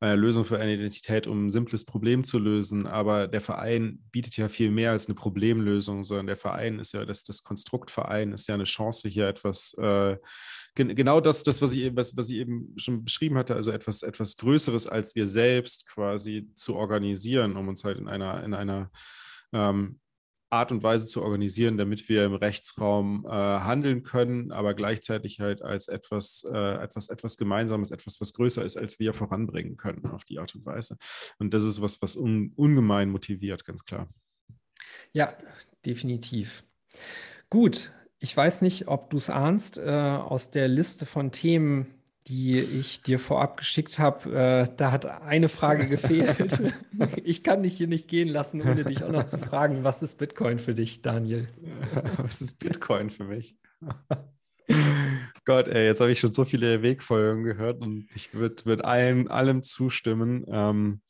[0.00, 2.86] einer Lösung für eine Identität, um ein simples Problem zu lösen.
[2.86, 7.04] Aber der Verein bietet ja viel mehr als eine Problemlösung, sondern der Verein ist ja,
[7.04, 10.16] das, das Konstruktverein ist ja eine Chance, hier etwas, äh,
[10.76, 14.02] gen genau das, das was, ich, was, was ich eben schon beschrieben hatte, also etwas,
[14.02, 18.90] etwas Größeres als wir selbst quasi zu organisieren, um uns halt in einer, in einer
[19.52, 19.98] ähm,
[20.50, 25.62] Art und Weise zu organisieren, damit wir im Rechtsraum äh, handeln können, aber gleichzeitig halt
[25.62, 30.24] als etwas, äh, etwas, etwas Gemeinsames, etwas, was größer ist, als wir voranbringen können auf
[30.24, 30.96] die Art und Weise.
[31.38, 34.08] Und das ist was, was un, ungemein motiviert, ganz klar.
[35.12, 35.36] Ja,
[35.84, 36.64] definitiv.
[37.50, 41.97] Gut, ich weiß nicht, ob du es ahnst, äh, aus der Liste von Themen,
[42.28, 46.60] die ich dir vorab geschickt habe, äh, da hat eine Frage gefehlt.
[47.24, 50.18] ich kann dich hier nicht gehen lassen, ohne dich auch noch zu fragen, was ist
[50.18, 51.48] Bitcoin für dich, Daniel?
[52.18, 53.56] was ist Bitcoin für mich?
[55.46, 59.28] Gott, ey, jetzt habe ich schon so viele Wegfolgen gehört und ich würde würd allem,
[59.28, 60.44] allem zustimmen.
[60.48, 61.00] Ähm,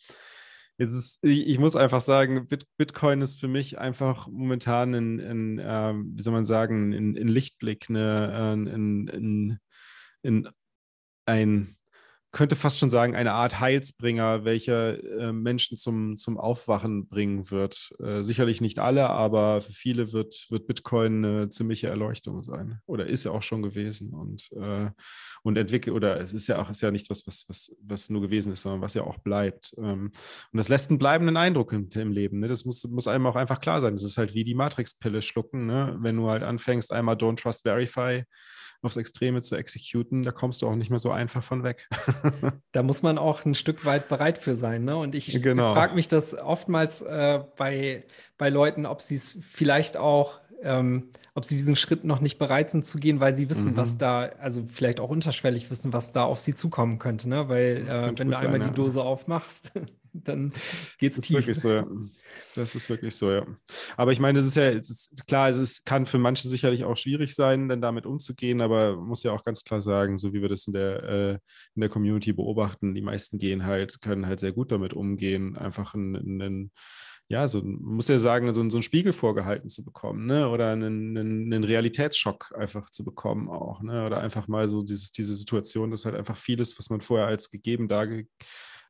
[0.78, 5.18] jetzt ist, ich, ich, muss einfach sagen, Bit, Bitcoin ist für mich einfach momentan in,
[5.18, 9.58] in äh, wie soll man sagen, in, in Lichtblick, eine, in, in,
[10.22, 10.48] in
[11.28, 11.76] ein,
[12.30, 17.94] könnte fast schon sagen, eine Art Heilsbringer, welcher äh, Menschen zum, zum Aufwachen bringen wird.
[18.00, 22.80] Äh, sicherlich nicht alle, aber für viele wird, wird Bitcoin eine ziemliche Erleuchtung sein.
[22.84, 24.12] Oder ist ja auch schon gewesen.
[24.12, 24.90] Und, äh,
[25.42, 28.20] und entwickelt, oder es ist ja auch ist ja nichts, was, was, was, was nur
[28.20, 29.74] gewesen ist, sondern was ja auch bleibt.
[29.78, 30.12] Ähm,
[30.52, 32.40] und das lässt einen bleibenden Eindruck im, im Leben.
[32.40, 32.48] Ne?
[32.48, 33.94] Das muss, muss einem auch einfach klar sein.
[33.94, 35.66] Das ist halt wie die Matrix-Pille schlucken.
[35.66, 35.96] Ne?
[36.00, 38.24] Wenn du halt anfängst, einmal Don't Trust Verify
[38.82, 41.88] aufs Extreme zu exekuten, da kommst du auch nicht mehr so einfach von weg.
[42.72, 44.84] da muss man auch ein Stück weit bereit für sein.
[44.84, 44.96] Ne?
[44.96, 45.72] Und ich genau.
[45.72, 48.04] frage mich das oftmals äh, bei,
[48.36, 52.70] bei Leuten, ob sie es vielleicht auch ähm, ob sie diesen Schritt noch nicht bereit
[52.70, 53.76] sind zu gehen, weil sie wissen, mhm.
[53.76, 57.48] was da, also vielleicht auch unterschwellig wissen, was da auf sie zukommen könnte, ne?
[57.48, 59.72] Weil äh, wenn du einmal sein, die Dose aufmachst,
[60.12, 60.52] dann
[60.98, 61.24] geht es tief.
[61.24, 61.86] Ist wirklich so, ja.
[62.54, 63.46] Das ist wirklich so, ja.
[63.96, 66.84] Aber ich meine, es ist ja es ist, klar, es ist, kann für manche sicherlich
[66.84, 70.32] auch schwierig sein, dann damit umzugehen, aber man muss ja auch ganz klar sagen, so
[70.32, 71.32] wie wir das in der, äh,
[71.74, 75.94] in der Community beobachten, die meisten gehen halt, können halt sehr gut damit umgehen, einfach
[75.94, 76.72] einen,
[77.30, 80.48] ja, so, man muss ja sagen, so, so einen Spiegel vorgehalten zu bekommen, ne?
[80.48, 84.06] Oder einen, einen, einen Realitätsschock einfach zu bekommen auch, ne?
[84.06, 87.50] Oder einfach mal so dieses, diese Situation, dass halt einfach vieles, was man vorher als
[87.50, 88.26] gegeben darge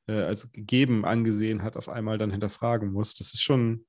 [0.08, 3.14] äh, als gegeben angesehen hat, auf einmal dann hinterfragen muss.
[3.14, 3.86] Das ist schon,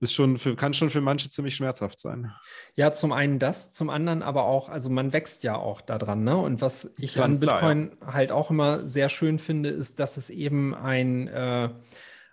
[0.00, 2.32] ist schon für, kann schon für manche ziemlich schmerzhaft sein.
[2.76, 6.36] Ja, zum einen das, zum anderen aber auch, also man wächst ja auch daran, ne?
[6.36, 8.14] Und was ich Ganz an Bitcoin klar, ja.
[8.14, 11.70] halt auch immer sehr schön finde, ist, dass es eben ein äh,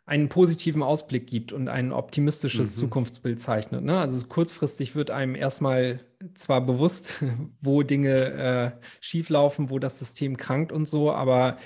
[0.06, 2.82] einen positiven Ausblick gibt und ein optimistisches mhm.
[2.82, 3.84] Zukunftsbild zeichnet.
[3.84, 3.98] Ne?
[3.98, 6.02] Also kurzfristig wird einem erstmal
[6.34, 7.24] zwar bewusst,
[7.62, 11.58] wo Dinge äh, schieflaufen, wo das System krankt und so, aber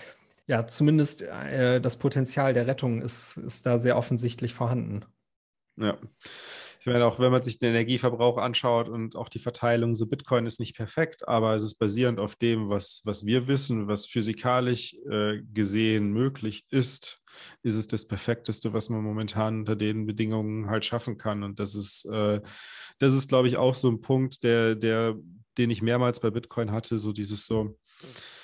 [0.48, 5.06] ja, zumindest äh, das Potenzial der Rettung ist, ist da sehr offensichtlich vorhanden.
[5.78, 5.98] Ja.
[6.80, 10.46] Ich meine, auch wenn man sich den Energieverbrauch anschaut und auch die Verteilung, so Bitcoin
[10.46, 14.94] ist nicht perfekt, aber es ist basierend auf dem, was, was wir wissen, was physikalisch
[15.10, 17.24] äh, gesehen möglich ist
[17.64, 21.44] ist es das Perfekteste, was man momentan unter den Bedingungen halt schaffen kann.
[21.44, 22.40] Und das ist, äh,
[23.00, 25.16] das ist, glaube ich, auch so ein Punkt, der, der,
[25.58, 28.35] den ich mehrmals bei Bitcoin hatte, so dieses so, okay,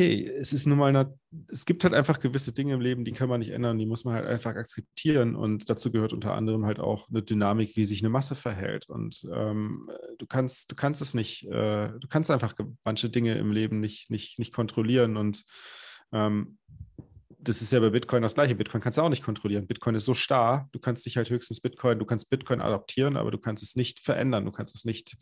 [0.00, 3.28] es ist nun mal, eine, es gibt halt einfach gewisse Dinge im Leben, die kann
[3.28, 5.34] man nicht ändern, die muss man halt einfach akzeptieren.
[5.34, 8.88] Und dazu gehört unter anderem halt auch eine Dynamik, wie sich eine Masse verhält.
[8.88, 12.54] Und ähm, du kannst, du kannst es nicht, äh, du kannst einfach
[12.84, 15.16] manche Dinge im Leben nicht, nicht, nicht kontrollieren.
[15.16, 15.44] Und
[16.12, 16.58] ähm,
[17.42, 18.54] das ist ja bei Bitcoin das gleiche.
[18.54, 19.66] Bitcoin kannst du auch nicht kontrollieren.
[19.66, 23.30] Bitcoin ist so starr, du kannst dich halt höchstens Bitcoin, du kannst Bitcoin adaptieren, aber
[23.30, 24.44] du kannst es nicht verändern.
[24.44, 25.16] Du kannst es nicht,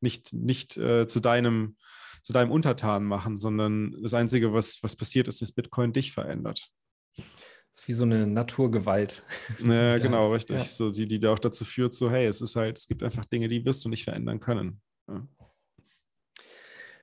[0.00, 1.76] nicht, nicht äh, zu deinem,
[2.24, 6.70] zu deinem Untertan machen, sondern das Einzige, was, was passiert ist, dass Bitcoin dich verändert.
[7.16, 9.22] Das ist wie so eine Naturgewalt.
[9.64, 10.56] Ja, genau, richtig.
[10.56, 10.64] Ja.
[10.64, 13.26] So, die, die da auch dazu führt, so, hey, es ist halt, es gibt einfach
[13.26, 14.80] Dinge, die wirst du nicht verändern können.
[15.06, 15.28] Ja.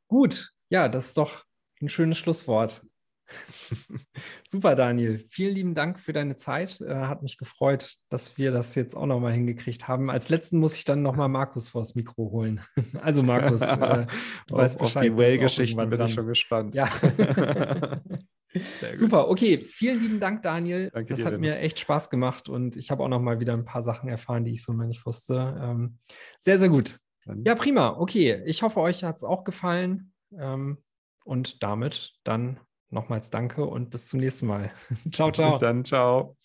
[0.07, 1.45] Gut, ja, das ist doch
[1.81, 2.83] ein schönes Schlusswort.
[4.49, 5.23] Super, Daniel.
[5.29, 6.81] Vielen lieben Dank für deine Zeit.
[6.81, 10.09] Äh, hat mich gefreut, dass wir das jetzt auch nochmal hingekriegt haben.
[10.09, 12.61] Als letzten muss ich dann nochmal Markus vors Mikro holen.
[13.01, 14.05] also, Markus, äh,
[14.47, 14.97] du weißt Bescheid.
[14.97, 16.75] Auf die Well-Geschichten bin ich schon gespannt.
[16.75, 16.89] Ja.
[18.95, 19.63] Super, okay.
[19.65, 20.89] Vielen lieben Dank, Daniel.
[20.91, 21.55] Danke das dir, hat Dennis.
[21.55, 24.51] mir echt Spaß gemacht und ich habe auch nochmal wieder ein paar Sachen erfahren, die
[24.51, 25.57] ich so noch nicht wusste.
[25.61, 25.99] Ähm,
[26.39, 26.99] sehr, sehr gut.
[27.45, 27.97] Ja, prima.
[27.97, 30.11] Okay, ich hoffe, euch hat es auch gefallen.
[30.37, 30.77] Ähm,
[31.23, 32.59] und damit dann
[32.91, 34.71] nochmals danke und bis zum nächsten Mal.
[35.11, 35.57] ciao, ciao.
[35.57, 36.37] Bis dann, ciao.